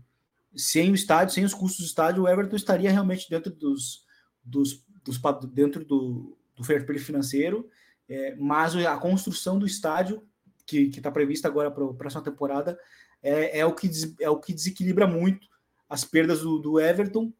Sem 0.56 0.90
o 0.90 0.96
estádio, 0.96 1.34
sem 1.34 1.44
os 1.44 1.54
custos 1.54 1.86
do 1.86 1.90
estádio, 1.90 2.24
o 2.24 2.28
Everton 2.30 2.56
estaria 2.56 2.90
realmente 2.90 3.30
dentro 3.30 3.52
dos, 3.52 4.06
dos, 4.42 4.86
dos 5.04 5.20
dentro 5.52 5.84
do, 5.84 6.38
do 6.56 6.64
fair 6.64 6.86
play 6.86 7.00
financeiro, 7.00 7.70
é, 8.08 8.34
mas 8.36 8.78
a 8.78 8.96
construção 8.96 9.60
do 9.60 9.66
estádio 9.66 10.24
que 10.66 10.90
está 10.96 11.12
prevista 11.12 11.50
agora 11.50 11.70
para 11.70 11.84
a 11.84 11.94
próxima 11.94 12.24
temporada 12.24 12.78
é, 13.24 13.60
é, 13.60 13.66
o 13.66 13.74
que, 13.74 13.90
é 14.20 14.30
o 14.30 14.38
que 14.38 14.54
desequilibra 14.54 15.08
muito 15.08 15.48
as 15.90 16.04
perdas 16.04 16.42
do, 16.42 16.60
do 16.60 16.80
Everton. 16.80 17.32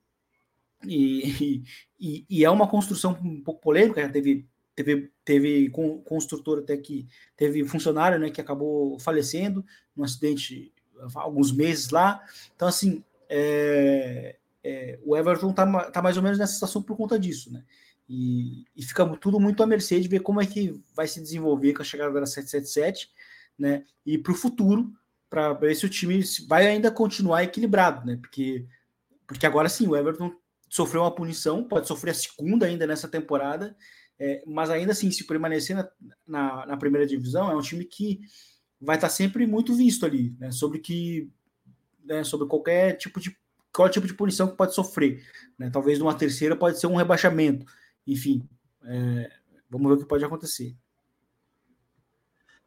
E, 0.86 1.64
e, 2.00 2.26
e, 2.30 2.46
é 2.46 2.50
uma 2.50 2.68
construção 2.68 3.18
um 3.24 3.42
pouco 3.42 3.62
polêmica, 3.62 4.08
teve, 4.10 4.46
teve, 4.76 5.12
teve 5.24 5.70
construtor 6.04 6.60
até 6.60 6.76
que 6.76 7.08
teve 7.38 7.64
funcionário 7.66 8.20
né, 8.20 8.30
que 8.30 8.42
acabou 8.42 9.00
falecendo 9.00 9.66
num 9.96 10.04
acidente 10.04 10.74
há 11.16 11.22
alguns 11.22 11.52
meses 11.52 11.90
lá. 11.90 12.22
Então, 12.56 12.68
assim, 12.68 13.04
é, 13.30 14.36
é, 14.64 15.00
o 15.04 15.16
Everton 15.18 15.52
está 15.52 15.92
tá 15.92 16.02
mais 16.02 16.18
ou 16.18 16.24
menos 16.24 16.38
nessa 16.38 16.54
situação 16.54 16.82
por 16.82 16.96
conta 16.96 17.20
disso, 17.20 17.52
né? 17.52 17.64
E, 18.08 18.66
e, 18.76 18.84
fica 18.84 19.06
tudo 19.18 19.40
muito 19.40 19.64
à 19.64 19.66
mercê 19.66 20.00
de 20.00 20.08
ver 20.08 20.20
como 20.20 20.42
é 20.42 20.46
que 20.46 20.80
vai 20.94 21.08
se 21.08 21.22
desenvolver 21.22 21.74
com 21.74 21.82
a 21.82 21.86
chegada 21.86 22.14
da 22.14 22.26
777, 22.26 23.10
né? 23.58 23.86
E 24.06 24.18
para 24.18 24.34
o 24.34 24.36
futuro, 24.36 24.92
para 25.34 25.52
ver 25.52 25.76
se 25.76 25.84
o 25.84 25.90
time 25.90 26.24
vai 26.48 26.68
ainda 26.68 26.92
continuar 26.92 27.44
equilibrado, 27.44 28.06
né? 28.06 28.18
Porque, 28.18 28.68
porque 29.26 29.48
agora 29.48 29.68
sim, 29.68 29.88
o 29.88 29.96
Everton 29.96 30.32
sofreu 30.70 31.02
uma 31.02 31.16
punição, 31.16 31.68
pode 31.68 31.88
sofrer 31.88 32.12
a 32.12 32.14
segunda 32.14 32.68
ainda 32.68 32.86
nessa 32.86 33.08
temporada, 33.08 33.76
é, 34.20 34.44
mas 34.46 34.70
ainda 34.70 34.92
assim, 34.92 35.10
se 35.10 35.26
permanecer 35.26 35.76
na, 35.76 35.90
na, 36.28 36.66
na, 36.68 36.78
primeira 36.78 37.08
divisão, 37.08 37.50
é 37.50 37.56
um 37.56 37.62
time 37.62 37.84
que 37.84 38.22
vai 38.80 38.96
estar 38.96 39.10
sempre 39.10 39.48
muito 39.48 39.74
visto 39.74 40.06
ali, 40.06 40.36
né? 40.38 40.52
Sobre 40.52 40.78
que 40.78 41.32
né, 42.06 42.24
sobre 42.24 42.48
qualquer 42.48 42.96
tipo 42.98 43.20
de 43.20 43.36
qual 43.74 43.90
tipo 43.90 44.06
de 44.06 44.14
punição 44.14 44.48
que 44.48 44.56
pode 44.56 44.76
sofrer. 44.76 45.26
Né? 45.58 45.72
Talvez 45.72 45.98
numa 45.98 46.14
terceira 46.14 46.56
pode 46.56 46.80
ser 46.80 46.86
um 46.86 46.96
rebaixamento. 46.96 47.66
Enfim, 48.06 48.48
é, 48.84 49.32
vamos 49.68 49.88
ver 49.88 49.96
o 49.96 50.00
que 50.02 50.08
pode 50.08 50.24
acontecer. 50.24 50.78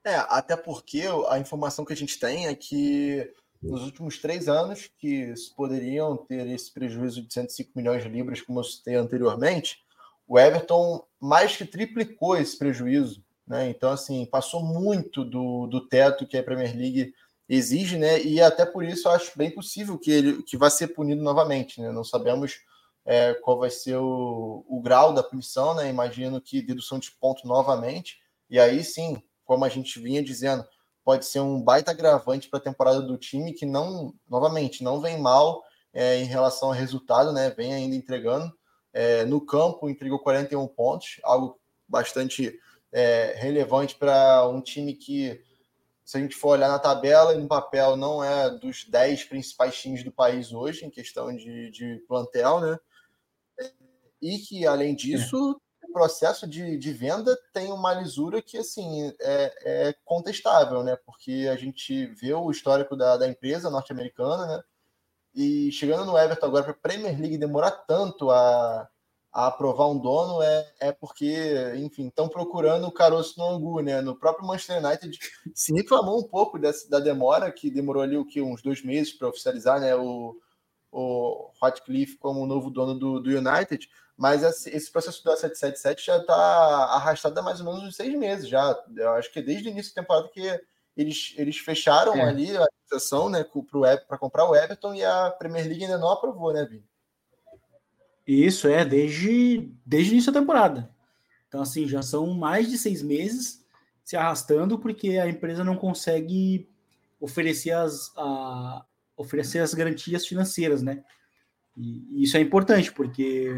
É, 0.06 0.14
até 0.28 0.56
porque 0.56 1.02
a 1.28 1.36
informação 1.36 1.84
que 1.84 1.92
a 1.92 1.96
gente 1.96 2.16
tem 2.16 2.46
é 2.46 2.54
que 2.54 3.28
nos 3.60 3.82
últimos 3.82 4.18
três 4.18 4.48
anos, 4.48 4.88
que 4.98 5.34
poderiam 5.56 6.16
ter 6.16 6.46
esse 6.46 6.72
prejuízo 6.72 7.22
de 7.22 7.34
105 7.34 7.72
milhões 7.74 8.04
de 8.04 8.08
libras, 8.08 8.40
como 8.40 8.60
eu 8.60 8.64
citei 8.64 8.94
anteriormente, 8.94 9.80
o 10.28 10.38
Everton 10.38 11.04
mais 11.20 11.56
que 11.56 11.64
triplicou 11.64 12.36
esse 12.36 12.56
prejuízo. 12.56 13.20
Né? 13.44 13.68
Então, 13.68 13.90
assim, 13.90 14.24
passou 14.26 14.62
muito 14.62 15.24
do, 15.24 15.66
do 15.66 15.88
teto 15.88 16.24
que 16.24 16.38
a 16.38 16.42
Premier 16.42 16.76
League 16.76 17.12
exige, 17.48 17.98
né? 17.98 18.22
E 18.22 18.40
até 18.40 18.64
por 18.64 18.84
isso 18.84 19.08
eu 19.08 19.12
acho 19.12 19.36
bem 19.36 19.50
possível 19.50 19.98
que 19.98 20.12
ele 20.12 20.42
que 20.44 20.56
vá 20.56 20.70
ser 20.70 20.88
punido 20.88 21.20
novamente. 21.20 21.80
Né? 21.80 21.90
Não 21.90 22.04
sabemos 22.04 22.60
é, 23.04 23.34
qual 23.34 23.58
vai 23.58 23.70
ser 23.70 23.96
o, 23.96 24.64
o 24.68 24.80
grau 24.80 25.12
da 25.12 25.22
punição, 25.24 25.74
né? 25.74 25.88
Imagino 25.88 26.40
que 26.40 26.62
dedução 26.62 27.00
de 27.00 27.10
ponto 27.10 27.44
novamente. 27.44 28.18
E 28.48 28.60
aí 28.60 28.84
sim, 28.84 29.20
como 29.46 29.64
a 29.64 29.68
gente 29.68 29.98
vinha 29.98 30.22
dizendo, 30.22 30.66
pode 31.04 31.24
ser 31.24 31.40
um 31.40 31.62
baita 31.62 31.92
agravante 31.92 32.48
para 32.50 32.58
a 32.58 32.62
temporada 32.62 33.00
do 33.00 33.16
time 33.16 33.52
que 33.52 33.64
não, 33.64 34.12
novamente, 34.28 34.82
não 34.82 35.00
vem 35.00 35.18
mal 35.18 35.62
é, 35.94 36.18
em 36.18 36.24
relação 36.24 36.68
ao 36.68 36.74
resultado, 36.74 37.32
né? 37.32 37.48
Vem 37.50 37.72
ainda 37.72 37.94
entregando. 37.94 38.52
É, 38.92 39.24
no 39.24 39.40
campo 39.40 39.88
entregou 39.88 40.18
41 40.18 40.66
pontos, 40.66 41.20
algo 41.22 41.58
bastante 41.88 42.58
é, 42.92 43.34
relevante 43.36 43.94
para 43.94 44.48
um 44.48 44.60
time 44.60 44.94
que, 44.94 45.40
se 46.04 46.16
a 46.16 46.20
gente 46.20 46.34
for 46.34 46.50
olhar 46.50 46.68
na 46.68 46.78
tabela 46.78 47.34
e 47.34 47.38
no 47.38 47.46
papel, 47.46 47.96
não 47.96 48.22
é 48.22 48.50
dos 48.50 48.84
10 48.84 49.24
principais 49.24 49.80
times 49.80 50.02
do 50.02 50.10
país 50.10 50.52
hoje, 50.52 50.84
em 50.84 50.90
questão 50.90 51.34
de, 51.34 51.70
de 51.70 52.04
plantel, 52.08 52.60
né? 52.60 52.78
E 54.20 54.38
que, 54.38 54.66
além 54.66 54.94
disso, 54.94 55.52
o 55.52 55.60
processo 55.96 56.46
de, 56.46 56.76
de 56.76 56.92
venda 56.92 57.34
tem 57.54 57.72
uma 57.72 57.94
lisura 57.94 58.42
que, 58.42 58.58
assim, 58.58 59.10
é, 59.18 59.88
é 59.88 59.94
contestável, 60.04 60.82
né? 60.84 60.94
Porque 61.06 61.48
a 61.50 61.56
gente 61.56 62.04
vê 62.08 62.34
o 62.34 62.50
histórico 62.50 62.94
da, 62.94 63.16
da 63.16 63.26
empresa 63.26 63.70
norte-americana, 63.70 64.46
né? 64.46 64.62
E 65.34 65.72
chegando 65.72 66.04
no 66.04 66.18
Everton 66.18 66.44
agora 66.44 66.64
para 66.64 66.72
a 66.72 66.76
Premier 66.76 67.18
League 67.18 67.38
demorar 67.38 67.70
tanto 67.70 68.30
a, 68.30 68.86
a 69.32 69.46
aprovar 69.46 69.88
um 69.88 69.98
dono 69.98 70.42
é, 70.42 70.70
é 70.80 70.92
porque, 70.92 71.72
enfim, 71.78 72.08
estão 72.08 72.28
procurando 72.28 72.86
o 72.86 72.92
caroço 72.92 73.38
no 73.38 73.46
angu, 73.46 73.80
né? 73.80 74.02
No 74.02 74.14
próprio 74.14 74.46
Manchester 74.46 74.84
United 74.84 75.18
se 75.54 75.72
reclamou 75.72 76.18
um 76.18 76.28
pouco 76.28 76.58
dessa, 76.58 76.90
da 76.90 77.00
demora, 77.00 77.50
que 77.50 77.70
demorou 77.70 78.02
ali 78.02 78.18
o 78.18 78.26
que 78.26 78.42
uns 78.42 78.60
dois 78.60 78.84
meses 78.84 79.14
para 79.14 79.28
oficializar, 79.28 79.80
né? 79.80 79.96
O, 79.96 80.36
o 80.92 81.50
Hotcliffe 81.62 82.18
como 82.18 82.44
novo 82.44 82.68
dono 82.68 82.98
do, 82.98 83.18
do 83.18 83.30
United, 83.30 83.88
mas 84.16 84.42
esse 84.66 84.90
processo 84.90 85.22
do 85.22 85.30
777 85.36 86.06
já 86.06 86.16
está 86.18 86.34
arrastado 86.34 87.38
há 87.38 87.42
mais 87.42 87.60
ou 87.60 87.66
menos 87.66 87.82
uns 87.82 87.96
seis 87.96 88.16
meses 88.18 88.48
já. 88.48 88.74
Eu 88.96 89.10
acho 89.10 89.30
que 89.32 89.42
desde 89.42 89.68
o 89.68 89.70
início 89.70 89.94
da 89.94 90.02
temporada 90.02 90.28
que 90.28 90.60
eles, 90.96 91.34
eles 91.36 91.58
fecharam 91.58 92.14
é. 92.14 92.22
ali 92.22 92.56
a 92.56 92.66
sessão 92.86 93.28
né, 93.28 93.44
para 94.08 94.18
comprar 94.18 94.48
o 94.48 94.56
Everton 94.56 94.94
e 94.94 95.04
a 95.04 95.30
Premier 95.30 95.66
League 95.66 95.84
ainda 95.84 95.98
não 95.98 96.10
aprovou, 96.10 96.52
né, 96.52 96.64
Vini? 96.64 96.84
Isso, 98.26 98.66
é, 98.66 98.84
desde, 98.84 99.70
desde 99.84 100.10
o 100.10 100.14
início 100.14 100.32
da 100.32 100.40
temporada. 100.40 100.90
Então, 101.46 101.60
assim, 101.60 101.86
já 101.86 102.02
são 102.02 102.26
mais 102.34 102.68
de 102.68 102.78
seis 102.78 103.02
meses 103.02 103.64
se 104.02 104.16
arrastando 104.16 104.78
porque 104.78 105.10
a 105.18 105.28
empresa 105.28 105.62
não 105.62 105.76
consegue 105.76 106.68
oferecer 107.20 107.72
as, 107.72 108.12
a, 108.16 108.84
oferecer 109.16 109.58
as 109.60 109.74
garantias 109.74 110.26
financeiras, 110.26 110.82
né? 110.82 111.04
E, 111.76 112.22
isso 112.22 112.36
é 112.36 112.40
importante, 112.40 112.92
porque 112.92 113.48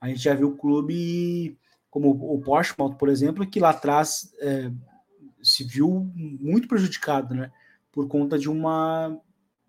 a 0.00 0.08
gente 0.08 0.20
já 0.20 0.34
viu 0.34 0.56
clube 0.56 1.58
como 1.90 2.10
o 2.10 2.40
Portsmouth, 2.40 2.94
por 2.94 3.08
exemplo, 3.08 3.46
que 3.46 3.60
lá 3.60 3.70
atrás 3.70 4.32
é, 4.40 4.70
se 5.42 5.64
viu 5.64 6.10
muito 6.14 6.68
prejudicado, 6.68 7.34
né? 7.34 7.50
Por 7.92 8.06
conta 8.08 8.38
de 8.38 8.48
uma 8.48 9.18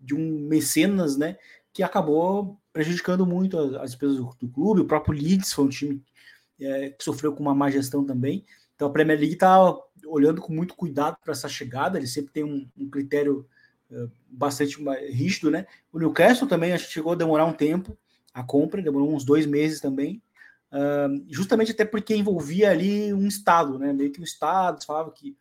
de 0.00 0.14
um 0.14 0.48
mecenas, 0.48 1.16
né? 1.16 1.36
Que 1.72 1.82
acabou 1.82 2.58
prejudicando 2.72 3.26
muito 3.26 3.58
as 3.58 3.90
despesas 3.90 4.16
do, 4.16 4.30
do, 4.40 4.48
clube. 4.48 4.80
O 4.80 4.86
próprio 4.86 5.14
Leeds 5.14 5.52
foi 5.52 5.64
um 5.64 5.68
time 5.68 6.02
é, 6.60 6.90
que 6.90 7.04
sofreu 7.04 7.32
com 7.32 7.42
uma 7.42 7.54
má 7.54 7.70
gestão 7.70 8.04
também. 8.04 8.44
Então 8.74 8.88
a 8.88 8.92
Premier 8.92 9.18
League 9.18 9.34
está 9.34 9.58
olhando 10.06 10.40
com 10.40 10.52
muito 10.52 10.74
cuidado 10.74 11.16
para 11.22 11.32
essa 11.32 11.48
chegada. 11.48 11.98
Ele 11.98 12.06
sempre 12.06 12.32
tem 12.32 12.44
um, 12.44 12.68
um 12.76 12.88
critério 12.88 13.46
é, 13.90 14.06
bastante 14.28 14.76
rígido, 15.10 15.50
né? 15.50 15.66
O 15.92 15.98
Newcastle 15.98 16.48
também 16.48 16.72
acho 16.72 16.86
que 16.86 16.92
chegou 16.92 17.12
a 17.12 17.16
demorar 17.16 17.44
um 17.44 17.52
tempo 17.52 17.96
a 18.32 18.42
compra, 18.42 18.82
demorou 18.82 19.12
uns 19.12 19.24
dois 19.24 19.46
meses 19.46 19.80
também, 19.80 20.22
uh, 20.72 21.24
justamente 21.28 21.72
até 21.72 21.84
porque 21.84 22.14
envolvia 22.14 22.70
ali 22.70 23.12
um 23.12 23.26
Estado, 23.26 23.78
né? 23.78 23.92
Meio 23.92 24.12
que 24.12 24.20
o 24.20 24.24
Estado, 24.24 24.84
falava 24.84 25.10
que, 25.10 25.36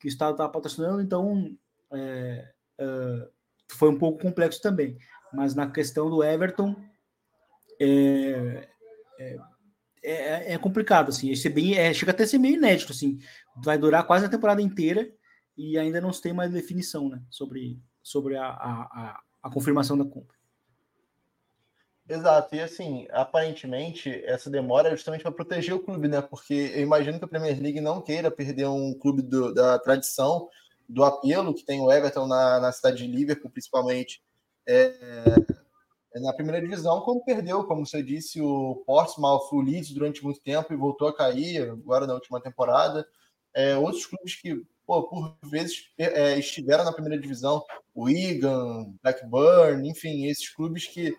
que 0.00 0.06
o 0.06 0.08
Estado 0.08 0.32
estava 0.32 0.52
patrocinando, 0.52 1.00
então 1.00 1.56
é, 1.92 2.52
uh, 2.80 3.28
foi 3.70 3.88
um 3.90 3.98
pouco 3.98 4.22
complexo 4.22 4.60
também. 4.60 4.96
Mas 5.32 5.54
na 5.54 5.70
questão 5.70 6.08
do 6.08 6.22
Everton, 6.22 6.74
é, 7.80 8.68
é, 9.18 9.38
é, 10.02 10.54
é 10.54 10.58
complicado, 10.58 11.10
assim, 11.10 11.30
esse 11.30 11.48
bem, 11.48 11.76
é, 11.76 11.92
chega 11.92 12.12
até 12.12 12.24
a 12.24 12.26
ser 12.26 12.38
meio 12.38 12.56
inédito, 12.56 12.92
assim, 12.92 13.18
vai 13.62 13.76
durar 13.76 14.06
quase 14.06 14.24
a 14.24 14.28
temporada 14.28 14.62
inteira 14.62 15.10
e 15.56 15.76
ainda 15.76 16.00
não 16.00 16.12
se 16.12 16.22
tem 16.22 16.32
mais 16.32 16.52
definição, 16.52 17.08
né, 17.08 17.20
sobre, 17.28 17.80
sobre 18.02 18.36
a, 18.36 18.46
a, 18.46 19.20
a 19.42 19.50
confirmação 19.50 19.98
da 19.98 20.04
compra. 20.04 20.37
Exato, 22.08 22.56
e 22.56 22.60
assim, 22.60 23.06
aparentemente, 23.10 24.10
essa 24.24 24.48
demora 24.48 24.88
é 24.88 24.92
justamente 24.92 25.22
para 25.22 25.30
proteger 25.30 25.74
o 25.74 25.80
clube, 25.80 26.08
né? 26.08 26.22
Porque 26.22 26.72
eu 26.74 26.80
imagino 26.80 27.18
que 27.18 27.24
a 27.26 27.28
Premier 27.28 27.60
League 27.60 27.82
não 27.82 28.00
queira 28.00 28.30
perder 28.30 28.66
um 28.66 28.94
clube 28.94 29.20
do, 29.20 29.52
da 29.52 29.78
tradição, 29.78 30.48
do 30.88 31.04
apelo 31.04 31.52
que 31.52 31.64
tem 31.64 31.80
o 31.82 31.92
Everton 31.92 32.26
na, 32.26 32.60
na 32.60 32.72
cidade 32.72 32.96
de 32.96 33.06
Liverpool, 33.06 33.50
principalmente 33.50 34.22
é, 34.66 34.94
é, 36.14 36.20
na 36.20 36.32
primeira 36.32 36.60
divisão, 36.60 37.02
quando 37.02 37.24
perdeu, 37.24 37.64
como 37.64 37.84
você 37.84 38.02
disse, 38.02 38.40
o 38.40 38.82
Portsmouth, 38.86 39.48
o 39.52 39.60
Leeds 39.60 39.92
durante 39.92 40.24
muito 40.24 40.40
tempo 40.40 40.72
e 40.72 40.76
voltou 40.76 41.08
a 41.08 41.14
cair, 41.14 41.70
agora 41.70 42.06
na 42.06 42.14
última 42.14 42.40
temporada. 42.40 43.06
É, 43.54 43.76
outros 43.76 44.06
clubes 44.06 44.34
que 44.34 44.64
pô, 44.86 45.02
por 45.02 45.36
vezes 45.44 45.90
é, 45.98 46.38
estiveram 46.38 46.84
na 46.84 46.92
primeira 46.92 47.20
divisão, 47.20 47.62
o 47.94 48.04
Wigan, 48.04 48.94
Blackburn, 49.02 49.86
enfim, 49.86 50.24
esses 50.24 50.48
clubes 50.48 50.86
que 50.86 51.14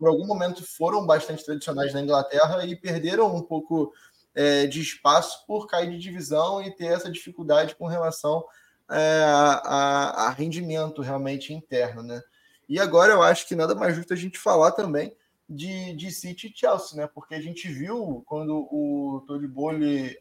por 0.00 0.08
algum 0.08 0.26
momento 0.26 0.64
foram 0.64 1.06
bastante 1.06 1.44
tradicionais 1.44 1.92
na 1.92 2.00
Inglaterra 2.00 2.64
e 2.64 2.74
perderam 2.74 3.36
um 3.36 3.42
pouco 3.42 3.92
é, 4.34 4.66
de 4.66 4.80
espaço 4.80 5.46
por 5.46 5.66
cair 5.66 5.90
de 5.90 5.98
divisão 5.98 6.62
e 6.62 6.74
ter 6.74 6.86
essa 6.86 7.10
dificuldade 7.10 7.74
com 7.74 7.86
relação 7.86 8.42
é, 8.90 9.22
a, 9.26 10.26
a, 10.26 10.30
rendimento 10.30 11.02
realmente 11.02 11.52
interno, 11.52 12.02
né? 12.02 12.22
E 12.66 12.80
agora 12.80 13.12
eu 13.12 13.22
acho 13.22 13.46
que 13.46 13.54
nada 13.54 13.74
mais 13.74 13.94
justo 13.94 14.14
a 14.14 14.16
gente 14.16 14.38
falar 14.38 14.72
também 14.72 15.14
de, 15.46 15.92
de 15.94 16.10
City 16.10 16.46
e 16.46 16.58
Chelsea, 16.58 16.96
né? 16.96 17.06
Porque 17.06 17.34
a 17.34 17.40
gente 17.40 17.68
viu 17.68 18.22
quando 18.24 18.56
o 18.72 19.22
Tony 19.26 19.46
Bowley 19.46 20.16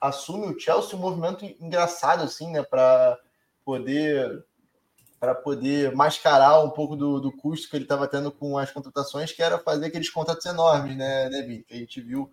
assume 0.00 0.46
o 0.46 0.58
Chelsea 0.58 0.96
um 0.96 1.02
movimento 1.02 1.44
engraçado 1.44 2.22
assim, 2.22 2.52
né? 2.52 2.62
Para 2.62 3.18
poder 3.64 4.44
para 5.24 5.34
poder 5.34 5.94
mascarar 5.96 6.62
um 6.62 6.68
pouco 6.68 6.94
do, 6.94 7.18
do 7.18 7.32
custo 7.32 7.70
que 7.70 7.76
ele 7.76 7.86
estava 7.86 8.06
tendo 8.06 8.30
com 8.30 8.58
as 8.58 8.70
contratações, 8.70 9.32
que 9.32 9.42
era 9.42 9.58
fazer 9.58 9.86
aqueles 9.86 10.10
contratos 10.10 10.44
enormes, 10.44 10.94
né, 10.98 11.30
né 11.30 11.62
Que 11.66 11.74
a 11.74 11.76
gente 11.76 11.98
viu 12.02 12.30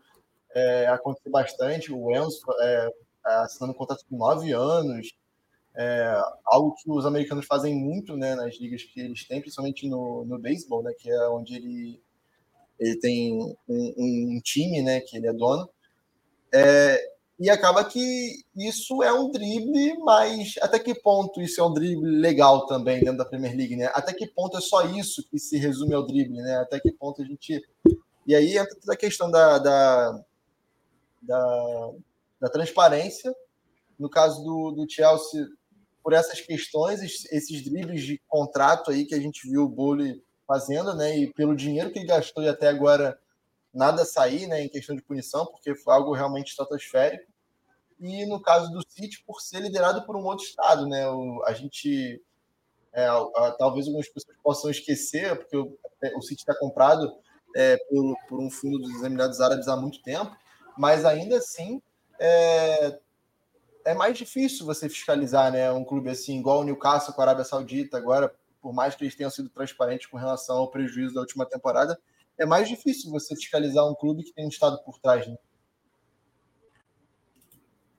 é, 0.53 0.87
acontecer 0.87 1.29
bastante. 1.29 1.93
O 1.93 2.11
Enzo 2.11 2.41
é, 2.59 2.89
assinando 3.23 3.71
um 3.71 3.77
contrato 3.77 4.03
com 4.09 4.17
nove 4.17 4.51
anos, 4.51 5.07
é, 5.73 6.21
algo 6.43 6.75
que 6.75 6.91
os 6.91 7.05
americanos 7.05 7.45
fazem 7.45 7.73
muito 7.73 8.17
né, 8.17 8.35
nas 8.35 8.59
ligas 8.59 8.83
que 8.83 8.99
eles 8.99 9.25
têm, 9.25 9.39
principalmente 9.39 9.87
no, 9.87 10.25
no 10.25 10.37
beisebol, 10.37 10.83
né, 10.83 10.91
que 10.99 11.09
é 11.09 11.29
onde 11.29 11.55
ele, 11.55 12.03
ele 12.77 12.99
tem 12.99 13.33
um, 13.69 13.93
um 13.97 14.41
time 14.43 14.81
né, 14.81 14.99
que 14.99 15.15
ele 15.15 15.27
é 15.27 15.33
dono. 15.33 15.69
É, 16.53 17.11
e 17.41 17.49
acaba 17.49 17.83
que 17.83 18.45
isso 18.55 19.01
é 19.01 19.11
um 19.11 19.31
drible, 19.31 19.97
mas 19.97 20.53
até 20.61 20.77
que 20.77 20.93
ponto 20.93 21.41
isso 21.41 21.59
é 21.59 21.65
um 21.65 21.73
drible 21.73 22.07
legal 22.07 22.67
também 22.67 22.99
dentro 22.99 23.17
da 23.17 23.25
Premier 23.25 23.57
League, 23.57 23.75
né? 23.75 23.89
Até 23.95 24.13
que 24.13 24.27
ponto 24.27 24.59
é 24.59 24.61
só 24.61 24.85
isso 24.85 25.27
que 25.27 25.39
se 25.39 25.57
resume 25.57 25.95
ao 25.95 26.05
drible, 26.05 26.37
né? 26.37 26.57
Até 26.57 26.79
que 26.79 26.91
ponto 26.91 27.19
a 27.19 27.25
gente. 27.25 27.67
E 28.27 28.35
aí 28.35 28.59
entra 28.59 28.75
toda 28.79 28.93
a 28.93 28.95
questão 28.95 29.31
da, 29.31 29.57
da, 29.57 30.23
da, 31.19 31.91
da 32.41 32.49
transparência. 32.49 33.33
No 33.97 34.07
caso 34.07 34.43
do, 34.43 34.71
do 34.73 34.85
Chelsea, 34.87 35.47
por 36.03 36.13
essas 36.13 36.41
questões, 36.41 37.01
esses 37.31 37.63
dribles 37.63 38.03
de 38.03 38.21
contrato 38.27 38.91
aí 38.91 39.03
que 39.03 39.15
a 39.15 39.19
gente 39.19 39.49
viu 39.49 39.63
o 39.63 39.69
Bowley 39.69 40.23
fazendo, 40.47 40.93
né? 40.93 41.17
E 41.17 41.33
pelo 41.33 41.55
dinheiro 41.55 41.89
que 41.89 41.97
ele 41.97 42.05
gastou 42.05 42.43
e 42.43 42.47
até 42.47 42.67
agora 42.67 43.19
nada 43.73 44.05
sair, 44.05 44.45
né? 44.45 44.61
Em 44.61 44.69
questão 44.69 44.95
de 44.95 45.01
punição, 45.01 45.47
porque 45.47 45.73
foi 45.73 45.91
algo 45.95 46.13
realmente 46.13 46.49
estratosférico 46.49 47.30
e 48.02 48.26
no 48.26 48.41
caso 48.41 48.72
do 48.72 48.82
City, 48.89 49.24
por 49.26 49.39
ser 49.39 49.60
liderado 49.60 50.04
por 50.06 50.16
um 50.16 50.26
outro 50.26 50.43
estado, 50.43 50.88
né? 50.88 51.08
O, 51.08 51.43
a 51.45 51.54
gente 51.54 52.22
é, 52.91 53.06
a, 53.06 53.56
talvez 53.58 53.86
algumas 53.86 54.10
pessoas 54.10 54.38
possam 54.43 54.72
esquecer, 54.72 55.38
porque 55.38 55.56
o, 55.56 55.78
é, 56.02 56.16
o 56.18 56.22
City 56.22 56.41
está 56.41 56.58
comprado 56.58 57.14
é, 57.56 57.78
por, 57.89 58.16
por, 58.28 58.39
um 58.39 58.49
fundo 58.49 58.80
dos 58.80 59.04
Emirados 59.04 59.39
Árabes 59.39 59.68
há 59.68 59.78
muito 59.78 60.02
tempo, 60.02 60.36
mas 60.78 61.06
ainda 61.06 61.38
assim 61.38 61.82
é, 62.20 62.99
é 63.86 63.93
mais 63.93 64.18
difícil 64.18 64.66
você 64.66 64.89
fiscalizar, 64.89 65.52
né? 65.52 65.72
Um 65.72 65.86
clube 65.86 66.10
assim, 66.10 66.39
igual 66.39 66.62
o 66.62 66.64
Newcastle 66.64 67.14
com 67.14 67.22
a 67.22 67.26
Arábia 67.26 67.45
Saudita, 67.45 67.97
agora, 67.97 68.34
por 68.62 68.74
mais 68.74 68.95
que 68.95 69.04
eles 69.04 69.16
tenham 69.16 69.32
sido 69.32 69.49
transparentes 69.49 70.08
com 70.08 70.18
relação 70.18 70.58
ao 70.58 70.72
prejuízo 70.72 71.14
da 71.14 71.22
última 71.22 71.45
temporada, 71.45 71.99
é 72.38 72.45
mais 72.45 72.68
difícil 72.68 73.12
você 73.12 73.36
fiscalizar 73.36 73.86
um 73.88 73.95
clube 73.95 74.24
que 74.24 74.34
tem 74.34 74.45
um 74.45 74.49
Estado 74.49 74.82
por 74.84 74.97
trás, 74.99 75.28
né? 75.28 75.36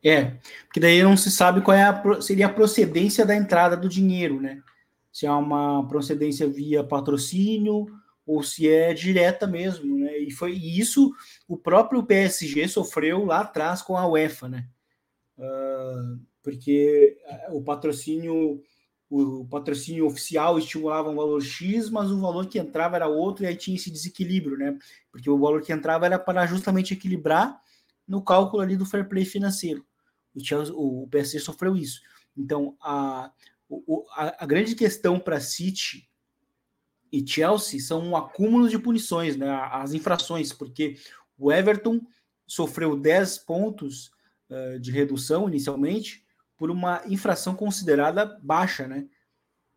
É, 0.04 0.36
porque 0.64 0.80
daí 0.80 1.02
não 1.02 1.16
se 1.16 1.30
sabe 1.30 1.60
qual 1.60 1.76
é 1.76 1.84
a, 1.84 2.20
seria 2.20 2.46
a 2.46 2.52
procedência 2.52 3.24
da 3.24 3.36
entrada 3.36 3.76
do 3.76 3.88
dinheiro, 3.88 4.40
né? 4.40 4.60
Se 5.12 5.26
é 5.26 5.30
uma 5.30 5.86
procedência 5.86 6.48
via 6.48 6.82
patrocínio 6.82 7.86
ou 8.26 8.42
se 8.42 8.68
é 8.68 8.92
direta 8.92 9.46
mesmo, 9.46 9.98
né? 9.98 10.18
E 10.18 10.30
foi 10.30 10.52
isso 10.52 11.12
o 11.46 11.56
próprio 11.56 12.02
PSG 12.02 12.66
sofreu 12.66 13.24
lá 13.24 13.40
atrás 13.40 13.80
com 13.80 13.96
a 13.96 14.06
UEFA, 14.06 14.48
né? 14.48 14.66
Uh, 15.38 16.20
porque 16.42 17.16
o 17.50 17.62
patrocínio 17.62 18.60
o 19.14 19.44
patrocínio 19.44 20.06
oficial 20.06 20.58
estimulava 20.58 21.10
um 21.10 21.16
valor 21.16 21.42
X, 21.42 21.90
mas 21.90 22.10
o 22.10 22.18
valor 22.18 22.46
que 22.46 22.58
entrava 22.58 22.96
era 22.96 23.06
outro, 23.06 23.44
e 23.44 23.46
aí 23.46 23.54
tinha 23.54 23.76
esse 23.76 23.90
desequilíbrio, 23.90 24.56
né? 24.56 24.78
Porque 25.10 25.28
o 25.28 25.38
valor 25.38 25.60
que 25.60 25.70
entrava 25.70 26.06
era 26.06 26.18
para 26.18 26.46
justamente 26.46 26.94
equilibrar 26.94 27.60
no 28.08 28.22
cálculo 28.22 28.62
ali 28.62 28.74
do 28.74 28.86
fair 28.86 29.06
play 29.06 29.26
financeiro. 29.26 29.84
O, 30.34 30.44
Chelsea, 30.44 30.74
o 30.74 31.06
PSG 31.08 31.40
sofreu 31.40 31.76
isso. 31.76 32.00
Então, 32.36 32.76
a, 32.80 33.30
a, 34.16 34.44
a 34.44 34.46
grande 34.46 34.74
questão 34.74 35.18
para 35.18 35.40
City 35.40 36.08
e 37.12 37.26
Chelsea 37.26 37.78
são 37.78 38.00
um 38.02 38.16
acúmulo 38.16 38.68
de 38.68 38.78
punições, 38.78 39.36
né? 39.36 39.50
as 39.70 39.92
infrações, 39.92 40.52
porque 40.52 40.96
o 41.38 41.52
Everton 41.52 42.00
sofreu 42.46 42.96
10 42.96 43.38
pontos 43.38 44.10
uh, 44.48 44.78
de 44.80 44.90
redução 44.90 45.48
inicialmente 45.48 46.24
por 46.56 46.70
uma 46.70 47.02
infração 47.06 47.54
considerada 47.54 48.38
baixa, 48.42 48.86
né? 48.86 49.08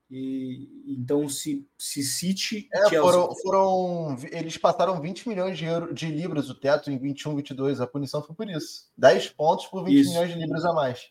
E, 0.10 0.70
então, 0.88 1.28
se, 1.28 1.68
se 1.78 2.04
City. 2.04 2.70
É, 2.72 2.90
foram, 2.90 3.34
foram, 3.36 4.18
Eles 4.32 4.58
passaram 4.58 5.02
20 5.02 5.28
milhões 5.28 5.58
de, 5.58 5.66
euro, 5.66 5.94
de 5.94 6.08
libras 6.08 6.50
o 6.50 6.56
teto 6.56 6.92
em 6.92 6.98
21, 6.98 7.36
22. 7.36 7.82
A 7.82 7.88
punição 7.88 8.22
foi 8.22 8.36
por 8.36 8.50
isso. 8.50 8.92
10 8.98 9.30
pontos 9.30 9.66
por 9.68 9.84
20 9.84 10.00
isso. 10.00 10.10
milhões 10.12 10.32
de 10.32 10.40
libras 10.40 10.66
a 10.66 10.74
mais. 10.74 11.10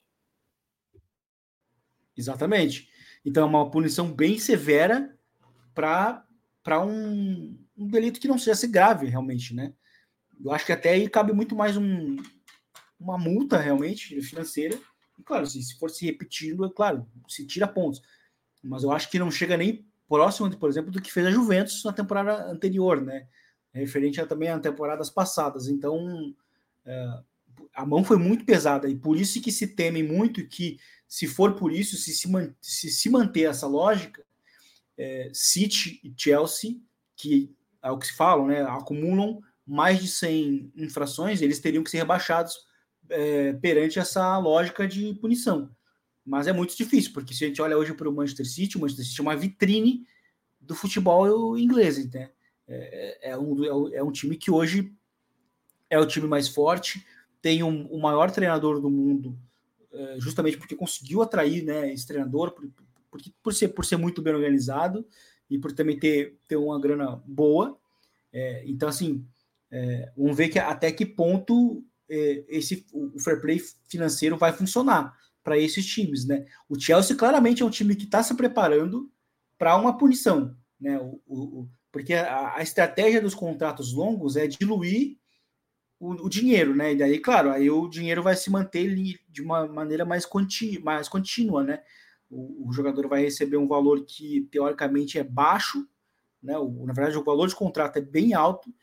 Exatamente. 2.16 2.88
Então, 3.24 3.44
é 3.44 3.46
uma 3.46 3.70
punição 3.70 4.12
bem 4.12 4.38
severa 4.38 5.16
para 5.74 6.24
um, 6.80 7.58
um 7.76 7.88
delito 7.88 8.20
que 8.20 8.28
não 8.28 8.38
seja 8.38 8.66
grave, 8.68 9.06
realmente, 9.06 9.54
né? 9.54 9.72
Eu 10.44 10.52
acho 10.52 10.66
que 10.66 10.72
até 10.72 10.90
aí 10.90 11.08
cabe 11.08 11.32
muito 11.32 11.56
mais 11.56 11.76
um, 11.76 12.16
uma 12.98 13.18
multa, 13.18 13.58
realmente, 13.58 14.20
financeira. 14.22 14.78
E, 15.18 15.22
claro, 15.24 15.46
se, 15.46 15.60
se 15.62 15.76
for 15.78 15.90
se 15.90 16.04
repetindo, 16.04 16.64
é 16.64 16.70
claro, 16.70 17.08
se 17.26 17.44
tira 17.44 17.66
pontos 17.66 18.00
mas 18.64 18.82
eu 18.82 18.92
acho 18.92 19.10
que 19.10 19.18
não 19.18 19.30
chega 19.30 19.56
nem 19.56 19.86
próximo, 20.08 20.54
por 20.56 20.68
exemplo, 20.68 20.90
do 20.90 21.00
que 21.00 21.12
fez 21.12 21.26
a 21.26 21.30
Juventus 21.30 21.84
na 21.84 21.92
temporada 21.92 22.50
anterior, 22.50 23.00
né? 23.00 23.26
Referente 23.72 24.20
a, 24.20 24.26
também 24.26 24.48
a 24.48 24.58
temporadas 24.58 25.10
passadas. 25.10 25.68
Então, 25.68 26.34
é, 26.84 27.18
a 27.74 27.84
mão 27.84 28.04
foi 28.04 28.16
muito 28.16 28.44
pesada 28.44 28.88
e 28.88 28.96
por 28.96 29.16
isso 29.16 29.40
que 29.40 29.52
se 29.52 29.68
teme 29.68 30.02
muito 30.02 30.46
que, 30.46 30.78
se 31.08 31.26
for 31.26 31.54
por 31.54 31.72
isso, 31.72 31.96
se 31.96 32.12
se, 32.12 32.28
se, 32.60 32.90
se 32.90 33.10
manter 33.10 33.50
essa 33.50 33.66
lógica, 33.66 34.24
é, 34.96 35.30
City 35.32 36.00
e 36.04 36.14
Chelsea, 36.16 36.80
que 37.16 37.54
é 37.82 37.90
o 37.90 37.98
que 37.98 38.06
se 38.06 38.14
falam, 38.14 38.46
né? 38.46 38.62
Acumulam 38.62 39.40
mais 39.66 40.00
de 40.00 40.08
100 40.08 40.72
infrações, 40.76 41.40
eles 41.40 41.58
teriam 41.58 41.82
que 41.82 41.90
ser 41.90 41.98
rebaixados 41.98 42.54
é, 43.08 43.52
perante 43.54 43.98
essa 43.98 44.38
lógica 44.38 44.86
de 44.86 45.14
punição. 45.14 45.70
Mas 46.24 46.46
é 46.46 46.52
muito 46.52 46.76
difícil, 46.76 47.12
porque 47.12 47.34
se 47.34 47.44
a 47.44 47.48
gente 47.48 47.60
olha 47.60 47.76
hoje 47.76 47.92
para 47.92 48.08
o 48.08 48.12
Manchester 48.12 48.46
City, 48.46 48.76
o 48.76 48.80
Manchester 48.80 49.04
City 49.04 49.20
é 49.20 49.22
uma 49.22 49.36
vitrine 49.36 50.06
do 50.58 50.74
futebol 50.74 51.58
inglês, 51.58 52.10
né? 52.10 52.30
É, 52.66 53.30
é, 53.30 53.38
um, 53.38 53.92
é 53.92 54.02
um 54.02 54.10
time 54.10 54.36
que 54.36 54.50
hoje 54.50 54.90
é 55.90 55.98
o 55.98 56.06
time 56.06 56.26
mais 56.26 56.48
forte, 56.48 57.04
tem 57.42 57.62
um, 57.62 57.86
o 57.88 58.00
maior 58.00 58.30
treinador 58.30 58.80
do 58.80 58.88
mundo, 58.88 59.38
é, 59.92 60.16
justamente 60.18 60.56
porque 60.56 60.74
conseguiu 60.74 61.20
atrair 61.20 61.62
né, 61.62 61.92
esse 61.92 62.06
treinador, 62.06 62.52
por, 62.52 62.66
por, 63.10 63.20
por, 63.42 63.54
ser, 63.54 63.68
por 63.68 63.84
ser 63.84 63.98
muito 63.98 64.22
bem 64.22 64.32
organizado 64.32 65.06
e 65.50 65.58
por 65.58 65.72
também 65.72 65.98
ter, 65.98 66.38
ter 66.48 66.56
uma 66.56 66.80
grana 66.80 67.22
boa. 67.26 67.78
É, 68.32 68.64
então, 68.66 68.88
assim, 68.88 69.26
é, 69.70 70.10
vamos 70.16 70.34
ver 70.34 70.48
que, 70.48 70.58
até 70.58 70.90
que 70.90 71.04
ponto 71.04 71.84
é, 72.08 72.44
esse, 72.48 72.86
o 72.92 73.18
fair 73.20 73.42
play 73.42 73.60
financeiro 73.88 74.38
vai 74.38 74.52
funcionar 74.52 75.14
para 75.44 75.58
esses 75.58 75.84
times, 75.84 76.26
né? 76.26 76.46
O 76.68 76.80
Chelsea 76.80 77.14
claramente 77.14 77.62
é 77.62 77.66
um 77.66 77.70
time 77.70 77.94
que 77.94 78.04
está 78.04 78.22
se 78.22 78.34
preparando 78.34 79.12
para 79.58 79.76
uma 79.76 79.96
punição, 79.96 80.56
né? 80.80 80.98
O, 80.98 81.20
o, 81.26 81.68
porque 81.92 82.14
a, 82.14 82.56
a, 82.56 82.62
estratégia 82.62 83.20
dos 83.20 83.34
contratos 83.34 83.92
longos 83.92 84.36
é 84.36 84.46
diluir 84.46 85.18
o, 86.00 86.12
o, 86.12 86.28
dinheiro, 86.28 86.74
né? 86.74 86.92
E 86.92 86.96
daí, 86.96 87.18
claro, 87.18 87.50
aí 87.50 87.70
o 87.70 87.86
dinheiro 87.86 88.22
vai 88.22 88.34
se 88.34 88.50
manter 88.50 88.92
de 89.28 89.42
uma 89.42 89.66
maneira 89.66 90.04
mais, 90.04 90.24
conti, 90.24 90.78
mais 90.80 91.08
contínua, 91.08 91.62
né? 91.62 91.82
O, 92.30 92.68
o, 92.68 92.72
jogador 92.72 93.06
vai 93.06 93.22
receber 93.22 93.58
um 93.58 93.68
valor 93.68 94.02
que 94.04 94.48
teoricamente 94.50 95.18
é 95.18 95.22
baixo, 95.22 95.86
né? 96.42 96.56
O, 96.58 96.86
na 96.86 96.94
verdade, 96.94 97.18
o 97.18 97.22
valor 97.24 97.48
de 97.48 97.54
contrato 97.54 97.98
é 97.98 98.02
bem 98.02 98.32
alto, 98.32 98.74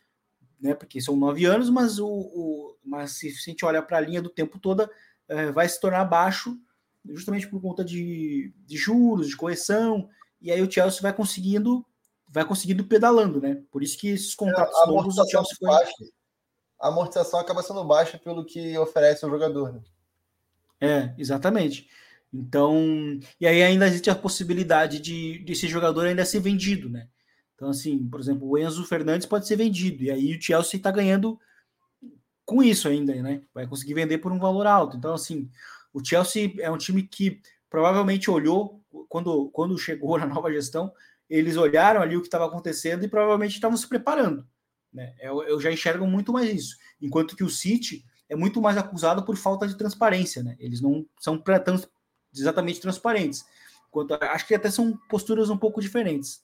né? 0.62 0.76
Porque 0.76 1.02
são 1.02 1.16
nove 1.16 1.44
anos, 1.46 1.72
mas 1.72 1.98
o, 2.00 2.08
o 2.08 2.78
mas 2.84 3.18
se 3.18 3.28
a 3.28 3.50
gente 3.52 3.66
olha 3.66 3.82
para 3.82 3.98
a 3.98 4.02
linha 4.02 4.22
do 4.22 4.30
tempo 4.30 4.60
toda, 4.60 4.90
é, 5.32 5.52
vai 5.52 5.68
se 5.68 5.80
tornar 5.80 6.04
baixo, 6.06 6.58
justamente 7.10 7.48
por 7.48 7.62
conta 7.62 7.84
de, 7.84 8.54
de 8.66 8.78
juros, 8.78 9.30
de 9.30 9.38
correção, 9.38 10.10
e 10.42 10.52
aí 10.52 10.62
o 10.62 10.70
Chelsea 10.70 11.02
vai 11.02 11.14
conseguindo 11.14 11.86
vai 12.34 12.46
conseguindo 12.46 12.86
pedalando, 12.86 13.42
né? 13.42 13.62
Por 13.70 13.84
isso 13.84 13.98
que 13.98 14.08
esses 14.08 14.34
contratos 14.34 14.78
é, 14.80 14.86
longos 14.86 15.18
o 15.18 15.28
Chelsea 15.28 15.56
foi... 15.60 15.68
Baixa. 15.68 15.94
A 16.80 16.88
amortização 16.88 17.40
acaba 17.40 17.62
sendo 17.62 17.84
baixa 17.84 18.18
pelo 18.18 18.46
que 18.46 18.78
oferece 18.78 19.26
o 19.26 19.30
jogador. 19.30 19.74
Né? 19.74 19.82
É, 20.80 21.14
exatamente. 21.18 21.90
Então, 22.34 23.20
e 23.40 23.46
aí 23.46 23.62
ainda 23.62 23.86
existe 23.86 24.10
a 24.10 24.16
possibilidade 24.16 25.00
de 25.00 25.40
desse 25.40 25.68
jogador 25.68 26.08
ainda 26.08 26.24
ser 26.24 26.40
vendido, 26.40 26.90
né? 26.90 27.10
Então, 27.54 27.70
assim, 27.70 28.08
por 28.08 28.20
exemplo, 28.20 28.48
o 28.48 28.58
Enzo 28.58 28.86
Fernandes 28.86 29.28
pode 29.28 29.46
ser 29.46 29.58
vendido, 29.58 30.04
e 30.04 30.10
aí 30.10 30.36
o 30.36 30.42
Chelsea 30.42 30.78
está 30.78 30.90
ganhando 30.90 31.38
com 32.46 32.62
isso 32.62 32.88
ainda, 32.88 33.14
né? 33.22 33.42
Vai 33.54 33.68
conseguir 33.68 33.94
vender 33.94 34.18
por 34.18 34.32
um 34.32 34.40
valor 34.40 34.68
alto. 34.68 34.98
Então, 34.98 35.14
assim, 35.14 35.50
o 35.94 36.04
Chelsea 36.04 36.54
é 36.60 36.70
um 36.70 36.78
time 36.78 37.04
que 37.04 37.42
provavelmente 37.70 38.30
olhou 38.30 38.82
quando, 39.08 39.50
quando 39.52 39.78
chegou 39.78 40.18
na 40.20 40.26
nova 40.26 40.52
gestão, 40.52 40.92
eles 41.30 41.56
olharam 41.56 42.02
ali 42.02 42.18
o 42.18 42.22
que 42.22 42.28
estava 42.28 42.46
acontecendo 42.46 43.06
e 43.06 43.08
provavelmente 43.08 43.54
estavam 43.54 43.78
se 43.78 43.88
preparando. 43.88 44.46
Né? 44.94 45.16
Eu, 45.20 45.42
eu, 45.44 45.62
já 45.62 45.72
enxergo 45.72 46.06
muito 46.06 46.34
mais 46.34 46.50
isso. 46.54 46.78
Enquanto 47.02 47.36
que 47.36 47.44
o 47.44 47.50
City 47.50 48.04
é 48.28 48.36
muito 48.36 48.62
mais 48.62 48.78
acusado 48.78 49.24
por 49.24 49.36
falta 49.36 49.68
de 49.68 49.78
transparência. 49.78 50.42
Né? 50.42 50.56
Eles 50.60 50.82
não 50.82 51.06
são 51.20 51.38
trans, 51.38 51.88
exatamente 52.34 52.80
transparentes. 52.80 53.46
Enquanto, 53.90 54.14
acho 54.14 54.48
que 54.48 54.56
até 54.56 54.72
são 54.72 54.98
posturas 55.10 55.50
um 55.50 55.58
pouco 55.58 55.82
diferentes. 55.82 56.42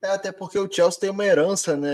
É, 0.00 0.08
até 0.08 0.32
porque 0.32 0.58
o 0.58 0.70
Chelsea 0.70 1.00
tem 1.00 1.10
uma 1.10 1.24
herança, 1.24 1.76
né? 1.76 1.90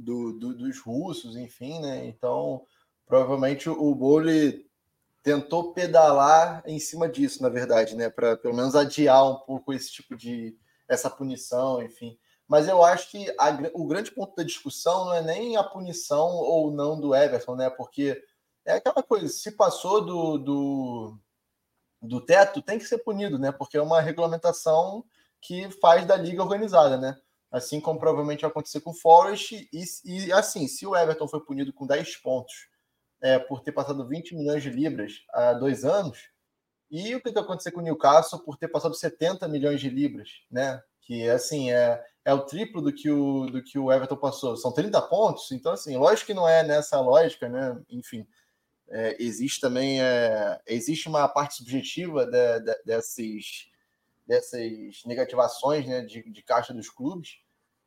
Do, 0.00 0.32
do, 0.32 0.54
dos 0.54 0.80
russos, 0.80 1.36
enfim, 1.36 1.80
né? 1.80 2.06
Então, 2.06 2.64
provavelmente 3.06 3.68
o 3.68 3.94
Bowley 3.94 4.66
tentou 5.22 5.72
pedalar 5.72 6.62
em 6.66 6.78
cima 6.78 7.08
disso, 7.08 7.42
na 7.42 7.48
verdade, 7.48 7.94
né? 7.94 8.08
Para 8.08 8.36
pelo 8.36 8.54
menos 8.54 8.74
adiar 8.74 9.28
um 9.28 9.36
pouco 9.36 9.72
esse 9.72 9.92
tipo 9.92 10.16
de 10.16 10.56
essa 10.88 11.10
punição, 11.10 11.82
enfim. 11.82 12.18
Mas 12.48 12.66
eu 12.66 12.82
acho 12.82 13.10
que 13.10 13.30
a, 13.38 13.50
o 13.74 13.86
grande 13.86 14.10
ponto 14.10 14.34
da 14.34 14.42
discussão 14.42 15.04
não 15.04 15.14
é 15.14 15.22
nem 15.22 15.56
a 15.56 15.62
punição 15.62 16.28
ou 16.28 16.72
não 16.72 16.98
do 16.98 17.14
Everton, 17.14 17.54
né? 17.54 17.70
Porque 17.70 18.20
é 18.64 18.72
aquela 18.74 19.02
coisa, 19.02 19.28
se 19.28 19.52
passou 19.52 20.04
do, 20.04 20.38
do, 20.38 21.18
do 22.02 22.20
teto, 22.20 22.62
tem 22.62 22.78
que 22.78 22.86
ser 22.86 22.98
punido, 22.98 23.38
né? 23.38 23.52
Porque 23.52 23.76
é 23.76 23.82
uma 23.82 24.00
regulamentação 24.00 25.04
que 25.40 25.70
faz 25.80 26.04
da 26.06 26.16
liga 26.16 26.42
organizada, 26.42 26.96
né? 26.96 27.16
Assim 27.50 27.80
como 27.80 27.98
provavelmente 27.98 28.42
vai 28.42 28.50
acontecer 28.50 28.80
com 28.80 28.90
o 28.90 28.94
Forest. 28.94 29.68
E, 29.72 29.84
e 30.04 30.32
assim, 30.32 30.68
se 30.68 30.86
o 30.86 30.96
Everton 30.96 31.26
foi 31.26 31.40
punido 31.40 31.72
com 31.72 31.86
10 31.86 32.16
pontos 32.18 32.68
é, 33.20 33.38
por 33.38 33.60
ter 33.60 33.72
passado 33.72 34.06
20 34.06 34.34
milhões 34.34 34.62
de 34.62 34.70
libras 34.70 35.24
há 35.32 35.52
dois 35.52 35.84
anos, 35.84 36.30
e 36.90 37.14
o 37.14 37.20
que 37.20 37.30
vai 37.30 37.42
acontecer 37.42 37.70
com 37.70 37.80
o 37.80 37.82
Newcastle 37.82 38.40
por 38.40 38.56
ter 38.56 38.68
passado 38.68 38.94
70 38.94 39.46
milhões 39.46 39.80
de 39.80 39.88
libras, 39.88 40.28
né? 40.50 40.82
Que 41.02 41.28
assim 41.28 41.70
é, 41.70 42.04
é 42.24 42.34
o 42.34 42.44
triplo 42.44 42.82
do 42.82 42.92
que 42.92 43.08
o, 43.08 43.46
do 43.46 43.62
que 43.62 43.78
o 43.78 43.92
Everton 43.92 44.16
passou. 44.16 44.56
São 44.56 44.72
30 44.72 45.00
pontos, 45.02 45.52
então 45.52 45.72
assim, 45.72 45.96
lógico 45.96 46.26
que 46.26 46.34
não 46.34 46.48
é 46.48 46.62
nessa 46.64 47.00
lógica, 47.00 47.48
né? 47.48 47.80
Enfim. 47.88 48.26
É, 48.92 49.16
existe 49.22 49.60
também 49.60 50.02
é, 50.02 50.60
existe 50.66 51.08
uma 51.08 51.28
parte 51.28 51.54
subjetiva 51.54 52.26
de, 52.26 52.60
de, 52.60 52.82
desses 52.84 53.68
dessas 54.30 55.02
negativações 55.04 55.84
né, 55.88 56.02
de, 56.02 56.22
de 56.30 56.42
caixa 56.44 56.72
dos 56.72 56.88
clubes, 56.88 57.30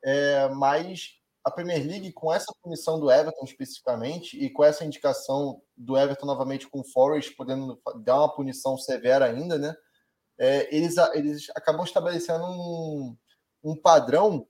é, 0.04 0.46
mas 0.50 1.14
a 1.42 1.50
Premier 1.50 1.82
League, 1.86 2.12
com 2.12 2.30
essa 2.30 2.52
punição 2.62 3.00
do 3.00 3.10
Everton 3.10 3.44
especificamente, 3.44 4.38
e 4.38 4.50
com 4.50 4.62
essa 4.62 4.84
indicação 4.84 5.62
do 5.74 5.96
Everton 5.96 6.26
novamente 6.26 6.68
com 6.68 6.80
o 6.80 6.84
Forest, 6.84 7.34
podendo 7.34 7.80
dar 8.02 8.18
uma 8.18 8.34
punição 8.34 8.76
severa 8.76 9.24
ainda, 9.24 9.56
né? 9.56 9.74
É, 10.38 10.74
eles, 10.74 10.96
eles 11.14 11.46
acabam 11.56 11.84
estabelecendo 11.84 12.44
um, 12.44 13.16
um 13.62 13.76
padrão 13.76 14.46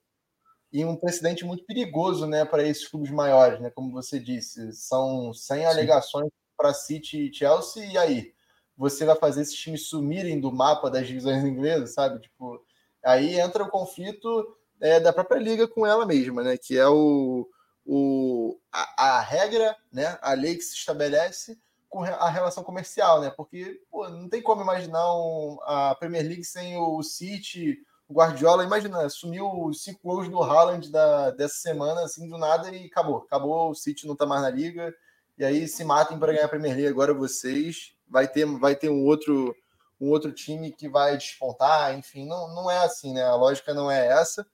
e 0.72 0.84
um 0.84 0.96
precedente 0.96 1.44
muito 1.44 1.64
perigoso 1.64 2.26
né, 2.26 2.44
para 2.44 2.64
esses 2.64 2.88
clubes 2.88 3.10
maiores, 3.10 3.60
né? 3.60 3.70
Como 3.70 3.92
você 3.92 4.18
disse, 4.18 4.72
são 4.72 5.32
100 5.32 5.58
Sim. 5.58 5.64
alegações 5.64 6.30
para 6.56 6.74
City 6.74 7.28
e 7.28 7.32
Chelsea, 7.32 7.86
e 7.86 7.96
aí? 7.98 8.33
Você 8.76 9.04
vai 9.04 9.16
fazer 9.16 9.42
esses 9.42 9.54
times 9.54 9.88
sumirem 9.88 10.40
do 10.40 10.52
mapa 10.52 10.90
das 10.90 11.06
divisões 11.06 11.44
inglesas, 11.44 11.94
sabe? 11.94 12.20
Tipo, 12.20 12.60
aí 13.04 13.38
entra 13.38 13.62
o 13.62 13.70
conflito 13.70 14.56
é, 14.80 15.00
da 15.00 15.12
própria 15.12 15.38
liga 15.38 15.68
com 15.68 15.86
ela 15.86 16.04
mesma, 16.04 16.42
né? 16.42 16.56
Que 16.56 16.76
é 16.76 16.86
o, 16.86 17.48
o, 17.86 18.58
a, 18.72 19.16
a, 19.16 19.20
regra, 19.20 19.76
né? 19.92 20.18
A 20.20 20.34
lei 20.34 20.56
que 20.56 20.62
se 20.62 20.74
estabelece 20.74 21.58
com 21.88 22.02
a 22.02 22.28
relação 22.28 22.64
comercial, 22.64 23.20
né? 23.20 23.30
Porque 23.30 23.80
pô, 23.90 24.08
não 24.08 24.28
tem 24.28 24.42
como 24.42 24.62
imaginar 24.62 25.14
um, 25.16 25.58
a 25.62 25.94
Premier 25.94 26.26
League 26.26 26.44
sem 26.44 26.76
o 26.76 27.02
City, 27.02 27.78
o 28.08 28.14
Guardiola. 28.14 28.64
Imagina, 28.64 29.08
sumiu 29.08 29.48
os 29.66 29.84
cinco 29.84 30.00
gols 30.02 30.28
do 30.28 30.42
Haaland 30.42 30.90
da, 30.90 31.30
dessa 31.30 31.56
semana, 31.56 32.02
assim, 32.02 32.28
do 32.28 32.36
nada 32.36 32.70
e 32.70 32.86
acabou. 32.86 33.18
Acabou, 33.18 33.70
o 33.70 33.74
City 33.74 34.06
não 34.06 34.16
tá 34.16 34.26
mais 34.26 34.42
na 34.42 34.50
liga. 34.50 34.92
E 35.38 35.44
aí 35.44 35.68
se 35.68 35.84
matem 35.84 36.18
para 36.18 36.32
ganhar 36.32 36.46
a 36.46 36.48
Premier 36.48 36.74
League 36.74 36.88
agora 36.88 37.14
vocês. 37.14 37.93
Vai 38.14 38.28
ter, 38.28 38.46
vai 38.46 38.76
ter 38.76 38.88
um 38.88 39.04
outro 39.04 39.52
um 40.00 40.08
outro 40.08 40.30
time 40.32 40.70
que 40.70 40.88
vai 40.88 41.16
despontar, 41.16 41.96
enfim, 41.98 42.26
não, 42.26 42.54
não 42.54 42.70
é 42.70 42.78
assim, 42.78 43.12
né? 43.12 43.24
A 43.24 43.34
lógica 43.34 43.74
não 43.74 43.90
é 43.90 44.06
essa. 44.06 44.46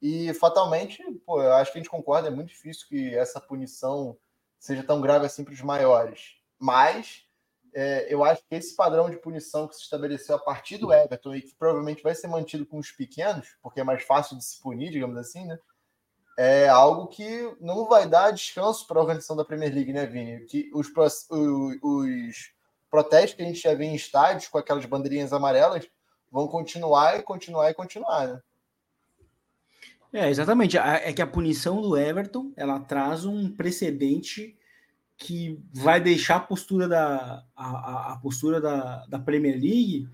E 0.00 0.32
fatalmente, 0.34 1.02
pô, 1.26 1.42
eu 1.42 1.52
acho 1.54 1.70
que 1.70 1.78
a 1.78 1.82
gente 1.82 1.90
concorda, 1.90 2.28
é 2.28 2.30
muito 2.30 2.48
difícil 2.48 2.86
que 2.88 3.14
essa 3.14 3.38
punição 3.38 4.16
seja 4.58 4.82
tão 4.82 5.00
grave 5.00 5.26
assim 5.26 5.44
para 5.44 5.52
os 5.52 5.60
maiores. 5.60 6.36
Mas 6.58 7.26
é, 7.74 8.06
eu 8.12 8.24
acho 8.24 8.42
que 8.48 8.54
esse 8.54 8.74
padrão 8.74 9.10
de 9.10 9.18
punição 9.18 9.68
que 9.68 9.74
se 9.74 9.82
estabeleceu 9.82 10.36
a 10.36 10.38
partir 10.38 10.78
do 10.78 10.90
Everton 10.90 11.34
e 11.34 11.42
que 11.42 11.54
provavelmente 11.54 12.02
vai 12.02 12.14
ser 12.14 12.28
mantido 12.28 12.64
com 12.64 12.78
os 12.78 12.90
pequenos, 12.90 13.56
porque 13.62 13.80
é 13.80 13.84
mais 13.84 14.02
fácil 14.04 14.38
de 14.38 14.44
se 14.44 14.58
punir, 14.60 14.90
digamos 14.90 15.18
assim, 15.18 15.44
né? 15.44 15.58
É 16.38 16.66
algo 16.68 17.08
que 17.08 17.54
não 17.60 17.86
vai 17.86 18.08
dar 18.08 18.30
descanso 18.30 18.86
para 18.86 18.98
a 18.98 19.02
organização 19.02 19.36
da 19.36 19.44
Premier 19.44 19.74
League, 19.74 19.92
né, 19.92 20.06
Vini? 20.06 20.46
Que 20.46 20.70
os, 20.72 20.88
os, 21.82 22.52
protestos 22.92 23.34
que 23.34 23.42
a 23.42 23.46
gente 23.46 23.58
já 23.58 23.74
vê 23.74 23.86
em 23.86 23.94
estádios 23.94 24.48
com 24.48 24.58
aquelas 24.58 24.84
bandeirinhas 24.84 25.32
amarelas 25.32 25.88
vão 26.30 26.46
continuar 26.46 27.18
e 27.18 27.22
continuar 27.22 27.70
e 27.70 27.74
continuar, 27.74 28.28
né? 28.28 28.40
É, 30.12 30.28
exatamente. 30.28 30.76
É 30.76 31.10
que 31.10 31.22
a 31.22 31.26
punição 31.26 31.80
do 31.80 31.96
Everton 31.96 32.52
ela 32.54 32.78
traz 32.78 33.24
um 33.24 33.50
precedente 33.50 34.54
que 35.16 35.58
vai 35.72 36.00
deixar 36.00 36.36
a 36.36 36.40
postura 36.40 36.86
da, 36.86 37.42
a, 37.56 38.12
a 38.12 38.16
postura 38.18 38.60
da, 38.60 39.06
da 39.06 39.18
Premier 39.18 39.54
League 39.54 40.06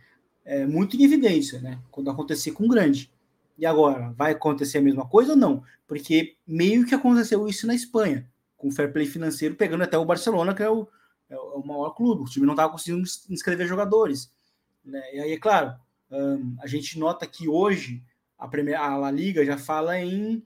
é, 0.45 0.64
muito 0.64 0.97
em 0.97 1.03
evidência, 1.03 1.61
né? 1.61 1.81
Quando 1.91 2.11
acontecer 2.11 2.53
com 2.53 2.64
o 2.64 2.68
grande. 2.68 3.11
E 3.59 3.66
agora, 3.66 4.14
vai 4.16 4.33
acontecer 4.33 4.79
a 4.79 4.83
mesma 4.83 5.05
coisa 5.05 5.33
ou 5.33 5.37
não? 5.37 5.64
Porque 5.87 6.37
meio 6.47 6.87
que 6.87 6.95
aconteceu 6.95 7.49
isso 7.49 7.66
na 7.66 7.74
Espanha, 7.74 8.24
com 8.57 8.68
o 8.68 8.72
fair 8.72 8.93
play 8.93 9.07
financeiro 9.07 9.57
pegando 9.57 9.83
até 9.83 9.99
o 9.99 10.05
Barcelona, 10.05 10.55
que 10.55 10.62
é 10.62 10.70
o, 10.70 10.87
é 11.29 11.37
o 11.37 11.62
maior 11.64 11.91
clube. 11.91 12.22
O 12.22 12.26
time 12.26 12.47
não 12.47 12.55
estava 12.55 12.72
conseguindo 12.72 13.07
inscrever 13.29 13.66
jogadores. 13.66 14.33
Né? 14.85 15.03
E 15.14 15.20
aí, 15.20 15.33
é 15.33 15.39
claro, 15.39 15.74
um, 16.11 16.57
a 16.61 16.66
gente 16.66 16.99
nota 16.99 17.26
que 17.26 17.49
hoje 17.49 18.03
a, 18.39 18.49
primeira, 18.49 18.81
a 18.81 18.97
La 18.97 19.11
Liga 19.11 19.45
já 19.45 19.59
fala 19.59 19.99
em, 19.99 20.43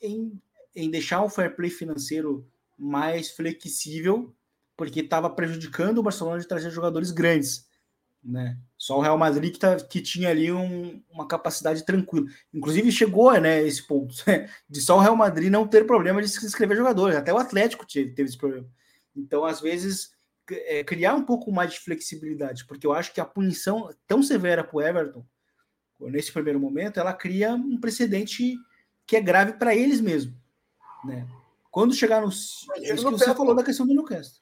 em, 0.00 0.40
em 0.74 0.90
deixar 0.90 1.22
o 1.22 1.28
fair 1.30 1.54
play 1.56 1.70
financeiro 1.70 2.46
mais 2.78 3.30
flexível, 3.30 4.34
porque 4.76 5.00
estava 5.00 5.28
prejudicando 5.28 5.98
o 5.98 6.02
Barcelona 6.02 6.40
de 6.40 6.48
trazer 6.48 6.70
jogadores 6.70 7.10
grandes. 7.10 7.68
Né? 8.22 8.58
Só 8.76 8.98
o 8.98 9.00
Real 9.00 9.16
Madrid 9.16 9.52
que, 9.52 9.58
tá, 9.58 9.76
que 9.76 10.00
tinha 10.00 10.28
ali 10.28 10.52
um, 10.52 11.02
uma 11.10 11.26
capacidade 11.26 11.84
tranquila. 11.84 12.26
Inclusive 12.52 12.92
chegou 12.92 13.32
né, 13.40 13.62
esse 13.62 13.86
ponto 13.86 14.14
de 14.68 14.80
só 14.80 14.96
o 14.96 15.00
Real 15.00 15.16
Madrid 15.16 15.50
não 15.50 15.66
ter 15.66 15.86
problema 15.86 16.22
de 16.22 16.28
se 16.28 16.44
inscrever 16.44 16.76
jogadores. 16.76 17.16
Até 17.16 17.32
o 17.32 17.38
Atlético 17.38 17.86
teve, 17.86 18.10
teve 18.12 18.28
esse 18.28 18.38
problema. 18.38 18.66
Então, 19.16 19.44
às 19.44 19.60
vezes, 19.60 20.12
é, 20.50 20.84
criar 20.84 21.14
um 21.14 21.24
pouco 21.24 21.52
mais 21.52 21.72
de 21.72 21.80
flexibilidade, 21.80 22.66
porque 22.66 22.86
eu 22.86 22.92
acho 22.92 23.12
que 23.12 23.20
a 23.20 23.24
punição 23.24 23.88
tão 24.06 24.22
severa 24.22 24.64
para 24.64 24.76
o 24.76 24.82
Everton 24.82 25.24
nesse 26.08 26.32
primeiro 26.32 26.58
momento, 26.58 26.98
ela 26.98 27.12
cria 27.12 27.52
um 27.52 27.78
precedente 27.78 28.56
que 29.06 29.16
é 29.16 29.20
grave 29.20 29.54
para 29.54 29.74
eles 29.74 30.00
mesmos. 30.00 30.34
Né? 31.04 31.26
Quando 31.70 31.94
chegar 31.94 32.20
no. 32.20 32.28
É 32.28 32.94
isso 32.94 33.04
que 33.04 33.10
você 33.10 33.34
falou 33.34 33.54
da 33.54 33.64
questão 33.64 33.86
do 33.86 33.92
Newcastle. 33.92 34.40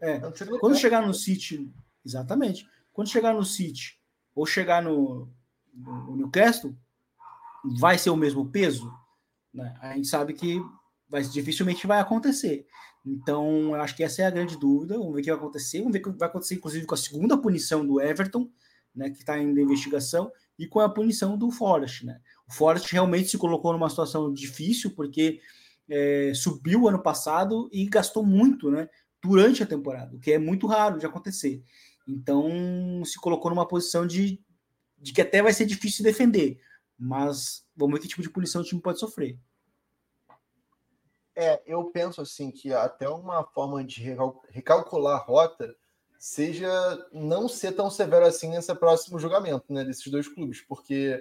É, 0.00 0.12
é 0.12 0.58
quando 0.60 0.76
chegar 0.76 1.06
no 1.06 1.12
City. 1.12 1.70
Exatamente. 2.04 2.68
Quando 2.92 3.08
chegar 3.08 3.34
no 3.34 3.44
City 3.44 3.98
ou 4.34 4.46
chegar 4.46 4.82
no, 4.82 5.28
no 5.74 6.16
Newcastle, 6.16 6.74
vai 7.78 7.98
ser 7.98 8.10
o 8.10 8.16
mesmo 8.16 8.48
peso? 8.48 8.92
Né? 9.52 9.76
A 9.80 9.94
gente 9.94 10.08
sabe 10.08 10.32
que 10.32 10.60
vai, 11.08 11.22
dificilmente 11.22 11.86
vai 11.86 12.00
acontecer. 12.00 12.66
Então, 13.04 13.74
eu 13.74 13.80
acho 13.80 13.96
que 13.96 14.04
essa 14.04 14.22
é 14.22 14.26
a 14.26 14.30
grande 14.30 14.58
dúvida. 14.58 14.98
Vamos 14.98 15.14
ver 15.14 15.20
o 15.20 15.24
que 15.24 15.30
vai 15.30 15.38
acontecer. 15.38 15.78
Vamos 15.78 15.92
ver 15.92 16.00
o 16.00 16.12
que 16.12 16.18
vai 16.18 16.28
acontecer, 16.28 16.54
inclusive, 16.54 16.86
com 16.86 16.94
a 16.94 16.98
segunda 16.98 17.36
punição 17.36 17.86
do 17.86 18.00
Everton, 18.00 18.50
né, 18.94 19.10
que 19.10 19.18
está 19.18 19.38
em 19.38 19.50
investigação, 19.50 20.30
e 20.58 20.66
com 20.66 20.80
a 20.80 20.88
punição 20.88 21.38
do 21.38 21.50
Forest. 21.50 22.04
Né? 22.04 22.20
O 22.48 22.52
Forest 22.52 22.92
realmente 22.92 23.30
se 23.30 23.38
colocou 23.38 23.72
numa 23.72 23.88
situação 23.88 24.32
difícil, 24.32 24.90
porque 24.94 25.40
é, 25.90 26.32
subiu 26.34 26.88
ano 26.88 27.02
passado 27.02 27.68
e 27.72 27.84
gastou 27.86 28.24
muito 28.24 28.70
né, 28.70 28.88
durante 29.22 29.62
a 29.62 29.66
temporada, 29.66 30.14
o 30.14 30.20
que 30.20 30.32
é 30.32 30.38
muito 30.38 30.66
raro 30.66 30.98
de 30.98 31.04
acontecer. 31.04 31.62
Então 32.06 33.02
se 33.04 33.18
colocou 33.18 33.50
numa 33.50 33.66
posição 33.66 34.06
de, 34.06 34.40
de 34.98 35.12
que 35.12 35.20
até 35.20 35.42
vai 35.42 35.52
ser 35.52 35.66
difícil 35.66 36.04
defender, 36.04 36.60
mas 36.98 37.64
vamos 37.76 37.94
ver 37.94 38.02
que 38.02 38.08
tipo 38.08 38.22
de 38.22 38.30
punição 38.30 38.62
o 38.62 38.64
time 38.64 38.80
pode 38.80 39.00
sofrer. 39.00 39.38
É, 41.40 41.62
eu 41.64 41.84
penso 41.84 42.20
assim 42.20 42.50
que 42.50 42.70
até 42.74 43.08
uma 43.08 43.42
forma 43.42 43.82
de 43.82 44.14
recalcular 44.50 45.16
a 45.16 45.24
rota 45.24 45.74
seja 46.18 46.70
não 47.14 47.48
ser 47.48 47.72
tão 47.72 47.90
severo 47.90 48.26
assim 48.26 48.50
nesse 48.50 48.74
próximo 48.74 49.18
julgamento, 49.18 49.72
né, 49.72 49.82
desses 49.82 50.06
dois 50.08 50.28
clubes, 50.28 50.60
porque 50.60 51.18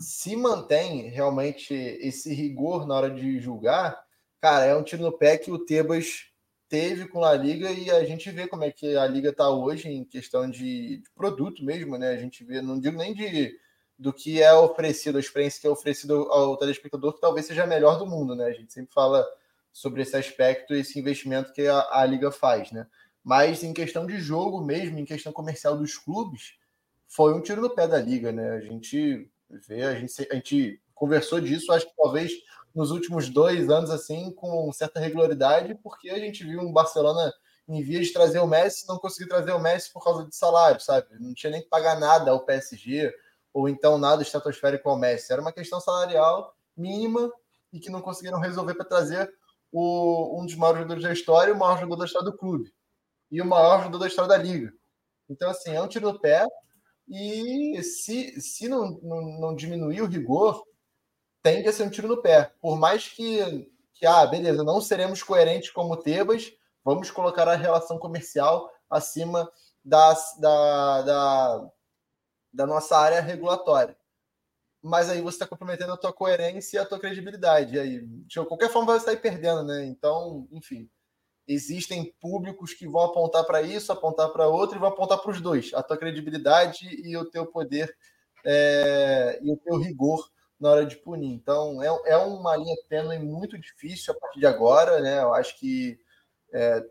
se 0.00 0.34
mantém 0.34 1.10
realmente 1.10 1.74
esse 1.74 2.32
rigor 2.32 2.86
na 2.86 2.94
hora 2.94 3.10
de 3.10 3.38
julgar, 3.38 4.02
cara, 4.40 4.64
é 4.64 4.74
um 4.74 4.82
tiro 4.82 5.02
no 5.02 5.12
pé 5.12 5.36
que 5.36 5.50
o 5.50 5.58
Tebas 5.58 6.30
teve 6.66 7.06
com 7.06 7.22
a 7.22 7.34
Liga 7.34 7.70
e 7.70 7.90
a 7.90 8.02
gente 8.06 8.30
vê 8.30 8.48
como 8.48 8.64
é 8.64 8.72
que 8.72 8.96
a 8.96 9.06
Liga 9.06 9.28
está 9.28 9.50
hoje 9.50 9.90
em 9.90 10.06
questão 10.06 10.48
de, 10.48 11.02
de, 11.02 11.10
produto 11.14 11.62
mesmo, 11.62 11.98
né? 11.98 12.08
A 12.12 12.16
gente 12.16 12.42
vê, 12.44 12.62
não 12.62 12.80
digo 12.80 12.96
nem 12.96 13.12
de 13.12 13.54
do 13.98 14.12
que 14.12 14.40
é 14.40 14.54
oferecido, 14.54 15.16
a 15.16 15.20
experiência 15.20 15.60
que 15.60 15.66
é 15.66 15.70
oferecida 15.70 16.14
ao 16.14 16.56
telespectador, 16.56 17.14
que 17.14 17.20
talvez 17.20 17.46
seja 17.46 17.64
a 17.64 17.66
melhor 17.66 17.98
do 17.98 18.06
mundo, 18.06 18.34
né? 18.34 18.44
A 18.44 18.52
gente 18.52 18.72
sempre 18.72 18.94
fala 18.94 19.26
sobre 19.72 20.02
esse 20.02 20.16
aspecto, 20.16 20.74
esse 20.74 20.98
investimento 20.98 21.52
que 21.52 21.66
a, 21.66 21.86
a 21.90 22.06
Liga 22.06 22.30
faz, 22.30 22.70
né? 22.70 22.86
Mas 23.24 23.62
em 23.62 23.74
questão 23.74 24.06
de 24.06 24.18
jogo 24.18 24.62
mesmo, 24.62 24.98
em 24.98 25.04
questão 25.04 25.32
comercial 25.32 25.76
dos 25.76 25.96
clubes, 25.96 26.54
foi 27.08 27.34
um 27.34 27.40
tiro 27.40 27.60
no 27.60 27.70
pé 27.70 27.88
da 27.88 27.98
liga, 27.98 28.30
né? 28.30 28.50
A 28.50 28.60
gente 28.60 29.28
vê, 29.66 29.82
a 29.82 29.94
gente, 29.94 30.28
a 30.30 30.34
gente 30.34 30.80
conversou 30.94 31.40
disso, 31.40 31.72
acho 31.72 31.86
que 31.86 31.96
talvez 31.96 32.32
nos 32.74 32.90
últimos 32.90 33.28
dois 33.28 33.68
anos, 33.68 33.90
assim, 33.90 34.30
com 34.32 34.72
certa 34.72 35.00
regularidade, 35.00 35.74
porque 35.82 36.10
a 36.10 36.18
gente 36.18 36.44
viu 36.44 36.60
um 36.60 36.72
Barcelona 36.72 37.32
em 37.68 37.82
via 37.82 38.00
de 38.00 38.12
trazer 38.12 38.38
o 38.38 38.46
Messi, 38.46 38.86
não 38.88 38.98
conseguiu 38.98 39.28
trazer 39.28 39.52
o 39.52 39.58
Messi 39.58 39.92
por 39.92 40.02
causa 40.02 40.24
de 40.26 40.34
salário, 40.34 40.80
sabe? 40.80 41.06
Não 41.18 41.34
tinha 41.34 41.50
nem 41.50 41.60
que 41.60 41.68
pagar 41.68 41.98
nada 41.98 42.30
ao 42.30 42.44
PSG, 42.44 43.12
ou 43.58 43.68
então 43.68 43.98
nada 43.98 44.22
estratosférico 44.22 44.88
ao 44.88 44.96
Messi. 44.96 45.32
Era 45.32 45.42
uma 45.42 45.52
questão 45.52 45.80
salarial 45.80 46.54
mínima 46.76 47.28
e 47.72 47.80
que 47.80 47.90
não 47.90 48.00
conseguiram 48.00 48.38
resolver 48.38 48.74
para 48.74 48.84
trazer 48.84 49.28
o, 49.72 50.40
um 50.40 50.46
dos 50.46 50.54
maiores 50.54 50.82
jogadores 50.82 51.02
da 51.02 51.12
história 51.12 51.52
o 51.52 51.58
maior 51.58 51.74
jogador 51.74 51.96
da 51.96 52.04
história 52.04 52.30
do 52.30 52.36
clube 52.36 52.72
e 53.28 53.42
o 53.42 53.44
maior 53.44 53.78
jogador 53.78 53.98
da 53.98 54.06
história 54.06 54.28
da 54.28 54.36
liga. 54.36 54.72
Então, 55.28 55.50
assim, 55.50 55.72
é 55.72 55.82
um 55.82 55.88
tiro 55.88 56.12
no 56.12 56.20
pé. 56.20 56.46
E 57.08 57.82
se, 57.82 58.40
se 58.40 58.68
não, 58.68 58.92
não, 59.02 59.22
não 59.40 59.54
diminuir 59.56 60.02
o 60.02 60.06
rigor, 60.06 60.62
tende 61.42 61.68
a 61.68 61.72
ser 61.72 61.82
um 61.82 61.90
tiro 61.90 62.06
no 62.06 62.22
pé. 62.22 62.52
Por 62.60 62.78
mais 62.78 63.08
que, 63.08 63.68
que, 63.92 64.06
ah, 64.06 64.24
beleza, 64.24 64.62
não 64.62 64.80
seremos 64.80 65.20
coerentes 65.20 65.70
como 65.70 65.96
Tebas, 65.96 66.52
vamos 66.84 67.10
colocar 67.10 67.48
a 67.48 67.56
relação 67.56 67.98
comercial 67.98 68.70
acima 68.88 69.50
da, 69.84 70.14
da, 70.38 71.02
da, 71.02 71.70
da 72.58 72.66
nossa 72.66 72.98
área 72.98 73.20
regulatória. 73.20 73.96
Mas 74.82 75.08
aí 75.08 75.22
você 75.22 75.36
está 75.36 75.46
comprometendo 75.46 75.92
a 75.92 75.96
tua 75.96 76.12
coerência 76.12 76.78
e 76.78 76.80
a 76.80 76.84
tua 76.84 76.98
credibilidade. 76.98 77.76
E 77.76 77.78
aí, 77.78 78.06
de 78.06 78.44
qualquer 78.44 78.70
forma, 78.70 78.92
vai 78.92 79.00
sair 79.00 79.18
perdendo, 79.18 79.62
né? 79.64 79.86
Então, 79.86 80.48
enfim 80.50 80.90
existem 81.48 82.14
públicos 82.20 82.74
que 82.74 82.86
vão 82.86 83.04
apontar 83.04 83.42
para 83.44 83.62
isso, 83.62 83.90
apontar 83.90 84.28
para 84.28 84.46
outro 84.46 84.76
e 84.76 84.78
vão 84.78 84.90
apontar 84.90 85.16
para 85.18 85.30
os 85.30 85.40
dois, 85.40 85.72
a 85.72 85.82
tua 85.82 85.96
credibilidade 85.96 86.86
e 87.02 87.16
o 87.16 87.24
teu 87.24 87.46
poder 87.46 87.90
é, 88.44 89.40
e 89.42 89.50
o 89.50 89.56
teu 89.56 89.78
rigor 89.78 90.30
na 90.60 90.70
hora 90.70 90.84
de 90.84 90.96
punir. 90.96 91.32
Então, 91.32 91.82
é, 91.82 91.86
é 92.12 92.16
uma 92.18 92.54
linha 92.54 92.76
tênue 92.86 93.18
muito 93.18 93.58
difícil 93.58 94.12
a 94.12 94.20
partir 94.20 94.40
de 94.40 94.46
agora, 94.46 95.00
né? 95.00 95.22
Eu 95.22 95.32
acho 95.32 95.58
que 95.58 95.98
é, 96.52 96.84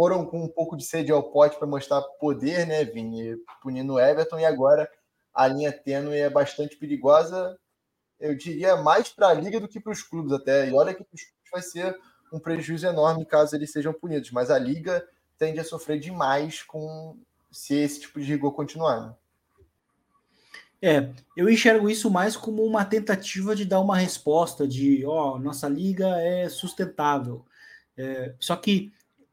foram 0.00 0.24
com 0.24 0.42
um 0.42 0.48
pouco 0.48 0.78
de 0.78 0.84
sede 0.86 1.12
ao 1.12 1.22
pote 1.22 1.58
para 1.58 1.66
mostrar 1.66 2.00
poder, 2.00 2.66
né, 2.66 2.86
Vini? 2.86 3.36
Punindo 3.62 3.92
o 3.92 4.00
Everton, 4.00 4.38
e 4.38 4.46
agora 4.46 4.90
a 5.34 5.46
linha 5.46 5.70
tênue 5.70 6.16
é 6.16 6.30
bastante 6.30 6.74
perigosa, 6.74 7.54
eu 8.18 8.34
diria 8.34 8.78
mais 8.78 9.10
para 9.10 9.28
a 9.28 9.34
liga 9.34 9.60
do 9.60 9.68
que 9.68 9.78
para 9.78 9.92
os 9.92 10.02
clubes 10.02 10.32
até. 10.32 10.70
E 10.70 10.72
olha 10.72 10.94
que 10.94 11.02
os 11.02 11.22
clubes 11.22 11.50
vai 11.52 11.60
ser 11.60 11.98
um 12.32 12.38
prejuízo 12.38 12.86
enorme 12.86 13.26
caso 13.26 13.54
eles 13.54 13.72
sejam 13.72 13.92
punidos, 13.92 14.30
mas 14.30 14.50
a 14.50 14.58
liga 14.58 15.06
tende 15.36 15.60
a 15.60 15.64
sofrer 15.64 16.00
demais 16.00 16.62
com 16.62 17.18
se 17.52 17.74
esse 17.74 18.00
tipo 18.00 18.18
de 18.18 18.24
rigor 18.24 18.52
continuar. 18.52 19.00
Né? 19.02 19.14
É, 20.80 21.10
eu 21.36 21.46
enxergo 21.50 21.90
isso 21.90 22.10
mais 22.10 22.38
como 22.38 22.64
uma 22.64 22.86
tentativa 22.86 23.54
de 23.54 23.66
dar 23.66 23.80
uma 23.80 23.98
resposta 23.98 24.66
de, 24.66 25.04
ó, 25.04 25.34
oh, 25.34 25.38
nossa 25.38 25.68
liga 25.68 26.08
é 26.22 26.48
sustentável. 26.48 27.44
É, 27.98 28.32
só 28.40 28.56
que 28.56 28.90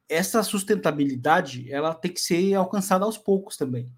essa 0.10 0.42
sustentabilidade, 0.44 1.72
ela 1.72 1.94
tem 1.94 2.12
que 2.12 2.22
ser 2.22 2.54
alcançada 2.54 3.06
aos 3.06 3.18
poucos 3.18 3.58
também. 3.58 3.92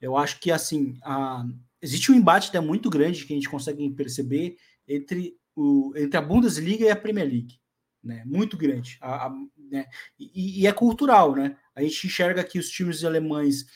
Eu 0.00 0.16
acho 0.16 0.40
que, 0.40 0.50
assim, 0.50 0.98
a, 1.02 1.44
existe 1.80 2.10
um 2.10 2.14
embate 2.14 2.48
até 2.48 2.60
muito 2.60 2.88
grande 2.88 3.24
que 3.24 3.32
a 3.32 3.36
gente 3.36 3.48
consegue 3.48 3.88
perceber 3.90 4.56
entre, 4.88 5.36
o, 5.54 5.92
entre 5.96 6.16
a 6.16 6.22
Bundesliga 6.22 6.84
e 6.84 6.90
a 6.90 6.96
Premier 6.96 7.28
League. 7.28 7.60
Né? 8.02 8.22
Muito 8.24 8.56
grande. 8.56 8.96
A, 9.00 9.26
a, 9.26 9.30
né? 9.70 9.86
e, 10.18 10.62
e, 10.62 10.66
é 10.66 10.72
cultural, 10.72 11.34
né? 11.34 11.56
A 11.74 11.82
gente 11.82 12.06
enxerga 12.06 12.42
que 12.42 12.58
os 12.58 12.70
times 12.70 13.04
alemães 13.04 13.66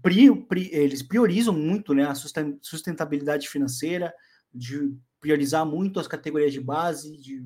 pri, 0.00 0.34
pri, 0.44 0.70
eles 0.72 1.02
priorizam 1.02 1.52
muito 1.52 1.92
né, 1.92 2.04
a 2.04 2.14
sustentabilidade 2.14 3.48
financeira, 3.48 4.14
de 4.54 4.96
priorizar 5.20 5.66
muito 5.66 5.98
as 5.98 6.06
categorias 6.06 6.52
de 6.52 6.60
base, 6.60 7.16
de, 7.16 7.44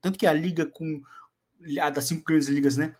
tanto 0.00 0.18
que 0.18 0.26
a 0.26 0.32
liga 0.32 0.64
com 0.64 1.02
das 1.92 2.04
cinco 2.04 2.24
grandes 2.24 2.48
ligas, 2.48 2.76
né, 2.76 2.94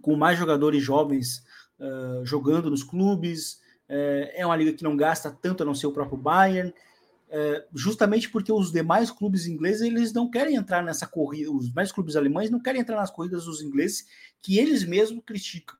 com 0.00 0.16
mais 0.16 0.38
jogadores 0.38 0.82
jovens 0.82 1.44
uh, 1.78 2.24
jogando 2.24 2.70
nos 2.70 2.82
clubes, 2.82 3.54
uh, 3.88 4.30
é 4.34 4.44
uma 4.44 4.56
liga 4.56 4.72
que 4.72 4.84
não 4.84 4.96
gasta 4.96 5.30
tanto 5.30 5.62
a 5.62 5.66
não 5.66 5.74
ser 5.74 5.86
o 5.86 5.92
próprio 5.92 6.18
Bayern, 6.18 6.70
uh, 6.70 7.64
justamente 7.74 8.28
porque 8.30 8.52
os 8.52 8.72
demais 8.72 9.10
clubes 9.10 9.46
ingleses 9.46 9.82
eles 9.82 10.12
não 10.12 10.30
querem 10.30 10.56
entrar 10.56 10.82
nessa 10.82 11.06
corrida, 11.06 11.50
os 11.50 11.72
mais 11.72 11.92
clubes 11.92 12.16
alemães 12.16 12.50
não 12.50 12.60
querem 12.60 12.80
entrar 12.80 12.96
nas 12.96 13.10
corridas 13.10 13.44
dos 13.44 13.62
ingleses 13.62 14.06
que 14.42 14.58
eles 14.58 14.84
mesmos 14.84 15.22
criticam. 15.24 15.76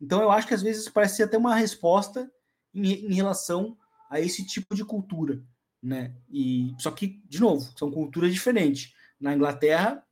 Então 0.00 0.22
eu 0.22 0.30
acho 0.30 0.46
que 0.46 0.54
às 0.54 0.62
vezes 0.62 0.88
parece 0.88 1.16
ser 1.16 1.24
até 1.24 1.36
uma 1.36 1.54
resposta 1.54 2.30
em, 2.74 3.06
em 3.06 3.14
relação 3.14 3.76
a 4.10 4.20
esse 4.20 4.46
tipo 4.46 4.74
de 4.74 4.84
cultura, 4.84 5.42
né? 5.82 6.14
E 6.30 6.74
só 6.78 6.90
que 6.90 7.20
de 7.28 7.40
novo 7.40 7.70
são 7.76 7.90
culturas 7.90 8.32
diferentes. 8.32 8.94
Na 9.20 9.34
Inglaterra 9.34 10.02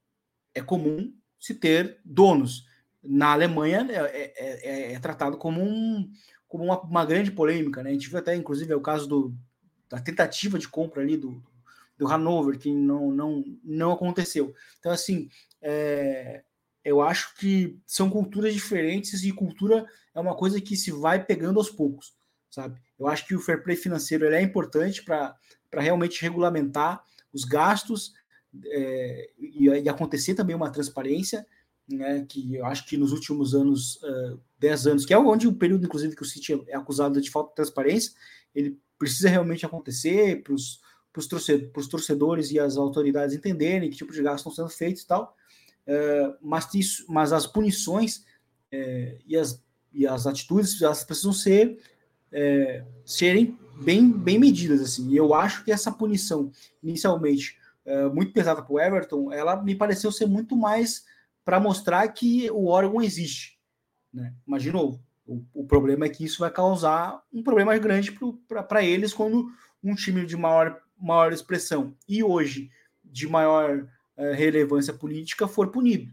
é 0.56 0.62
comum 0.62 1.12
se 1.38 1.54
ter 1.54 2.00
donos. 2.04 2.64
Na 3.02 3.32
Alemanha 3.32 3.86
é, 3.90 3.94
é, 3.94 4.70
é, 4.70 4.92
é 4.94 4.98
tratado 4.98 5.36
como, 5.36 5.62
um, 5.62 6.10
como 6.48 6.64
uma, 6.64 6.80
uma, 6.80 7.04
grande 7.04 7.30
polêmica, 7.30 7.82
né? 7.82 7.90
A 7.90 7.92
gente 7.92 8.08
viu 8.08 8.18
até 8.18 8.34
inclusive 8.34 8.72
é 8.72 8.76
o 8.76 8.80
caso 8.80 9.06
do, 9.06 9.36
da 9.88 10.00
tentativa 10.00 10.58
de 10.58 10.66
compra 10.66 11.02
ali 11.02 11.16
do, 11.16 11.40
do 11.96 12.08
Hanover 12.08 12.58
que 12.58 12.72
não, 12.72 13.12
não, 13.12 13.44
não 13.62 13.92
aconteceu. 13.92 14.54
Então 14.80 14.90
assim 14.90 15.28
é, 15.60 16.42
eu 16.82 17.00
acho 17.02 17.36
que 17.36 17.78
são 17.86 18.08
culturas 18.08 18.54
diferentes 18.54 19.22
e 19.22 19.30
cultura 19.30 19.86
é 20.14 20.18
uma 20.18 20.34
coisa 20.34 20.60
que 20.60 20.76
se 20.76 20.90
vai 20.90 21.22
pegando 21.22 21.58
aos 21.58 21.70
poucos, 21.70 22.16
sabe? 22.50 22.80
Eu 22.98 23.06
acho 23.06 23.26
que 23.26 23.34
o 23.34 23.40
fair 23.40 23.62
play 23.62 23.76
financeiro 23.76 24.24
é 24.32 24.40
importante 24.40 25.04
para 25.04 25.36
realmente 25.74 26.22
regulamentar 26.22 27.04
os 27.32 27.44
gastos 27.44 28.14
é, 28.64 29.30
e, 29.38 29.68
e, 29.68 29.88
acontecer 29.88 30.34
também 30.34 30.56
uma 30.56 30.70
transparência, 30.70 31.46
né? 31.88 32.24
Que 32.28 32.56
eu 32.56 32.66
acho 32.66 32.86
que 32.86 32.96
nos 32.96 33.12
últimos 33.12 33.54
anos, 33.54 33.96
uh, 34.02 34.40
10 34.58 34.86
anos, 34.86 35.06
que 35.06 35.14
é 35.14 35.18
onde 35.18 35.46
o 35.46 35.54
período, 35.54 35.86
inclusive, 35.86 36.16
que 36.16 36.22
o 36.22 36.26
City 36.26 36.62
é 36.68 36.76
acusado 36.76 37.20
de 37.20 37.30
falta 37.30 37.50
de 37.50 37.56
transparência, 37.56 38.12
ele 38.54 38.78
precisa 38.98 39.28
realmente 39.28 39.64
acontecer 39.64 40.42
para 40.42 40.54
os 40.54 41.88
torcedores 41.88 42.50
e 42.50 42.58
as 42.58 42.76
autoridades 42.76 43.36
entenderem 43.36 43.90
que 43.90 43.96
tipo 43.96 44.12
de 44.12 44.22
gastos 44.22 44.52
estão 44.52 44.68
sendo 44.68 44.76
feitos 44.76 45.02
e 45.02 45.06
tal 45.06 45.36
é, 45.86 46.34
mas, 46.42 46.72
isso, 46.74 47.04
mas 47.08 47.32
as 47.32 47.46
punições 47.46 48.24
é, 48.72 49.18
e, 49.24 49.36
as, 49.36 49.62
e 49.92 50.06
as 50.06 50.26
atitudes 50.26 50.80
elas 50.82 51.04
precisam 51.04 51.32
ser 51.32 51.78
é, 52.32 52.84
serem 53.04 53.56
bem, 53.80 54.10
bem 54.10 54.38
medidas 54.38 54.80
assim. 54.80 55.08
E 55.10 55.16
eu 55.16 55.32
acho 55.32 55.64
que 55.64 55.70
essa 55.70 55.92
punição 55.92 56.50
inicialmente 56.82 57.56
é, 57.86 58.08
muito 58.08 58.32
pesada 58.32 58.60
para 58.60 58.72
o 58.72 58.80
Everton, 58.80 59.32
ela 59.32 59.62
me 59.62 59.74
pareceu 59.74 60.10
ser 60.12 60.26
muito 60.26 60.56
mais 60.56 61.04
para 61.44 61.60
mostrar 61.60 62.06
que 62.08 62.50
o 62.50 62.66
órgão 62.66 63.00
existe, 63.00 63.58
né? 64.12 64.34
Mas 64.44 64.62
de 64.62 64.72
novo, 64.72 65.00
o, 65.24 65.44
o 65.54 65.66
problema 65.66 66.04
é 66.04 66.08
que 66.08 66.24
isso 66.24 66.40
vai 66.40 66.50
causar 66.50 67.22
um 67.32 67.42
problema 67.42 67.78
grande 67.78 68.16
para 68.48 68.84
eles 68.84 69.14
quando 69.14 69.48
um 69.82 69.94
time 69.94 70.26
de 70.26 70.36
maior, 70.36 70.80
maior 70.98 71.32
expressão 71.32 71.96
e 72.08 72.22
hoje 72.22 72.70
de 73.04 73.28
maior 73.28 73.88
eh, 74.16 74.32
relevância 74.34 74.92
política 74.92 75.46
for 75.46 75.70
punido. 75.70 76.12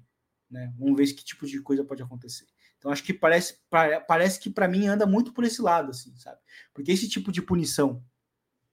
Né? 0.50 0.72
Vamos 0.78 0.96
ver 0.96 1.12
que 1.14 1.26
tipo 1.26 1.48
de 1.48 1.60
coisa 1.62 1.84
pode 1.84 2.04
acontecer. 2.04 2.46
Então 2.78 2.92
acho 2.92 3.04
que 3.04 3.14
parece, 3.14 3.58
parece 4.08 4.40
que 4.40 4.50
para 4.50 4.68
mim 4.68 4.88
anda 4.88 5.06
muito 5.06 5.34
por 5.34 5.44
esse 5.44 5.62
lado, 5.62 5.90
assim, 5.90 6.16
sabe? 6.18 6.38
Porque 6.74 6.92
esse 6.92 7.10
tipo 7.10 7.32
de 7.32 7.42
punição 7.42 8.04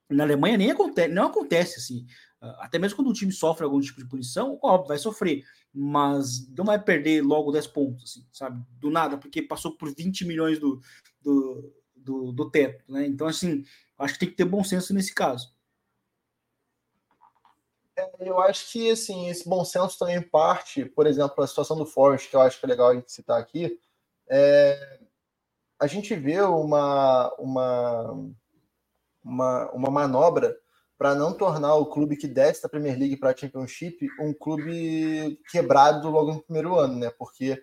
na 0.09 0.23
Alemanha 0.23 0.57
nem 0.57 0.71
acontece, 0.71 1.13
não 1.13 1.27
acontece 1.27 1.79
assim. 1.79 2.05
Ah, 2.41 2.65
até 2.65 2.79
mesmo 2.79 2.95
quando 2.95 3.09
o 3.09 3.13
time 3.13 3.31
sofre 3.31 3.63
algum 3.63 3.79
tipo 3.79 3.99
de 3.99 4.09
punição, 4.09 4.57
óbvio, 4.63 4.87
vai 4.87 4.97
sofrer, 4.97 5.45
mas 5.71 6.49
não 6.49 6.65
vai 6.65 6.81
perder 6.83 7.23
logo 7.23 7.51
10 7.51 7.67
pontos, 7.67 8.03
assim, 8.03 8.27
sabe? 8.33 8.65
Do 8.79 8.89
nada, 8.89 9.17
porque 9.17 9.41
passou 9.43 9.77
por 9.77 9.93
20 9.93 10.25
milhões 10.25 10.59
do, 10.59 10.81
do, 11.21 11.71
do, 11.95 12.31
do 12.31 12.49
teto, 12.49 12.83
né? 12.91 13.05
Então, 13.05 13.27
assim, 13.27 13.63
acho 13.97 14.15
que 14.15 14.19
tem 14.21 14.29
que 14.29 14.35
ter 14.35 14.45
bom 14.45 14.63
senso 14.63 14.93
nesse 14.93 15.13
caso. 15.13 15.53
É, 17.95 18.11
eu 18.21 18.39
acho 18.39 18.71
que 18.71 18.89
assim, 18.89 19.29
esse 19.29 19.47
bom 19.47 19.63
senso 19.63 19.99
também 19.99 20.21
parte, 20.21 20.85
por 20.85 21.05
exemplo, 21.05 21.43
a 21.43 21.47
situação 21.47 21.77
do 21.77 21.85
Forest, 21.85 22.29
que 22.29 22.35
eu 22.35 22.41
acho 22.41 22.59
que 22.59 22.65
é 22.65 22.69
legal 22.69 22.89
a 22.89 22.95
gente 22.95 23.11
citar 23.11 23.39
aqui. 23.39 23.79
É, 24.27 24.99
a 25.79 25.85
gente 25.87 26.15
vê 26.15 26.41
uma, 26.41 27.33
uma, 27.37 28.33
uma, 29.23 29.71
uma 29.71 29.91
manobra 29.91 30.57
para 31.01 31.15
não 31.15 31.33
tornar 31.33 31.73
o 31.73 31.87
clube 31.87 32.15
que 32.15 32.27
desce 32.27 32.61
da 32.61 32.69
Premier 32.69 32.95
League 32.95 33.17
para 33.17 33.31
a 33.31 33.35
Championship 33.35 34.07
um 34.19 34.31
clube 34.31 35.35
quebrado 35.49 36.11
logo 36.11 36.31
no 36.31 36.43
primeiro 36.43 36.77
ano, 36.77 36.95
né? 36.99 37.09
Porque 37.17 37.59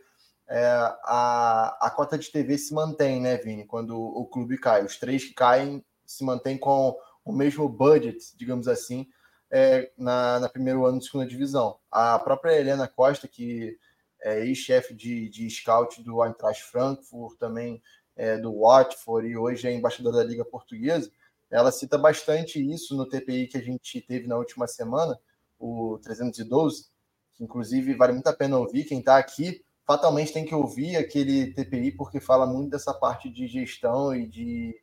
é, 0.48 0.66
a, 1.04 1.78
a 1.82 1.88
cota 1.88 2.18
de 2.18 2.32
TV 2.32 2.58
se 2.58 2.74
mantém, 2.74 3.20
né, 3.20 3.36
Vini? 3.36 3.64
Quando 3.64 3.96
o 3.96 4.26
clube 4.26 4.58
cai. 4.58 4.84
Os 4.84 4.96
três 4.96 5.22
que 5.24 5.34
caem 5.34 5.84
se 6.04 6.24
mantêm 6.24 6.58
com 6.58 6.98
o 7.24 7.32
mesmo 7.32 7.68
budget, 7.68 8.18
digamos 8.36 8.66
assim, 8.66 9.06
é, 9.52 9.88
na, 9.96 10.40
na 10.40 10.48
primeiro 10.48 10.84
ano 10.84 10.98
de 10.98 11.04
segunda 11.04 11.24
divisão. 11.24 11.78
A 11.92 12.18
própria 12.18 12.58
Helena 12.58 12.88
Costa, 12.88 13.28
que 13.28 13.78
é 14.20 14.44
ex-chefe 14.46 14.92
de, 14.94 15.28
de 15.28 15.48
scout 15.48 16.02
do 16.02 16.24
Eintracht 16.24 16.64
Frankfurt, 16.64 17.38
também 17.38 17.80
é, 18.16 18.36
do 18.36 18.62
Watford 18.62 19.28
e 19.28 19.36
hoje 19.36 19.68
é 19.68 19.72
embaixadora 19.72 20.16
da 20.16 20.24
Liga 20.24 20.44
Portuguesa, 20.44 21.08
ela 21.50 21.72
cita 21.72 21.96
bastante 21.96 22.58
isso 22.60 22.96
no 22.96 23.08
TPI 23.08 23.46
que 23.46 23.56
a 23.56 23.62
gente 23.62 24.00
teve 24.00 24.26
na 24.26 24.36
última 24.36 24.66
semana, 24.66 25.18
o 25.58 25.98
312, 26.02 26.86
que 27.34 27.44
inclusive 27.44 27.94
vale 27.94 28.12
muito 28.12 28.26
a 28.26 28.36
pena 28.36 28.58
ouvir. 28.58 28.84
Quem 28.84 28.98
está 28.98 29.16
aqui 29.18 29.64
fatalmente 29.86 30.32
tem 30.32 30.44
que 30.44 30.54
ouvir 30.54 30.96
aquele 30.96 31.52
TPI, 31.54 31.92
porque 31.92 32.20
fala 32.20 32.46
muito 32.46 32.70
dessa 32.70 32.92
parte 32.92 33.30
de 33.30 33.46
gestão 33.46 34.14
e 34.14 34.26
de 34.26 34.74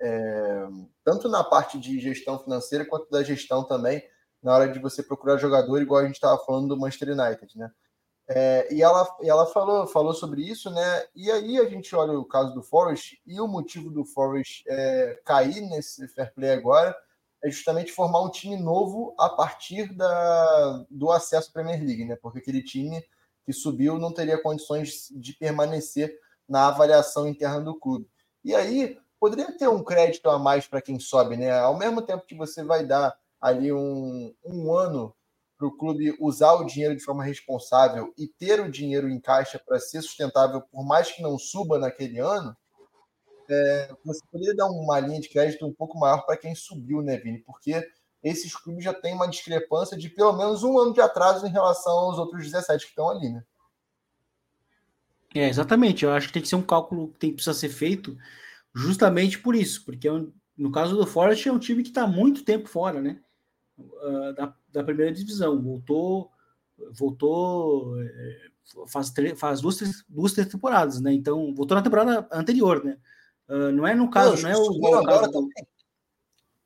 é, 0.00 0.66
tanto 1.04 1.28
na 1.28 1.42
parte 1.44 1.78
de 1.78 2.00
gestão 2.00 2.38
financeira 2.38 2.84
quanto 2.84 3.10
da 3.10 3.22
gestão 3.22 3.64
também, 3.64 4.02
na 4.42 4.54
hora 4.54 4.68
de 4.68 4.78
você 4.78 5.02
procurar 5.02 5.38
jogador, 5.38 5.80
igual 5.80 6.00
a 6.00 6.06
gente 6.06 6.16
estava 6.16 6.42
falando 6.44 6.68
do 6.68 6.78
Manchester 6.78 7.10
United, 7.10 7.58
né? 7.58 7.70
É, 8.28 8.74
e 8.74 8.82
ela, 8.82 9.16
e 9.22 9.28
ela 9.28 9.46
falou, 9.46 9.86
falou 9.86 10.12
sobre 10.12 10.42
isso, 10.42 10.70
né? 10.70 11.04
E 11.14 11.30
aí 11.30 11.58
a 11.58 11.64
gente 11.66 11.94
olha 11.94 12.18
o 12.18 12.24
caso 12.24 12.52
do 12.54 12.62
Forest 12.62 13.20
e 13.24 13.40
o 13.40 13.46
motivo 13.46 13.90
do 13.90 14.04
Forest 14.04 14.64
é, 14.66 15.20
cair 15.24 15.60
nesse 15.62 16.08
fair 16.08 16.34
play 16.34 16.50
agora 16.50 16.96
é 17.44 17.50
justamente 17.50 17.92
formar 17.92 18.22
um 18.22 18.30
time 18.30 18.56
novo 18.56 19.14
a 19.18 19.28
partir 19.28 19.94
da, 19.94 20.84
do 20.90 21.12
acesso 21.12 21.50
à 21.50 21.52
Premier 21.52 21.78
League, 21.78 22.04
né? 22.04 22.16
Porque 22.16 22.38
aquele 22.38 22.62
time 22.62 23.04
que 23.44 23.52
subiu 23.52 23.98
não 23.98 24.12
teria 24.12 24.42
condições 24.42 25.08
de 25.12 25.32
permanecer 25.34 26.18
na 26.48 26.66
avaliação 26.66 27.28
interna 27.28 27.60
do 27.60 27.78
clube. 27.78 28.08
E 28.44 28.54
aí 28.54 28.98
poderia 29.20 29.56
ter 29.56 29.68
um 29.68 29.84
crédito 29.84 30.28
a 30.28 30.38
mais 30.38 30.66
para 30.66 30.82
quem 30.82 30.98
sobe, 30.98 31.36
né? 31.36 31.56
Ao 31.56 31.76
mesmo 31.76 32.02
tempo 32.02 32.26
que 32.26 32.34
você 32.34 32.64
vai 32.64 32.84
dar 32.84 33.16
ali 33.40 33.72
um, 33.72 34.34
um 34.44 34.74
ano 34.74 35.14
para 35.56 35.66
o 35.66 35.76
clube 35.76 36.14
usar 36.20 36.52
o 36.54 36.64
dinheiro 36.64 36.94
de 36.94 37.02
forma 37.02 37.24
responsável 37.24 38.12
e 38.16 38.26
ter 38.26 38.60
o 38.60 38.70
dinheiro 38.70 39.08
em 39.08 39.20
caixa 39.20 39.58
para 39.58 39.78
ser 39.78 40.02
sustentável, 40.02 40.60
por 40.60 40.84
mais 40.84 41.10
que 41.10 41.22
não 41.22 41.38
suba 41.38 41.78
naquele 41.78 42.18
ano, 42.18 42.56
é, 43.48 43.94
você 44.04 44.20
poderia 44.30 44.54
dar 44.54 44.66
uma 44.66 45.00
linha 45.00 45.20
de 45.20 45.28
crédito 45.28 45.66
um 45.66 45.72
pouco 45.72 45.98
maior 45.98 46.26
para 46.26 46.36
quem 46.36 46.54
subiu, 46.54 47.00
né, 47.00 47.16
Vini? 47.16 47.38
Porque 47.38 47.82
esses 48.22 48.54
clubes 48.56 48.84
já 48.84 48.92
têm 48.92 49.14
uma 49.14 49.28
discrepância 49.28 49.96
de 49.96 50.08
pelo 50.08 50.32
menos 50.32 50.62
um 50.62 50.78
ano 50.78 50.92
de 50.92 51.00
atraso 51.00 51.46
em 51.46 51.50
relação 51.50 51.92
aos 51.92 52.18
outros 52.18 52.44
17 52.44 52.84
que 52.84 52.90
estão 52.90 53.08
ali, 53.08 53.30
né? 53.30 53.44
É, 55.34 55.48
exatamente. 55.48 56.04
Eu 56.04 56.12
acho 56.12 56.28
que 56.28 56.32
tem 56.32 56.42
que 56.42 56.48
ser 56.48 56.56
um 56.56 56.62
cálculo 56.62 57.08
que 57.12 57.18
tem, 57.18 57.32
precisa 57.32 57.54
ser 57.54 57.68
feito 57.68 58.16
justamente 58.74 59.38
por 59.38 59.54
isso, 59.54 59.84
porque 59.84 60.08
é 60.08 60.12
no 60.56 60.72
caso 60.72 60.96
do 60.96 61.06
Forest 61.06 61.48
é 61.48 61.52
um 61.52 61.58
time 61.58 61.82
que 61.82 61.90
está 61.90 62.06
muito 62.06 62.42
tempo 62.42 62.68
fora, 62.68 63.00
né? 63.00 63.20
Uh, 63.78 64.32
da, 64.34 64.54
da, 64.76 64.84
primeira 64.84 65.12
divisão. 65.12 65.60
Voltou, 65.60 66.30
voltou 66.92 68.00
é, 68.00 68.50
faz, 68.86 69.12
faz 69.36 69.60
duas, 69.60 70.04
duas 70.08 70.32
temporadas, 70.32 71.00
né? 71.00 71.12
Então, 71.12 71.54
voltou 71.54 71.76
na 71.76 71.82
temporada 71.82 72.28
anterior, 72.32 72.84
né? 72.84 72.98
Uh, 73.48 73.70
não 73.72 73.86
é 73.86 73.94
no 73.94 74.10
caso, 74.10 74.42
não, 74.42 74.50
não 74.50 74.88
é 74.88 74.90
o, 74.90 74.94
agora 74.98 75.26
do... 75.26 75.32
também. 75.32 75.66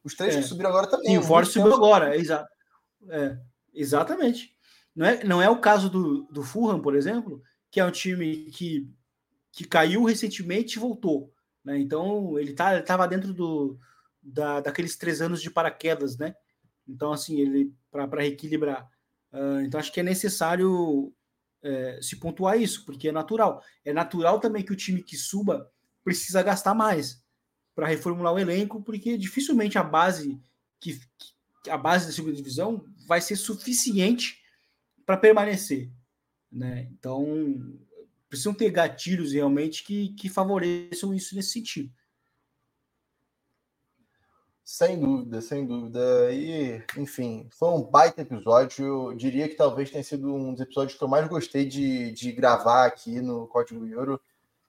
Os 0.03 0.15
três 0.15 0.35
é. 0.35 0.41
que 0.41 0.47
subiram 0.47 0.71
agora 0.71 0.87
também. 0.87 1.07
Sim, 1.11 1.19
o 1.19 1.23
Forest 1.23 1.53
subiu 1.53 1.75
agora, 1.75 2.17
exa 2.17 2.49
é, 3.09 3.37
exatamente. 3.75 4.55
Não 4.95 5.07
é, 5.07 5.25
não 5.25 5.43
é 5.43 5.49
o 5.49 5.61
caso 5.61 5.89
do, 5.89 6.23
do 6.25 6.43
Fulham, 6.43 6.81
por 6.81 6.95
exemplo, 6.95 7.43
que 7.71 7.81
é 7.81 7.85
um 7.85 7.91
time 7.91 8.51
que, 8.51 8.91
que 9.53 9.65
caiu 9.65 10.05
recentemente 10.05 10.77
e 10.77 10.81
voltou. 10.81 11.33
Né? 11.65 11.79
Então, 11.79 12.39
ele 12.39 12.53
tá, 12.55 12.79
estava 12.79 13.07
dentro 13.07 13.33
do, 13.33 13.79
da, 14.23 14.61
daqueles 14.61 14.97
três 14.97 15.21
anos 15.21 15.41
de 15.41 15.51
paraquedas, 15.51 16.17
né? 16.17 16.35
Então, 16.91 17.13
assim, 17.13 17.41
ele 17.41 17.73
para 17.91 18.23
reequilibrar. 18.23 18.89
Uh, 19.33 19.61
então, 19.61 19.79
acho 19.79 19.93
que 19.93 20.01
é 20.01 20.03
necessário 20.03 21.13
é, 21.63 21.99
se 22.03 22.17
pontuar 22.17 22.61
isso, 22.61 22.85
porque 22.85 23.09
é 23.09 23.13
natural. 23.13 23.63
É 23.85 23.93
natural 23.93 24.41
também 24.41 24.65
que 24.65 24.73
o 24.73 24.77
time 24.77 25.03
que 25.03 25.17
suba 25.17 25.71
precisa 26.03 26.43
gastar 26.43 26.75
mais 26.75 27.23
para 27.75 27.87
reformular 27.87 28.35
o 28.35 28.39
elenco, 28.39 28.83
porque 28.83 29.17
dificilmente 29.17 29.79
a 29.79 29.83
base 29.83 30.41
que, 30.81 30.99
que 31.63 31.71
a 31.71 31.79
base 31.79 32.07
da 32.07 32.13
segunda 32.13 32.35
divisão 32.35 32.85
vai 33.07 33.21
ser 33.21 33.37
suficiente 33.37 34.41
para 35.05 35.17
permanecer, 35.17 35.91
né? 36.51 36.89
Então 36.93 37.79
precisam 38.29 38.55
ter 38.55 38.71
gatilhos 38.71 39.33
realmente 39.33 39.83
que, 39.83 40.11
que 40.11 40.29
favoreçam 40.29 41.13
isso 41.13 41.35
nesse 41.35 41.51
sentido. 41.51 41.93
Sem 44.73 45.01
dúvida, 45.01 45.43
sem 45.43 45.67
dúvida. 45.67 46.33
E, 46.33 46.81
enfim, 46.97 47.49
foi 47.51 47.71
um 47.71 47.83
baita 47.83 48.23
episódio. 48.23 48.87
Eu 48.87 49.15
diria 49.17 49.49
que 49.49 49.57
talvez 49.57 49.91
tenha 49.91 50.05
sido 50.05 50.33
um 50.33 50.53
dos 50.53 50.61
episódios 50.61 50.97
que 50.97 51.03
eu 51.03 51.09
mais 51.09 51.27
gostei 51.27 51.67
de, 51.67 52.13
de 52.13 52.31
gravar 52.31 52.87
aqui 52.87 53.21
no 53.21 53.49
Código 53.49 53.85
Euro. 53.85 54.21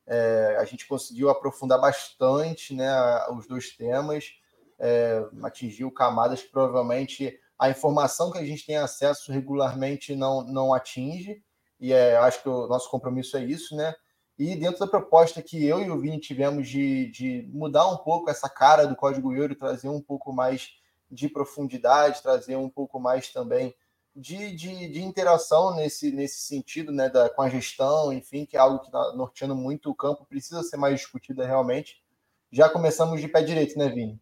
É, 0.07 0.57
a 0.59 0.65
gente 0.65 0.87
conseguiu 0.87 1.29
aprofundar 1.29 1.79
bastante 1.79 2.73
né, 2.73 2.89
os 3.29 3.45
dois 3.45 3.77
temas, 3.77 4.33
é, 4.79 5.23
atingiu 5.43 5.91
camadas 5.91 6.41
que 6.41 6.49
provavelmente 6.49 7.39
a 7.59 7.69
informação 7.69 8.31
que 8.31 8.39
a 8.39 8.45
gente 8.45 8.65
tem 8.65 8.77
acesso 8.77 9.31
regularmente 9.31 10.15
não, 10.15 10.43
não 10.43 10.73
atinge. 10.73 11.43
E 11.79 11.93
é, 11.93 12.17
acho 12.17 12.41
que 12.41 12.49
o 12.49 12.65
nosso 12.65 12.89
compromisso 12.89 13.37
é 13.37 13.45
isso, 13.45 13.75
né? 13.75 13.93
E 14.41 14.55
dentro 14.55 14.79
da 14.79 14.87
proposta 14.87 15.39
que 15.39 15.63
eu 15.63 15.83
e 15.83 15.91
o 15.91 15.99
Vini 15.99 16.19
tivemos 16.19 16.67
de, 16.67 17.11
de 17.11 17.47
mudar 17.53 17.87
um 17.87 17.97
pouco 17.97 18.27
essa 18.27 18.49
cara 18.49 18.87
do 18.87 18.95
código 18.95 19.31
euro, 19.35 19.53
trazer 19.53 19.87
um 19.87 20.01
pouco 20.01 20.33
mais 20.33 20.71
de 21.11 21.29
profundidade, 21.29 22.23
trazer 22.23 22.55
um 22.55 22.67
pouco 22.67 22.99
mais 22.99 23.31
também 23.31 23.75
de, 24.15 24.55
de, 24.55 24.89
de 24.89 24.99
interação 25.03 25.75
nesse, 25.75 26.11
nesse 26.11 26.39
sentido, 26.39 26.91
né, 26.91 27.07
da, 27.07 27.29
com 27.29 27.43
a 27.43 27.49
gestão, 27.49 28.11
enfim, 28.11 28.43
que 28.43 28.57
é 28.57 28.59
algo 28.59 28.79
que 28.79 28.87
está 28.87 29.13
norteando 29.13 29.55
muito 29.55 29.91
o 29.91 29.95
campo, 29.95 30.25
precisa 30.25 30.63
ser 30.63 30.77
mais 30.77 30.95
discutida 30.99 31.45
realmente. 31.45 32.03
Já 32.51 32.67
começamos 32.67 33.21
de 33.21 33.27
pé 33.27 33.43
direito, 33.43 33.77
né, 33.77 33.89
Vini? 33.89 34.19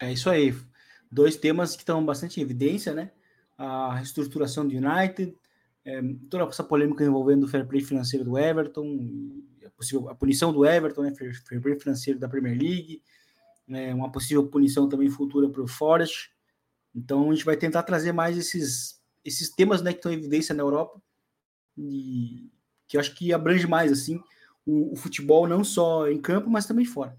É 0.00 0.12
isso 0.12 0.30
aí. 0.30 0.54
Dois 1.10 1.34
temas 1.34 1.74
que 1.74 1.82
estão 1.82 2.06
bastante 2.06 2.38
em 2.38 2.44
evidência, 2.44 2.94
né? 2.94 3.10
A 3.56 3.96
reestruturação 3.96 4.64
do 4.64 4.76
United, 4.76 5.36
é, 5.88 6.02
toda 6.28 6.44
essa 6.44 6.62
polêmica 6.62 7.02
envolvendo 7.02 7.44
o 7.44 7.48
fair 7.48 7.66
play 7.66 7.80
financeiro 7.80 8.22
do 8.22 8.36
Everton, 8.36 9.00
a, 9.64 9.70
possível, 9.70 10.10
a 10.10 10.14
punição 10.14 10.52
do 10.52 10.66
Everton, 10.66 11.02
né, 11.02 11.14
fair, 11.14 11.62
play 11.62 11.80
financeiro 11.80 12.18
da 12.18 12.28
Premier 12.28 12.58
League, 12.58 13.02
né, 13.66 13.94
uma 13.94 14.12
possível 14.12 14.46
punição 14.46 14.86
também 14.86 15.08
futura 15.08 15.48
para 15.48 15.62
o 15.62 15.66
Forest. 15.66 16.30
Então 16.94 17.30
a 17.30 17.34
gente 17.34 17.44
vai 17.46 17.56
tentar 17.56 17.84
trazer 17.84 18.12
mais 18.12 18.36
esses, 18.36 19.00
esses 19.24 19.48
temas 19.48 19.80
né, 19.80 19.92
que 19.92 19.98
estão 19.98 20.12
em 20.12 20.16
evidência 20.16 20.54
na 20.54 20.62
Europa, 20.62 21.00
e 21.74 22.50
que 22.86 22.98
eu 22.98 23.00
acho 23.00 23.14
que 23.14 23.32
abrange 23.32 23.66
mais 23.66 23.90
assim 23.90 24.20
o, 24.66 24.92
o 24.92 24.96
futebol 24.96 25.48
não 25.48 25.64
só 25.64 26.06
em 26.06 26.20
campo, 26.20 26.50
mas 26.50 26.66
também 26.66 26.84
fora. 26.84 27.16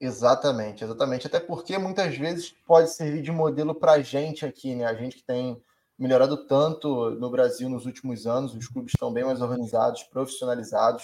Exatamente, 0.00 0.84
exatamente. 0.84 1.26
Até 1.26 1.40
porque 1.40 1.76
muitas 1.76 2.16
vezes 2.16 2.54
pode 2.64 2.90
servir 2.90 3.20
de 3.20 3.32
modelo 3.32 3.74
para 3.74 3.92
a 3.92 4.00
gente 4.00 4.46
aqui, 4.46 4.76
né? 4.76 4.84
A 4.84 4.94
gente 4.94 5.16
que 5.16 5.24
tem 5.24 5.60
melhorado 5.98 6.46
tanto 6.46 7.10
no 7.10 7.28
Brasil 7.28 7.68
nos 7.68 7.84
últimos 7.84 8.26
anos, 8.26 8.54
os 8.54 8.68
clubes 8.68 8.92
estão 8.94 9.12
bem 9.12 9.24
mais 9.24 9.40
organizados, 9.40 10.04
profissionalizados. 10.04 11.02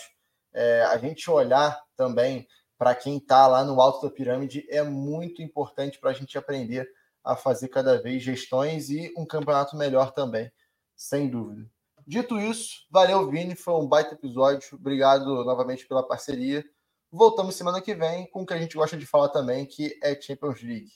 É, 0.52 0.82
a 0.84 0.96
gente 0.98 1.28
olhar 1.28 1.82
também 1.96 2.46
para 2.78 2.94
quem 2.94 3.16
está 3.16 3.46
lá 3.46 3.64
no 3.64 3.80
alto 3.80 4.06
da 4.06 4.14
pirâmide 4.14 4.66
é 4.70 4.82
muito 4.82 5.42
importante 5.42 5.98
para 5.98 6.10
a 6.10 6.12
gente 6.12 6.38
aprender 6.38 6.88
a 7.24 7.34
fazer 7.34 7.68
cada 7.68 8.00
vez 8.00 8.22
gestões 8.22 8.90
e 8.90 9.12
um 9.16 9.26
campeonato 9.26 9.76
melhor 9.76 10.12
também, 10.12 10.52
sem 10.94 11.28
dúvida. 11.28 11.68
Dito 12.06 12.38
isso, 12.38 12.86
valeu, 12.90 13.28
Vini, 13.30 13.56
foi 13.56 13.74
um 13.74 13.88
baita 13.88 14.14
episódio. 14.14 14.76
Obrigado 14.76 15.42
novamente 15.44 15.86
pela 15.86 16.06
parceria. 16.06 16.62
Voltamos 17.10 17.54
semana 17.54 17.80
que 17.80 17.94
vem 17.94 18.28
com 18.30 18.42
o 18.42 18.46
que 18.46 18.52
a 18.52 18.58
gente 18.58 18.76
gosta 18.76 18.96
de 18.96 19.06
falar 19.06 19.30
também, 19.30 19.64
que 19.64 19.98
é 20.02 20.20
Champions 20.20 20.60
League. 20.62 20.92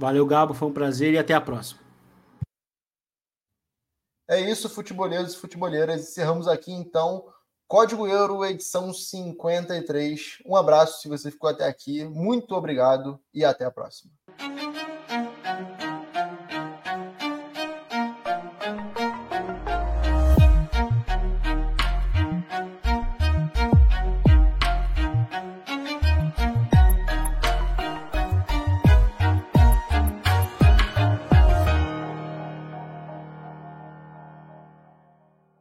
Valeu, 0.00 0.24
Gabo, 0.24 0.54
foi 0.54 0.66
um 0.66 0.72
prazer 0.72 1.12
e 1.12 1.18
até 1.18 1.34
a 1.34 1.40
próxima. 1.42 1.78
É 4.26 4.40
isso, 4.40 4.66
futeboleiros 4.70 5.34
e 5.34 5.36
futeboleiras. 5.36 6.00
Encerramos 6.00 6.48
aqui 6.48 6.72
então 6.72 7.26
Código 7.68 8.08
Euro, 8.08 8.42
edição 8.46 8.94
53. 8.94 10.38
Um 10.46 10.56
abraço 10.56 11.02
se 11.02 11.08
você 11.08 11.30
ficou 11.30 11.50
até 11.50 11.66
aqui. 11.66 12.02
Muito 12.06 12.54
obrigado 12.54 13.20
e 13.34 13.44
até 13.44 13.66
a 13.66 13.70
próxima. 13.70 14.10